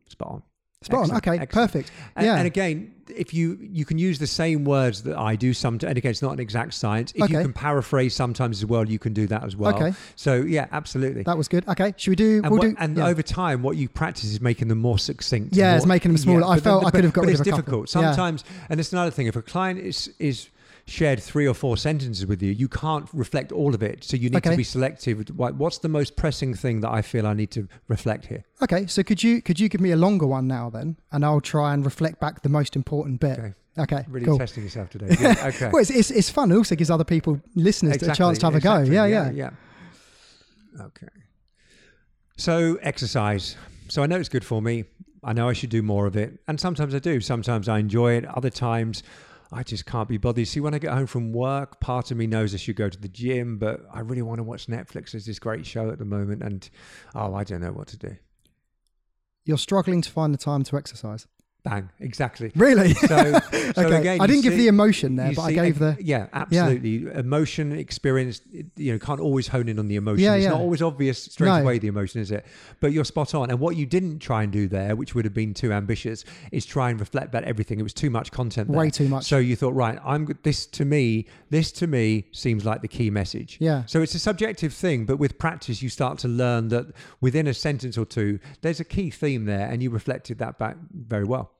Spot 0.08 0.28
on. 0.28 0.43
Spot 0.84 1.10
on. 1.10 1.17
Okay, 1.17 1.39
excellent. 1.39 1.52
perfect. 1.52 1.91
And, 2.15 2.26
yeah. 2.26 2.38
and 2.38 2.48
again, 2.48 2.93
if 3.10 3.34
you 3.34 3.58
you 3.62 3.86
can 3.86 3.98
use 3.98 4.19
the 4.19 4.28
same 4.28 4.63
words 4.63 5.04
that 5.04 5.17
I 5.17 5.36
do, 5.36 5.54
some 5.54 5.76
and 5.76 5.98
again, 5.98 6.12
it's 6.12 6.22
not 6.22 6.34
an 6.34 6.39
exact 6.39 6.74
science. 6.74 7.12
If 7.15 7.30
you 7.30 7.38
can 7.38 7.54
paraphrase 7.54 8.13
sometimes 8.15 8.60
as 8.60 8.65
well, 8.65 8.88
you 8.88 9.00
can 9.00 9.13
do 9.13 9.28
that 9.28 9.43
as 9.43 9.56
well. 9.56 9.76
Okay. 9.76 9.93
So 10.15 10.36
yeah, 10.36 10.67
absolutely. 10.72 11.24
that 11.24 11.38
was 11.38 11.48
good. 11.48 11.67
Okay, 11.67 11.93
should 11.98 12.12
we 12.12 12.15
do? 12.15 12.41
And, 12.43 12.52
we'll 12.52 12.60
what- 12.60 12.69
do. 12.69 12.76
and 12.80 12.98
yeah. 12.98 13.08
over 13.08 13.22
time, 13.22 13.63
what 13.63 13.78
you 13.78 13.89
practice 13.89 14.26
is 14.26 14.41
making 14.41 14.67
them 14.67 14.80
more 14.80 15.00
succinct. 15.00 15.56
Yeah, 15.56 15.76
it's 15.76 15.86
making 15.86 16.12
them 16.12 16.17
smaller. 16.17 16.46
I 16.46 16.56
but 16.56 16.63
felt 16.63 16.86
I 16.86 16.91
could 16.91 17.04
have 17.04 17.13
got 17.13 17.26
but 17.26 17.30
it's 17.32 17.39
of 17.41 17.48
a 17.48 17.50
couple. 17.50 17.62
difficult 17.62 17.96
Yeah. 17.96 18.12
sometimes. 18.12 18.43
And 18.69 18.80
it's 18.80 18.91
another 18.91 19.12
thing. 19.12 19.28
If 19.28 19.36
a 19.36 19.41
client 19.41 19.80
is 19.80 20.12
is 20.19 20.50
shared 20.86 21.22
three 21.24 21.48
or 21.48 21.54
four 21.54 21.78
sentences 21.78 22.26
with 22.26 22.41
you, 22.41 22.52
you 22.52 22.67
can't 22.67 23.08
reflect 23.13 23.52
all 23.52 23.74
of 23.74 23.82
it. 23.82 24.04
So 24.04 24.17
you 24.17 24.30
need 24.30 24.38
Okay. 24.38 24.52
to 24.52 24.58
be 24.58 24.63
selective. 24.63 25.30
What's 25.38 25.78
the 25.78 25.88
most 25.89 26.15
pressing 26.15 26.54
thing 26.54 26.82
that 26.82 26.91
I 26.91 27.02
feel 27.02 27.26
I 27.26 27.34
need 27.34 27.52
to 27.52 27.67
reflect 27.88 28.26
here? 28.26 28.43
Okay, 28.62 28.86
so 28.88 29.02
could 29.04 29.24
you 29.24 29.41
could 29.41 29.60
you 29.60 29.69
give 29.69 29.82
me 29.82 29.91
a 29.91 29.96
longer 29.98 30.26
one 30.28 30.48
now 30.48 30.69
then, 30.69 30.98
and 31.12 31.24
I'll 31.24 31.41
try 31.41 31.74
and 31.74 31.86
reflect 31.86 32.19
back 32.19 32.41
the 32.41 32.50
most 32.50 32.76
important 32.76 33.19
bit. 33.19 33.39
Okay. 33.39 33.54
Okay, 33.76 34.06
Really 34.08 34.28
cool. 34.28 34.38
testing 34.38 34.63
yourself 34.63 34.89
today. 34.91 35.08
Good. 35.15 35.38
Okay. 35.46 35.69
Well, 35.74 35.82
it's, 35.82 35.89
it's, 35.89 36.12
it's 36.12 36.30
fun. 36.30 36.52
It 36.52 36.56
also 36.58 36.76
gives 36.76 36.91
other 36.91 37.04
people, 37.04 37.41
listeners, 37.56 37.96
a 38.04 38.13
chance 38.13 38.38
to 38.38 38.46
have 38.46 38.54
a 38.56 38.60
go. 38.60 38.76
exactly. 38.76 38.93
Yeah, 38.96 39.06
yeah. 39.08 39.32
yeah. 39.32 39.50
Okay. 40.80 41.08
So 42.38 42.78
exercise. 42.82 43.56
So 43.88 44.04
I 44.04 44.06
know 44.06 44.17
it's 44.17 44.30
good 44.30 44.46
for 44.46 44.62
me. 44.62 44.86
I 45.24 45.34
know 45.34 45.48
I 45.50 45.54
should 45.54 45.69
do 45.69 45.82
more 45.82 46.06
of 46.06 46.15
it, 46.15 46.39
and 46.48 46.60
sometimes 46.60 46.93
I 46.93 47.00
do. 47.00 47.22
Sometimes 47.22 47.69
I 47.69 47.80
enjoy 47.80 48.13
it. 48.13 48.26
Other 48.26 48.50
times, 48.50 49.02
I 49.54 49.63
just 49.63 49.86
can't 49.86 50.10
be 50.10 50.18
bothered. 50.18 50.48
See, 50.48 50.60
when 50.60 50.74
I 50.74 50.80
get 50.80 50.94
home 50.94 51.08
from 51.08 51.32
work, 51.32 51.80
part 51.80 52.12
of 52.12 52.18
me 52.18 52.28
knows 52.28 52.54
I 52.54 52.58
should 52.58 52.76
go 52.76 52.89
to 52.89 53.00
the 53.00 53.08
gym, 53.08 53.58
but 53.58 53.82
I 53.94 54.00
really 54.00 54.22
want 54.22 54.39
to 54.39 54.44
watch 54.44 54.68
Netflix. 54.68 55.12
There's 55.12 55.26
this 55.26 55.39
great 55.39 55.66
show 55.66 55.89
at 55.89 56.00
the 56.00 56.06
moment, 56.06 56.42
and 56.42 56.68
oh, 57.13 57.36
I 57.36 57.44
don't 57.44 57.62
know 57.62 57.72
what 57.72 57.88
to 57.89 57.98
do. 57.98 58.18
You're 59.46 59.58
struggling 59.58 60.02
to 60.02 60.10
find 60.10 60.34
the 60.34 60.38
time 60.38 60.63
to 60.63 60.78
exercise. 60.78 61.28
Bang! 61.63 61.89
Exactly. 62.02 62.52
Really? 62.56 62.93
So, 62.93 63.08
so 63.08 63.38
okay. 63.78 63.95
again, 63.95 64.19
I 64.21 64.28
didn't 64.28 64.41
give 64.43 64.58
the 64.58 64.67
emotion 64.67 65.15
there, 65.15 65.32
but 65.34 65.47
see- 65.47 65.60
I 65.60 65.63
gave 65.63 65.80
the. 65.80 65.95
yeah 66.02 66.28
absolutely 66.34 67.06
emotion 67.13 67.71
experience 67.71 68.41
you 68.76 68.91
know 68.91 68.99
can't 68.99 69.21
always 69.21 69.47
hone 69.47 69.69
in 69.69 69.80
on 69.80 69.88
the 69.88 69.95
emotion 69.95 70.23
Yeah, 70.26 70.34
it's 70.36 70.43
yeah. 70.43 70.49
not 70.49 70.60
always 70.60 70.82
obvious 70.82 71.23
straight 71.23 71.47
No. 71.47 71.56
away 71.62 71.80
the 71.80 71.88
emotion 71.88 72.19
is 72.19 72.32
it 72.32 72.45
but 72.82 72.91
you're 72.91 73.06
spot 73.06 73.34
on 73.34 73.49
and 73.49 73.60
what 73.62 73.78
you 73.78 73.86
didn't 73.86 74.19
try 74.19 74.43
and 74.43 74.52
do 74.52 74.67
there 74.67 74.95
which 74.97 75.15
would 75.15 75.23
have 75.23 75.34
been 75.34 75.54
too 75.54 75.71
ambitious 75.71 76.26
is 76.52 76.65
try 76.65 76.89
and 76.89 76.99
reflect 76.99 77.32
back 77.32 77.43
everything 77.45 77.80
it 77.80 77.84
was 77.84 77.93
too 77.93 78.10
much 78.10 78.30
content 78.32 78.67
there. 78.69 78.78
Way 78.78 78.89
too 78.89 79.08
much. 79.08 79.23
so 79.23 79.38
you 79.38 79.56
thought 79.56 79.73
right 79.73 79.97
i'm 80.04 80.28
this 80.43 80.65
to 80.65 80.84
me 80.84 81.28
this 81.49 81.71
to 81.73 81.88
me 81.88 82.28
seems 82.34 82.65
like 82.65 82.82
the 82.82 82.88
key 82.89 83.10
message 83.10 83.58
Yeah. 83.62 83.86
so 83.86 84.02
it's 84.02 84.15
a 84.15 84.19
subjective 84.19 84.73
thing 84.73 85.06
but 85.06 85.17
with 85.17 85.38
practice 85.39 85.82
you 85.82 85.88
start 85.89 86.17
to 86.19 86.28
learn 86.28 86.67
that 86.69 86.88
within 87.21 87.47
a 87.47 87.54
sentence 87.54 87.97
or 87.97 88.06
two 88.06 88.39
there's 88.62 88.82
a 88.82 88.86
key 88.86 89.10
theme 89.12 89.45
there 89.45 89.67
and 89.69 89.82
you 89.82 89.89
reflected 89.89 90.39
that 90.39 90.60
back 90.60 90.76
very 90.93 91.23
well 91.23 91.53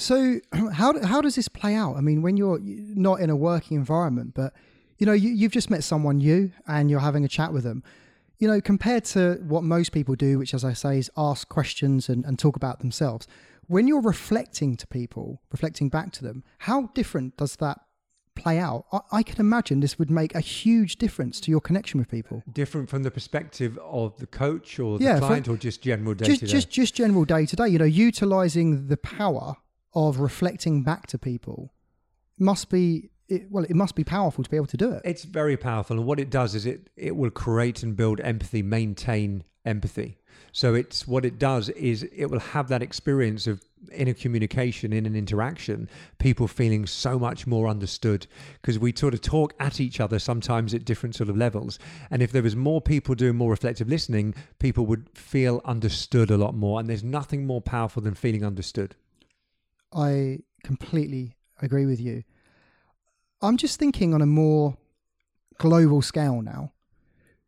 So 0.00 0.40
how 0.72 0.98
how 1.04 1.20
does 1.20 1.34
this 1.36 1.48
play 1.48 1.74
out? 1.74 1.96
I 1.96 2.00
mean, 2.00 2.22
when 2.22 2.36
you're 2.36 2.58
not 2.60 3.20
in 3.20 3.30
a 3.30 3.36
working 3.36 3.76
environment, 3.76 4.32
but 4.34 4.52
you 4.98 5.06
know 5.06 5.12
you, 5.12 5.30
you've 5.30 5.52
just 5.52 5.70
met 5.70 5.84
someone 5.84 6.18
new 6.18 6.50
and 6.66 6.90
you're 6.90 7.00
having 7.00 7.24
a 7.24 7.28
chat 7.28 7.52
with 7.52 7.64
them. 7.64 7.82
You 8.38 8.48
know, 8.48 8.60
compared 8.62 9.04
to 9.16 9.34
what 9.46 9.62
most 9.64 9.92
people 9.92 10.14
do, 10.14 10.38
which, 10.38 10.54
as 10.54 10.64
I 10.64 10.72
say, 10.72 10.98
is 10.98 11.10
ask 11.14 11.46
questions 11.50 12.08
and, 12.08 12.24
and 12.24 12.38
talk 12.38 12.56
about 12.56 12.78
themselves. 12.80 13.26
When 13.66 13.86
you're 13.86 14.00
reflecting 14.00 14.76
to 14.78 14.86
people, 14.86 15.42
reflecting 15.52 15.90
back 15.90 16.10
to 16.12 16.24
them, 16.24 16.42
how 16.60 16.86
different 16.94 17.36
does 17.36 17.56
that 17.56 17.78
play 18.34 18.58
out? 18.58 18.86
I, 18.90 19.00
I 19.18 19.22
can 19.22 19.38
imagine 19.40 19.80
this 19.80 19.98
would 19.98 20.10
make 20.10 20.34
a 20.34 20.40
huge 20.40 20.96
difference 20.96 21.38
to 21.42 21.50
your 21.50 21.60
connection 21.60 21.98
with 22.00 22.08
people. 22.08 22.42
different 22.50 22.88
from 22.88 23.02
the 23.02 23.10
perspective 23.10 23.78
of 23.84 24.16
the 24.16 24.26
coach 24.26 24.78
or 24.80 24.98
the 24.98 25.04
Yeah, 25.04 25.20
for- 25.20 25.26
client 25.26 25.46
or 25.46 25.56
just 25.58 25.82
general 25.82 26.14
day 26.14 26.24
just 26.24 26.40
to 26.40 26.46
day 26.46 26.52
just 26.52 26.70
just 26.70 26.94
general 26.94 27.24
day 27.26 27.44
to 27.44 27.54
day 27.54 27.68
you 27.68 27.78
know 27.78 27.84
utilizing 27.84 28.86
the 28.88 28.96
power 28.96 29.56
of 29.94 30.18
reflecting 30.18 30.82
back 30.82 31.06
to 31.08 31.18
people 31.18 31.72
must 32.38 32.70
be 32.70 33.10
it, 33.28 33.50
well 33.50 33.64
it 33.64 33.76
must 33.76 33.94
be 33.94 34.04
powerful 34.04 34.42
to 34.42 34.50
be 34.50 34.56
able 34.56 34.66
to 34.66 34.76
do 34.76 34.90
it 34.92 35.02
It's 35.04 35.24
very 35.24 35.56
powerful, 35.56 35.96
and 35.98 36.06
what 36.06 36.18
it 36.18 36.30
does 36.30 36.54
is 36.54 36.66
it 36.66 36.90
it 36.96 37.16
will 37.16 37.30
create 37.30 37.82
and 37.82 37.96
build 37.96 38.20
empathy, 38.20 38.62
maintain 38.62 39.44
empathy. 39.64 40.18
So 40.52 40.74
it's 40.74 41.06
what 41.06 41.24
it 41.24 41.38
does 41.38 41.68
is 41.70 42.02
it 42.02 42.26
will 42.26 42.40
have 42.40 42.68
that 42.68 42.82
experience 42.82 43.46
of 43.46 43.62
inner 43.92 44.14
communication 44.14 44.92
in 44.92 45.06
an 45.06 45.14
interaction, 45.14 45.88
people 46.18 46.48
feeling 46.48 46.86
so 46.86 47.18
much 47.18 47.46
more 47.46 47.68
understood 47.68 48.26
because 48.60 48.78
we 48.78 48.92
sort 48.94 49.14
of 49.14 49.20
talk 49.20 49.54
at 49.60 49.80
each 49.80 50.00
other 50.00 50.18
sometimes 50.18 50.74
at 50.74 50.84
different 50.84 51.14
sort 51.14 51.28
of 51.28 51.36
levels. 51.36 51.78
And 52.10 52.22
if 52.22 52.32
there 52.32 52.42
was 52.42 52.56
more 52.56 52.80
people 52.80 53.14
doing 53.14 53.36
more 53.36 53.50
reflective 53.50 53.88
listening, 53.88 54.34
people 54.58 54.86
would 54.86 55.08
feel 55.14 55.60
understood 55.64 56.30
a 56.30 56.36
lot 56.36 56.54
more. 56.54 56.80
And 56.80 56.88
there's 56.88 57.04
nothing 57.04 57.46
more 57.46 57.60
powerful 57.60 58.02
than 58.02 58.14
feeling 58.14 58.44
understood. 58.44 58.96
I 59.92 60.38
completely 60.62 61.36
agree 61.62 61.86
with 61.86 62.00
you. 62.00 62.22
I'm 63.42 63.56
just 63.56 63.78
thinking 63.78 64.14
on 64.14 64.22
a 64.22 64.26
more 64.26 64.76
global 65.58 66.02
scale 66.02 66.42
now. 66.42 66.72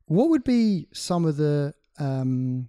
What 0.06 0.28
would 0.30 0.44
be 0.44 0.88
some 0.92 1.24
of 1.24 1.36
the 1.36 1.74
um, 1.98 2.68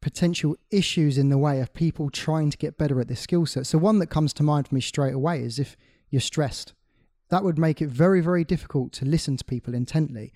potential 0.00 0.56
issues 0.70 1.18
in 1.18 1.28
the 1.28 1.38
way 1.38 1.60
of 1.60 1.74
people 1.74 2.10
trying 2.10 2.50
to 2.50 2.58
get 2.58 2.78
better 2.78 3.00
at 3.00 3.08
this 3.08 3.20
skill 3.20 3.46
set? 3.46 3.66
So 3.66 3.78
one 3.78 3.98
that 3.98 4.08
comes 4.08 4.32
to 4.34 4.42
mind 4.42 4.68
for 4.68 4.74
me 4.74 4.80
straight 4.80 5.14
away 5.14 5.40
is 5.42 5.58
if 5.58 5.76
you're 6.10 6.20
stressed. 6.20 6.74
That 7.28 7.44
would 7.44 7.58
make 7.58 7.80
it 7.80 7.88
very 7.88 8.20
very 8.20 8.44
difficult 8.44 8.92
to 8.94 9.04
listen 9.04 9.36
to 9.38 9.44
people 9.44 9.74
intently. 9.74 10.32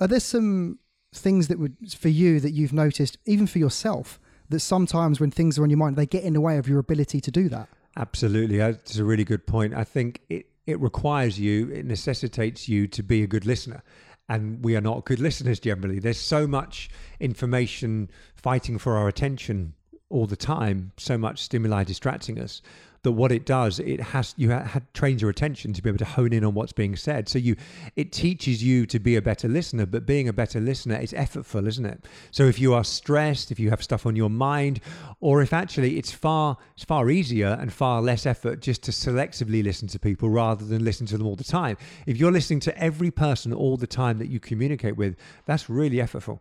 Are 0.00 0.06
there 0.06 0.20
some 0.20 0.78
things 1.12 1.48
that 1.48 1.58
would 1.58 1.76
for 1.92 2.08
you 2.08 2.40
that 2.40 2.52
you've 2.52 2.72
noticed 2.72 3.18
even 3.26 3.46
for 3.46 3.58
yourself 3.58 4.20
that 4.48 4.60
sometimes 4.60 5.20
when 5.20 5.30
things 5.30 5.58
are 5.58 5.62
on 5.62 5.70
your 5.70 5.78
mind 5.78 5.96
they 5.96 6.06
get 6.06 6.22
in 6.22 6.34
the 6.34 6.40
way 6.40 6.58
of 6.58 6.68
your 6.68 6.78
ability 6.78 7.20
to 7.20 7.30
do 7.30 7.48
that 7.48 7.68
Absolutely. 7.98 8.60
Uh, 8.62 8.68
That's 8.72 8.96
a 8.96 9.04
really 9.04 9.24
good 9.24 9.46
point. 9.46 9.74
I 9.74 9.84
think 9.84 10.20
it, 10.30 10.46
it 10.66 10.80
requires 10.80 11.38
you, 11.38 11.70
it 11.70 11.84
necessitates 11.84 12.68
you 12.68 12.86
to 12.86 13.02
be 13.02 13.22
a 13.22 13.26
good 13.26 13.44
listener. 13.44 13.82
and 14.28 14.62
we 14.62 14.76
are 14.76 14.80
not 14.80 15.04
good 15.04 15.20
listeners 15.20 15.58
generally. 15.58 15.98
There's 15.98 16.20
so 16.20 16.46
much 16.46 16.90
information 17.18 18.10
fighting 18.34 18.78
for 18.78 18.96
our 18.96 19.08
attention 19.08 19.74
all 20.10 20.26
the 20.26 20.36
time, 20.36 20.92
so 20.96 21.18
much 21.18 21.42
stimuli 21.42 21.84
distracting 21.84 22.38
us 22.38 22.62
that 23.02 23.12
what 23.12 23.30
it 23.30 23.46
does 23.46 23.78
it 23.78 24.00
has 24.00 24.34
you 24.36 24.50
ha- 24.50 24.80
trains 24.92 25.22
your 25.22 25.30
attention 25.30 25.72
to 25.72 25.82
be 25.82 25.88
able 25.88 25.98
to 25.98 26.04
hone 26.04 26.32
in 26.32 26.44
on 26.44 26.54
what's 26.54 26.72
being 26.72 26.96
said. 26.96 27.28
So 27.28 27.38
you 27.38 27.56
it 27.96 28.12
teaches 28.12 28.62
you 28.62 28.86
to 28.86 28.98
be 28.98 29.16
a 29.16 29.22
better 29.22 29.48
listener 29.48 29.86
but 29.86 30.06
being 30.06 30.28
a 30.28 30.32
better 30.32 30.60
listener 30.60 30.96
is 30.96 31.12
effortful 31.12 31.66
isn't 31.66 31.86
it? 31.86 32.04
So 32.30 32.44
if 32.44 32.58
you 32.58 32.74
are 32.74 32.84
stressed 32.84 33.50
if 33.50 33.60
you 33.60 33.70
have 33.70 33.82
stuff 33.82 34.06
on 34.06 34.16
your 34.16 34.30
mind 34.30 34.80
or 35.20 35.42
if 35.42 35.52
actually 35.52 35.98
it's 35.98 36.12
far 36.12 36.56
it's 36.74 36.84
far 36.84 37.10
easier 37.10 37.56
and 37.60 37.72
far 37.72 38.02
less 38.02 38.26
effort 38.26 38.60
just 38.60 38.82
to 38.84 38.90
selectively 38.90 39.62
listen 39.62 39.88
to 39.88 39.98
people 39.98 40.28
rather 40.28 40.64
than 40.64 40.84
listen 40.84 41.06
to 41.06 41.18
them 41.18 41.26
all 41.26 41.36
the 41.36 41.44
time. 41.44 41.76
If 42.06 42.16
you're 42.16 42.32
listening 42.32 42.60
to 42.60 42.78
every 42.78 43.10
person 43.10 43.52
all 43.52 43.76
the 43.76 43.86
time 43.86 44.18
that 44.18 44.28
you 44.28 44.40
communicate 44.40 44.96
with 44.96 45.16
that's 45.46 45.70
really 45.70 45.98
effortful. 45.98 46.40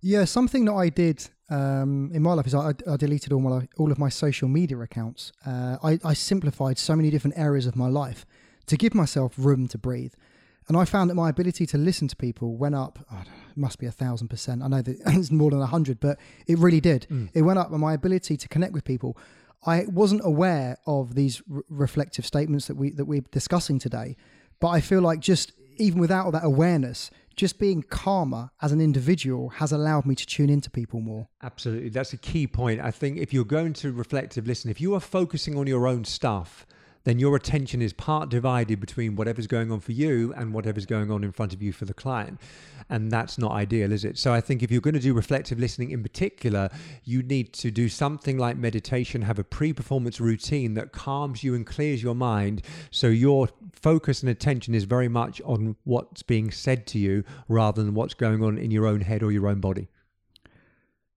Yeah, 0.00 0.24
something 0.24 0.66
that 0.66 0.74
I 0.74 0.88
did 0.88 1.28
um, 1.48 2.10
in 2.12 2.22
my 2.22 2.32
life 2.34 2.46
is 2.46 2.54
I, 2.54 2.72
I, 2.90 2.96
deleted 2.96 3.32
all 3.32 3.40
my 3.40 3.68
all 3.76 3.92
of 3.92 3.98
my 3.98 4.08
social 4.08 4.48
media 4.48 4.78
accounts. 4.80 5.32
Uh, 5.46 5.76
I, 5.82 5.98
I, 6.04 6.12
simplified 6.12 6.76
so 6.76 6.96
many 6.96 7.08
different 7.08 7.38
areas 7.38 7.66
of 7.66 7.76
my 7.76 7.86
life 7.86 8.26
to 8.66 8.76
give 8.76 8.94
myself 8.94 9.34
room 9.36 9.68
to 9.68 9.78
breathe, 9.78 10.14
and 10.66 10.76
I 10.76 10.84
found 10.84 11.08
that 11.08 11.14
my 11.14 11.28
ability 11.28 11.64
to 11.66 11.78
listen 11.78 12.08
to 12.08 12.16
people 12.16 12.56
went 12.56 12.74
up. 12.74 12.98
Oh, 13.12 13.20
it 13.20 13.56
must 13.56 13.78
be 13.78 13.86
a 13.86 13.92
thousand 13.92 14.26
percent. 14.26 14.62
I 14.62 14.68
know 14.68 14.82
that 14.82 14.96
it's 15.06 15.30
more 15.30 15.50
than 15.50 15.62
a 15.62 15.66
hundred, 15.66 16.00
but 16.00 16.18
it 16.48 16.58
really 16.58 16.80
did. 16.80 17.06
Mm. 17.10 17.30
It 17.32 17.42
went 17.42 17.60
up, 17.60 17.70
and 17.70 17.80
my 17.80 17.94
ability 17.94 18.36
to 18.36 18.48
connect 18.48 18.72
with 18.72 18.84
people. 18.84 19.16
I 19.64 19.84
wasn't 19.88 20.22
aware 20.24 20.78
of 20.86 21.14
these 21.14 21.42
re- 21.48 21.62
reflective 21.68 22.26
statements 22.26 22.66
that 22.66 22.76
we 22.76 22.90
that 22.90 23.04
we're 23.04 23.24
discussing 23.30 23.78
today, 23.78 24.16
but 24.58 24.68
I 24.68 24.80
feel 24.80 25.00
like 25.00 25.20
just 25.20 25.52
even 25.78 26.00
without 26.00 26.32
that 26.32 26.44
awareness, 26.44 27.10
just 27.36 27.58
being 27.58 27.82
calmer 27.82 28.50
as 28.62 28.72
an 28.72 28.80
individual 28.80 29.50
has 29.50 29.70
allowed 29.70 30.06
me 30.06 30.14
to 30.14 30.26
tune 30.26 30.48
into 30.48 30.70
people 30.70 31.00
more. 31.00 31.28
Absolutely. 31.42 31.90
That's 31.90 32.12
a 32.12 32.16
key 32.16 32.46
point. 32.46 32.80
I 32.80 32.90
think 32.90 33.18
if 33.18 33.32
you're 33.32 33.44
going 33.44 33.74
to 33.74 33.92
reflective 33.92 34.46
listen, 34.46 34.70
if 34.70 34.80
you 34.80 34.94
are 34.94 35.00
focusing 35.00 35.58
on 35.58 35.66
your 35.66 35.86
own 35.86 36.04
stuff, 36.04 36.66
then 37.06 37.20
your 37.20 37.36
attention 37.36 37.80
is 37.80 37.92
part 37.92 38.28
divided 38.30 38.80
between 38.80 39.14
whatever's 39.14 39.46
going 39.46 39.70
on 39.70 39.78
for 39.78 39.92
you 39.92 40.34
and 40.36 40.52
whatever's 40.52 40.86
going 40.86 41.08
on 41.08 41.22
in 41.22 41.30
front 41.30 41.54
of 41.54 41.62
you 41.62 41.72
for 41.72 41.84
the 41.84 41.94
client. 41.94 42.40
And 42.90 43.12
that's 43.12 43.38
not 43.38 43.52
ideal, 43.52 43.92
is 43.92 44.04
it? 44.04 44.18
So 44.18 44.32
I 44.32 44.40
think 44.40 44.60
if 44.60 44.72
you're 44.72 44.80
going 44.80 44.94
to 44.94 45.00
do 45.00 45.14
reflective 45.14 45.60
listening 45.60 45.92
in 45.92 46.02
particular, 46.02 46.68
you 47.04 47.22
need 47.22 47.52
to 47.54 47.70
do 47.70 47.88
something 47.88 48.38
like 48.38 48.56
meditation, 48.56 49.22
have 49.22 49.38
a 49.38 49.44
pre 49.44 49.72
performance 49.72 50.20
routine 50.20 50.74
that 50.74 50.90
calms 50.90 51.44
you 51.44 51.54
and 51.54 51.64
clears 51.64 52.02
your 52.02 52.16
mind. 52.16 52.62
So 52.90 53.06
your 53.06 53.50
focus 53.72 54.22
and 54.22 54.28
attention 54.28 54.74
is 54.74 54.82
very 54.82 55.08
much 55.08 55.40
on 55.44 55.76
what's 55.84 56.24
being 56.24 56.50
said 56.50 56.88
to 56.88 56.98
you 56.98 57.22
rather 57.48 57.84
than 57.84 57.94
what's 57.94 58.14
going 58.14 58.42
on 58.42 58.58
in 58.58 58.72
your 58.72 58.84
own 58.84 59.02
head 59.02 59.22
or 59.22 59.30
your 59.30 59.46
own 59.46 59.60
body. 59.60 59.86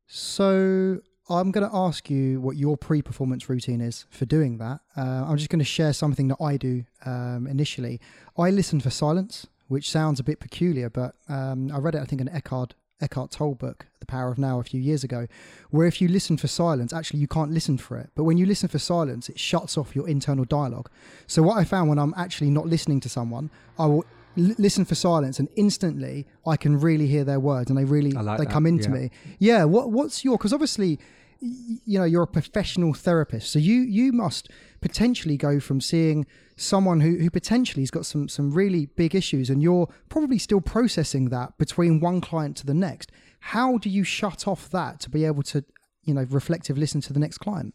So 0.05 0.99
I'm 1.29 1.51
going 1.51 1.69
to 1.69 1.75
ask 1.75 2.09
you 2.09 2.41
what 2.41 2.57
your 2.57 2.75
pre 2.75 3.01
performance 3.01 3.49
routine 3.49 3.81
is 3.81 4.05
for 4.09 4.25
doing 4.25 4.57
that. 4.57 4.79
Uh, 4.97 5.25
I'm 5.27 5.37
just 5.37 5.49
going 5.49 5.59
to 5.59 5.65
share 5.65 5.93
something 5.93 6.27
that 6.29 6.41
I 6.41 6.57
do 6.57 6.85
um, 7.05 7.45
initially. 7.47 8.01
I 8.37 8.49
listen 8.49 8.79
for 8.81 8.89
silence, 8.89 9.47
which 9.67 9.89
sounds 9.89 10.19
a 10.19 10.23
bit 10.23 10.39
peculiar, 10.39 10.89
but 10.89 11.15
um, 11.27 11.71
I 11.71 11.77
read 11.77 11.93
it, 11.93 12.01
I 12.01 12.05
think, 12.05 12.19
in 12.19 12.29
Eckhart, 12.29 12.73
Eckhart 12.99 13.29
Tolle 13.29 13.53
book, 13.53 13.85
The 13.99 14.07
Power 14.07 14.31
of 14.31 14.39
Now, 14.39 14.59
a 14.59 14.63
few 14.63 14.81
years 14.81 15.03
ago, 15.03 15.27
where 15.69 15.85
if 15.85 16.01
you 16.01 16.07
listen 16.07 16.35
for 16.35 16.47
silence, 16.47 16.91
actually 16.93 17.19
you 17.19 17.27
can't 17.27 17.51
listen 17.51 17.77
for 17.77 17.97
it. 17.99 18.09
But 18.15 18.23
when 18.23 18.37
you 18.37 18.47
listen 18.47 18.67
for 18.67 18.79
silence, 18.79 19.29
it 19.29 19.39
shuts 19.39 19.77
off 19.77 19.95
your 19.95 20.09
internal 20.09 20.45
dialogue. 20.45 20.89
So 21.27 21.43
what 21.43 21.57
I 21.57 21.63
found 21.63 21.89
when 21.89 21.99
I'm 21.99 22.15
actually 22.17 22.49
not 22.49 22.65
listening 22.65 23.01
to 23.01 23.09
someone, 23.09 23.51
I 23.77 23.85
will 23.85 24.05
listen 24.39 24.85
for 24.85 24.95
silence 24.95 25.39
and 25.39 25.49
instantly 25.55 26.25
I 26.47 26.57
can 26.57 26.79
really 26.79 27.07
hear 27.07 27.23
their 27.23 27.39
words 27.39 27.69
and 27.69 27.77
they 27.77 27.85
really 27.85 28.11
like 28.11 28.37
they 28.37 28.45
that. 28.45 28.51
come 28.51 28.65
into 28.65 28.89
yeah. 28.89 28.95
me. 28.95 29.11
Yeah, 29.39 29.63
what 29.65 29.91
what's 29.91 30.23
your 30.23 30.37
cuz 30.37 30.53
obviously 30.53 30.99
you 31.41 31.97
know 31.97 32.03
you're 32.03 32.23
a 32.23 32.27
professional 32.27 32.93
therapist 32.93 33.51
so 33.51 33.59
you 33.59 33.81
you 33.81 34.11
must 34.11 34.49
potentially 34.81 35.37
go 35.37 35.59
from 35.59 35.79
seeing 35.79 36.25
someone 36.57 36.99
who, 36.99 37.17
who 37.17 37.29
potentially 37.29 37.81
has 37.81 37.91
got 37.91 38.05
some 38.05 38.27
some 38.27 38.51
really 38.51 38.87
big 38.87 39.15
issues 39.15 39.49
and 39.49 39.61
you're 39.61 39.87
probably 40.09 40.37
still 40.37 40.59
processing 40.59 41.29
that 41.29 41.57
between 41.57 42.01
one 42.01 42.19
client 42.19 42.57
to 42.57 42.65
the 42.65 42.73
next 42.73 43.11
how 43.39 43.77
do 43.77 43.89
you 43.89 44.03
shut 44.03 44.47
off 44.47 44.69
that 44.69 44.99
to 44.99 45.09
be 45.09 45.23
able 45.23 45.43
to 45.43 45.63
you 46.03 46.13
know 46.13 46.25
reflective 46.29 46.77
listen 46.77 46.99
to 46.99 47.13
the 47.13 47.19
next 47.19 47.37
client 47.37 47.73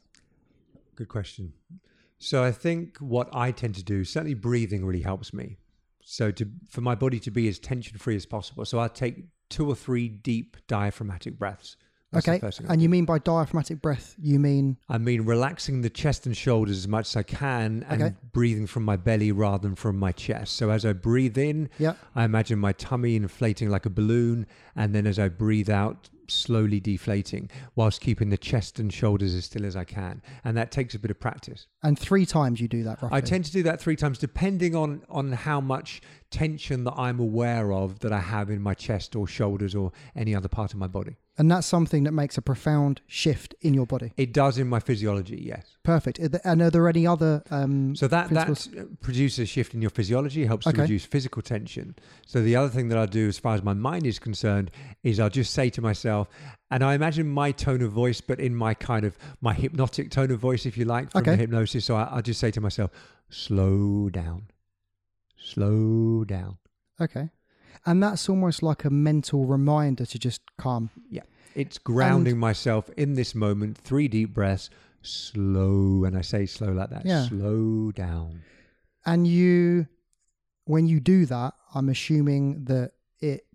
good 0.94 1.08
question 1.08 1.54
so 2.18 2.44
i 2.44 2.52
think 2.52 2.98
what 2.98 3.28
i 3.32 3.50
tend 3.50 3.74
to 3.74 3.82
do 3.82 4.04
certainly 4.04 4.34
breathing 4.34 4.84
really 4.84 5.02
helps 5.02 5.32
me 5.32 5.56
so 6.04 6.30
to 6.30 6.46
for 6.68 6.80
my 6.80 6.94
body 6.94 7.18
to 7.18 7.30
be 7.30 7.48
as 7.48 7.58
tension 7.58 7.98
free 7.98 8.16
as 8.16 8.26
possible 8.26 8.64
so 8.64 8.78
i 8.78 8.88
take 8.88 9.24
two 9.48 9.68
or 9.68 9.74
three 9.74 10.08
deep 10.08 10.56
diaphragmatic 10.68 11.38
breaths 11.38 11.76
that's 12.14 12.28
okay. 12.28 12.40
And 12.68 12.80
you 12.80 12.88
mean 12.88 13.04
by 13.04 13.18
diaphragmatic 13.18 13.82
breath, 13.82 14.14
you 14.20 14.38
mean? 14.38 14.76
I 14.88 14.98
mean 14.98 15.22
relaxing 15.22 15.80
the 15.80 15.90
chest 15.90 16.26
and 16.26 16.36
shoulders 16.36 16.78
as 16.78 16.88
much 16.88 17.08
as 17.08 17.16
I 17.16 17.22
can 17.22 17.84
and 17.88 18.02
okay. 18.02 18.14
breathing 18.32 18.66
from 18.66 18.84
my 18.84 18.96
belly 18.96 19.32
rather 19.32 19.66
than 19.66 19.74
from 19.74 19.98
my 19.98 20.12
chest. 20.12 20.56
So 20.56 20.70
as 20.70 20.84
I 20.84 20.92
breathe 20.92 21.36
in, 21.36 21.68
yeah. 21.78 21.94
I 22.14 22.24
imagine 22.24 22.58
my 22.58 22.72
tummy 22.72 23.16
inflating 23.16 23.68
like 23.68 23.86
a 23.86 23.90
balloon. 23.90 24.46
And 24.76 24.94
then 24.94 25.06
as 25.06 25.18
I 25.18 25.28
breathe 25.28 25.70
out, 25.70 26.08
slowly 26.30 26.80
deflating 26.80 27.50
whilst 27.74 28.00
keeping 28.00 28.30
the 28.30 28.36
chest 28.36 28.78
and 28.78 28.92
shoulders 28.92 29.34
as 29.34 29.44
still 29.44 29.64
as 29.64 29.76
I 29.76 29.84
can. 29.84 30.22
And 30.44 30.56
that 30.56 30.70
takes 30.70 30.94
a 30.94 30.98
bit 30.98 31.10
of 31.10 31.20
practice. 31.20 31.66
And 31.82 31.98
three 31.98 32.26
times 32.26 32.60
you 32.60 32.68
do 32.68 32.82
that 32.84 33.02
roughly? 33.02 33.16
I 33.16 33.20
tend 33.20 33.44
to 33.46 33.52
do 33.52 33.62
that 33.64 33.80
three 33.80 33.96
times 33.96 34.18
depending 34.18 34.74
on, 34.74 35.02
on 35.08 35.32
how 35.32 35.60
much 35.60 36.00
tension 36.30 36.84
that 36.84 36.94
I'm 36.96 37.20
aware 37.20 37.72
of 37.72 38.00
that 38.00 38.12
I 38.12 38.20
have 38.20 38.50
in 38.50 38.60
my 38.60 38.74
chest 38.74 39.14
or 39.16 39.26
shoulders 39.26 39.74
or 39.74 39.92
any 40.16 40.34
other 40.34 40.48
part 40.48 40.72
of 40.72 40.78
my 40.78 40.86
body. 40.86 41.16
And 41.36 41.50
that's 41.50 41.66
something 41.66 42.04
that 42.04 42.12
makes 42.12 42.38
a 42.38 42.42
profound 42.42 43.00
shift 43.08 43.56
in 43.60 43.74
your 43.74 43.86
body. 43.86 44.12
It 44.16 44.32
does 44.32 44.56
in 44.56 44.68
my 44.68 44.78
physiology, 44.78 45.42
yes. 45.44 45.76
Perfect. 45.82 46.20
And 46.20 46.62
are 46.62 46.70
there 46.70 46.88
any 46.88 47.08
other? 47.08 47.42
Um, 47.50 47.96
so 47.96 48.06
that 48.06 48.30
that 48.30 48.98
produces 49.00 49.40
a 49.40 49.46
shift 49.46 49.74
in 49.74 49.82
your 49.82 49.90
physiology, 49.90 50.46
helps 50.46 50.66
okay. 50.66 50.76
to 50.76 50.82
reduce 50.82 51.04
physical 51.04 51.42
tension. 51.42 51.96
So 52.24 52.40
the 52.40 52.54
other 52.54 52.68
thing 52.68 52.88
that 52.88 52.98
I 52.98 53.06
do, 53.06 53.26
as 53.26 53.38
far 53.38 53.54
as 53.56 53.64
my 53.64 53.74
mind 53.74 54.06
is 54.06 54.20
concerned, 54.20 54.70
is 55.02 55.18
I'll 55.18 55.28
just 55.28 55.52
say 55.52 55.70
to 55.70 55.80
myself, 55.80 56.28
and 56.70 56.84
I 56.84 56.94
imagine 56.94 57.28
my 57.28 57.50
tone 57.50 57.82
of 57.82 57.90
voice, 57.90 58.20
but 58.20 58.38
in 58.38 58.54
my 58.54 58.74
kind 58.74 59.04
of 59.04 59.18
my 59.40 59.54
hypnotic 59.54 60.10
tone 60.10 60.30
of 60.30 60.38
voice, 60.38 60.66
if 60.66 60.78
you 60.78 60.84
like, 60.84 61.10
from 61.10 61.22
okay. 61.22 61.32
the 61.32 61.36
hypnosis. 61.38 61.84
So 61.84 61.96
I, 61.96 62.04
I'll 62.04 62.22
just 62.22 62.38
say 62.38 62.52
to 62.52 62.60
myself, 62.60 62.92
slow 63.28 64.08
down, 64.08 64.46
slow 65.36 66.24
down. 66.24 66.58
Okay 67.00 67.30
and 67.86 68.02
that's 68.02 68.28
almost 68.28 68.62
like 68.62 68.84
a 68.84 68.90
mental 68.90 69.44
reminder 69.44 70.06
to 70.06 70.18
just 70.18 70.40
calm. 70.58 70.90
Yeah, 71.10 71.22
it's 71.54 71.78
grounding 71.78 72.32
and, 72.32 72.40
myself 72.40 72.90
in 72.96 73.14
this 73.14 73.34
moment. 73.34 73.78
Three 73.78 74.08
deep 74.08 74.34
breaths, 74.34 74.70
slow, 75.02 76.04
and 76.04 76.16
I 76.16 76.22
say 76.22 76.46
slow 76.46 76.72
like 76.72 76.90
that. 76.90 77.06
Yeah. 77.06 77.28
slow 77.28 77.92
down. 77.92 78.42
And 79.06 79.26
you, 79.26 79.86
when 80.64 80.86
you 80.86 81.00
do 81.00 81.26
that, 81.26 81.54
I'm 81.74 81.88
assuming 81.88 82.64
that 82.64 82.92
it 83.20 83.46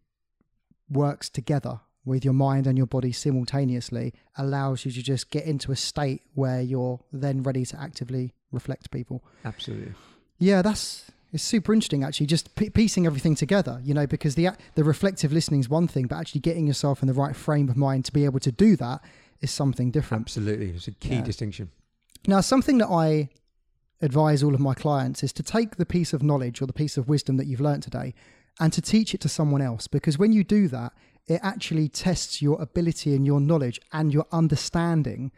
works 0.89 1.29
together 1.29 1.79
with 2.05 2.23
your 2.25 2.33
mind 2.33 2.65
and 2.65 2.77
your 2.77 2.87
body 2.87 3.11
simultaneously 3.11 4.13
allows 4.37 4.85
you 4.85 4.91
to 4.91 5.01
just 5.01 5.29
get 5.29 5.45
into 5.45 5.71
a 5.71 5.75
state 5.75 6.21
where 6.33 6.61
you're 6.61 6.99
then 7.11 7.43
ready 7.43 7.65
to 7.65 7.79
actively 7.79 8.33
reflect 8.51 8.89
people. 8.91 9.23
Absolutely. 9.45 9.93
Yeah, 10.39 10.61
that's 10.61 11.11
it's 11.31 11.43
super 11.43 11.73
interesting, 11.73 12.03
actually, 12.03 12.25
just 12.25 12.55
p- 12.55 12.69
piecing 12.69 13.05
everything 13.05 13.35
together. 13.35 13.79
You 13.83 13.93
know, 13.93 14.07
because 14.07 14.35
the 14.35 14.49
the 14.75 14.83
reflective 14.83 15.31
listening 15.31 15.59
is 15.59 15.69
one 15.69 15.87
thing, 15.87 16.07
but 16.07 16.17
actually 16.17 16.41
getting 16.41 16.67
yourself 16.67 17.01
in 17.01 17.07
the 17.07 17.13
right 17.13 17.35
frame 17.35 17.69
of 17.69 17.77
mind 17.77 18.05
to 18.05 18.13
be 18.13 18.25
able 18.25 18.39
to 18.39 18.51
do 18.51 18.75
that 18.77 19.01
is 19.41 19.51
something 19.51 19.91
different. 19.91 20.23
Absolutely, 20.23 20.71
it's 20.71 20.87
a 20.87 20.91
key 20.91 21.15
yeah. 21.15 21.21
distinction. 21.21 21.71
Now, 22.27 22.41
something 22.41 22.79
that 22.79 22.87
I 22.89 23.29
advise 24.01 24.43
all 24.43 24.53
of 24.53 24.59
my 24.59 24.73
clients 24.73 25.23
is 25.23 25.33
to 25.33 25.43
take 25.43 25.75
the 25.75 25.85
piece 25.85 26.13
of 26.13 26.23
knowledge 26.23 26.61
or 26.61 26.65
the 26.65 26.73
piece 26.73 26.97
of 26.97 27.07
wisdom 27.07 27.37
that 27.37 27.47
you've 27.47 27.61
learned 27.61 27.83
today 27.83 28.13
and 28.59 28.73
to 28.73 28.81
teach 28.81 29.13
it 29.13 29.21
to 29.21 29.29
someone 29.29 29.61
else. 29.61 29.87
Because 29.87 30.17
when 30.17 30.33
you 30.33 30.43
do 30.43 30.67
that, 30.69 30.93
it 31.27 31.39
actually 31.43 31.87
tests 31.87 32.41
your 32.41 32.61
ability 32.61 33.15
and 33.15 33.25
your 33.25 33.39
knowledge 33.39 33.79
and 33.93 34.13
your 34.13 34.25
understanding 34.31 35.31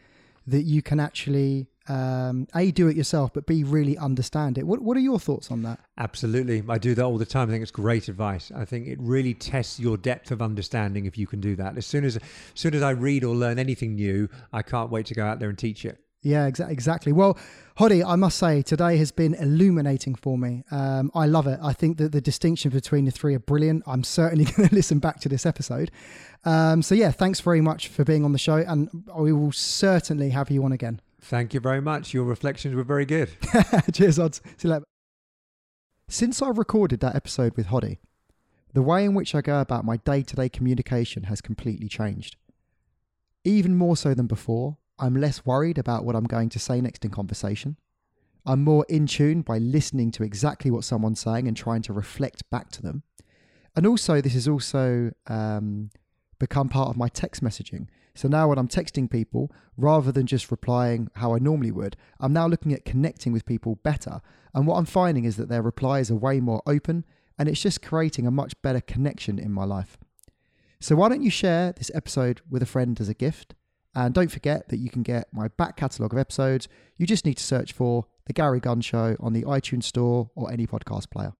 that 0.46 0.62
you 0.62 0.82
can 0.82 0.98
actually 0.98 1.68
um, 1.88 2.46
a 2.54 2.70
do 2.70 2.88
it 2.88 2.96
yourself, 2.96 3.32
but 3.32 3.46
b 3.46 3.64
really 3.64 3.98
understand 3.98 4.58
it. 4.58 4.66
What 4.66 4.80
What 4.80 4.96
are 4.96 5.00
your 5.00 5.18
thoughts 5.18 5.50
on 5.50 5.62
that? 5.62 5.80
Absolutely, 5.98 6.62
I 6.68 6.78
do 6.78 6.94
that 6.94 7.04
all 7.04 7.18
the 7.18 7.26
time. 7.26 7.48
I 7.48 7.52
think 7.52 7.62
it's 7.62 7.70
great 7.70 8.08
advice. 8.08 8.52
I 8.54 8.64
think 8.64 8.86
it 8.86 8.98
really 9.00 9.34
tests 9.34 9.80
your 9.80 9.96
depth 9.96 10.30
of 10.30 10.42
understanding 10.42 11.06
if 11.06 11.18
you 11.18 11.26
can 11.26 11.40
do 11.40 11.56
that. 11.56 11.76
As 11.76 11.86
soon 11.86 12.04
as, 12.04 12.16
as 12.16 12.22
soon 12.54 12.74
as 12.74 12.82
I 12.82 12.90
read 12.90 13.24
or 13.24 13.34
learn 13.34 13.58
anything 13.58 13.94
new, 13.94 14.28
I 14.52 14.62
can't 14.62 14.90
wait 14.90 15.06
to 15.06 15.14
go 15.14 15.24
out 15.24 15.38
there 15.40 15.48
and 15.48 15.58
teach 15.58 15.84
it. 15.84 15.98
Yeah, 16.22 16.48
exa- 16.48 16.70
exactly. 16.70 17.12
Well, 17.12 17.36
Khody, 17.76 18.06
I 18.06 18.14
must 18.14 18.38
say 18.38 18.62
today 18.62 18.96
has 18.98 19.10
been 19.10 19.34
illuminating 19.34 20.14
for 20.14 20.38
me. 20.38 20.62
Um, 20.70 21.10
I 21.14 21.26
love 21.26 21.48
it. 21.48 21.58
I 21.60 21.72
think 21.72 21.96
that 21.98 22.12
the 22.12 22.20
distinction 22.20 22.70
between 22.70 23.06
the 23.06 23.10
three 23.10 23.34
are 23.34 23.40
brilliant. 23.40 23.82
I'm 23.86 24.04
certainly 24.04 24.44
going 24.56 24.68
to 24.68 24.74
listen 24.74 25.00
back 25.00 25.18
to 25.20 25.28
this 25.28 25.44
episode. 25.44 25.90
Um, 26.44 26.82
so 26.82 26.94
yeah, 26.94 27.10
thanks 27.10 27.40
very 27.40 27.60
much 27.60 27.88
for 27.88 28.04
being 28.04 28.24
on 28.24 28.32
the 28.32 28.38
show, 28.38 28.56
and 28.56 28.88
we 29.16 29.32
will 29.32 29.52
certainly 29.52 30.30
have 30.30 30.48
you 30.48 30.64
on 30.64 30.70
again. 30.70 31.00
Thank 31.22 31.54
you 31.54 31.60
very 31.60 31.80
much. 31.80 32.12
Your 32.12 32.24
reflections 32.24 32.74
were 32.74 32.82
very 32.82 33.06
good. 33.06 33.30
Cheers, 33.92 34.18
odds. 34.18 34.42
See 34.56 34.68
you 34.68 34.74
later. 34.74 34.84
Since 36.08 36.42
I 36.42 36.48
recorded 36.48 37.00
that 37.00 37.14
episode 37.14 37.56
with 37.56 37.68
Khody, 37.68 37.98
the 38.74 38.82
way 38.82 39.04
in 39.04 39.14
which 39.14 39.34
I 39.34 39.40
go 39.40 39.60
about 39.60 39.84
my 39.84 39.98
day 39.98 40.22
to 40.22 40.36
day 40.36 40.48
communication 40.48 41.24
has 41.24 41.40
completely 41.40 41.88
changed. 41.88 42.36
Even 43.44 43.76
more 43.76 43.96
so 43.96 44.14
than 44.14 44.26
before, 44.26 44.78
I'm 44.98 45.16
less 45.16 45.46
worried 45.46 45.78
about 45.78 46.04
what 46.04 46.16
I'm 46.16 46.24
going 46.24 46.48
to 46.50 46.58
say 46.58 46.80
next 46.80 47.04
in 47.04 47.10
conversation. 47.10 47.76
I'm 48.44 48.64
more 48.64 48.84
in 48.88 49.06
tune 49.06 49.42
by 49.42 49.58
listening 49.58 50.10
to 50.12 50.24
exactly 50.24 50.70
what 50.70 50.84
someone's 50.84 51.20
saying 51.20 51.46
and 51.46 51.56
trying 51.56 51.82
to 51.82 51.92
reflect 51.92 52.48
back 52.50 52.70
to 52.72 52.82
them. 52.82 53.04
And 53.76 53.86
also, 53.86 54.20
this 54.20 54.34
has 54.34 54.48
also 54.48 55.12
um, 55.28 55.90
become 56.38 56.68
part 56.68 56.88
of 56.88 56.96
my 56.96 57.08
text 57.08 57.42
messaging. 57.42 57.86
So 58.14 58.28
now, 58.28 58.48
when 58.48 58.58
I'm 58.58 58.68
texting 58.68 59.10
people, 59.10 59.50
rather 59.76 60.12
than 60.12 60.26
just 60.26 60.50
replying 60.50 61.08
how 61.16 61.34
I 61.34 61.38
normally 61.38 61.70
would, 61.70 61.96
I'm 62.20 62.32
now 62.32 62.46
looking 62.46 62.72
at 62.72 62.84
connecting 62.84 63.32
with 63.32 63.46
people 63.46 63.76
better. 63.76 64.20
And 64.54 64.66
what 64.66 64.76
I'm 64.76 64.84
finding 64.84 65.24
is 65.24 65.36
that 65.36 65.48
their 65.48 65.62
replies 65.62 66.10
are 66.10 66.16
way 66.16 66.40
more 66.40 66.62
open, 66.66 67.04
and 67.38 67.48
it's 67.48 67.62
just 67.62 67.80
creating 67.80 68.26
a 68.26 68.30
much 68.30 68.60
better 68.60 68.80
connection 68.80 69.38
in 69.38 69.50
my 69.50 69.64
life. 69.64 69.96
So, 70.78 70.94
why 70.96 71.08
don't 71.08 71.22
you 71.22 71.30
share 71.30 71.72
this 71.72 71.90
episode 71.94 72.42
with 72.50 72.62
a 72.62 72.66
friend 72.66 73.00
as 73.00 73.08
a 73.08 73.14
gift? 73.14 73.54
And 73.94 74.14
don't 74.14 74.30
forget 74.30 74.68
that 74.68 74.78
you 74.78 74.90
can 74.90 75.02
get 75.02 75.28
my 75.32 75.48
back 75.48 75.76
catalogue 75.76 76.12
of 76.12 76.18
episodes. 76.18 76.68
You 76.96 77.06
just 77.06 77.26
need 77.26 77.36
to 77.36 77.44
search 77.44 77.72
for 77.72 78.06
The 78.26 78.32
Gary 78.32 78.60
Gunn 78.60 78.80
Show 78.80 79.16
on 79.20 79.32
the 79.32 79.42
iTunes 79.42 79.84
Store 79.84 80.30
or 80.34 80.50
any 80.50 80.66
podcast 80.66 81.10
player. 81.10 81.34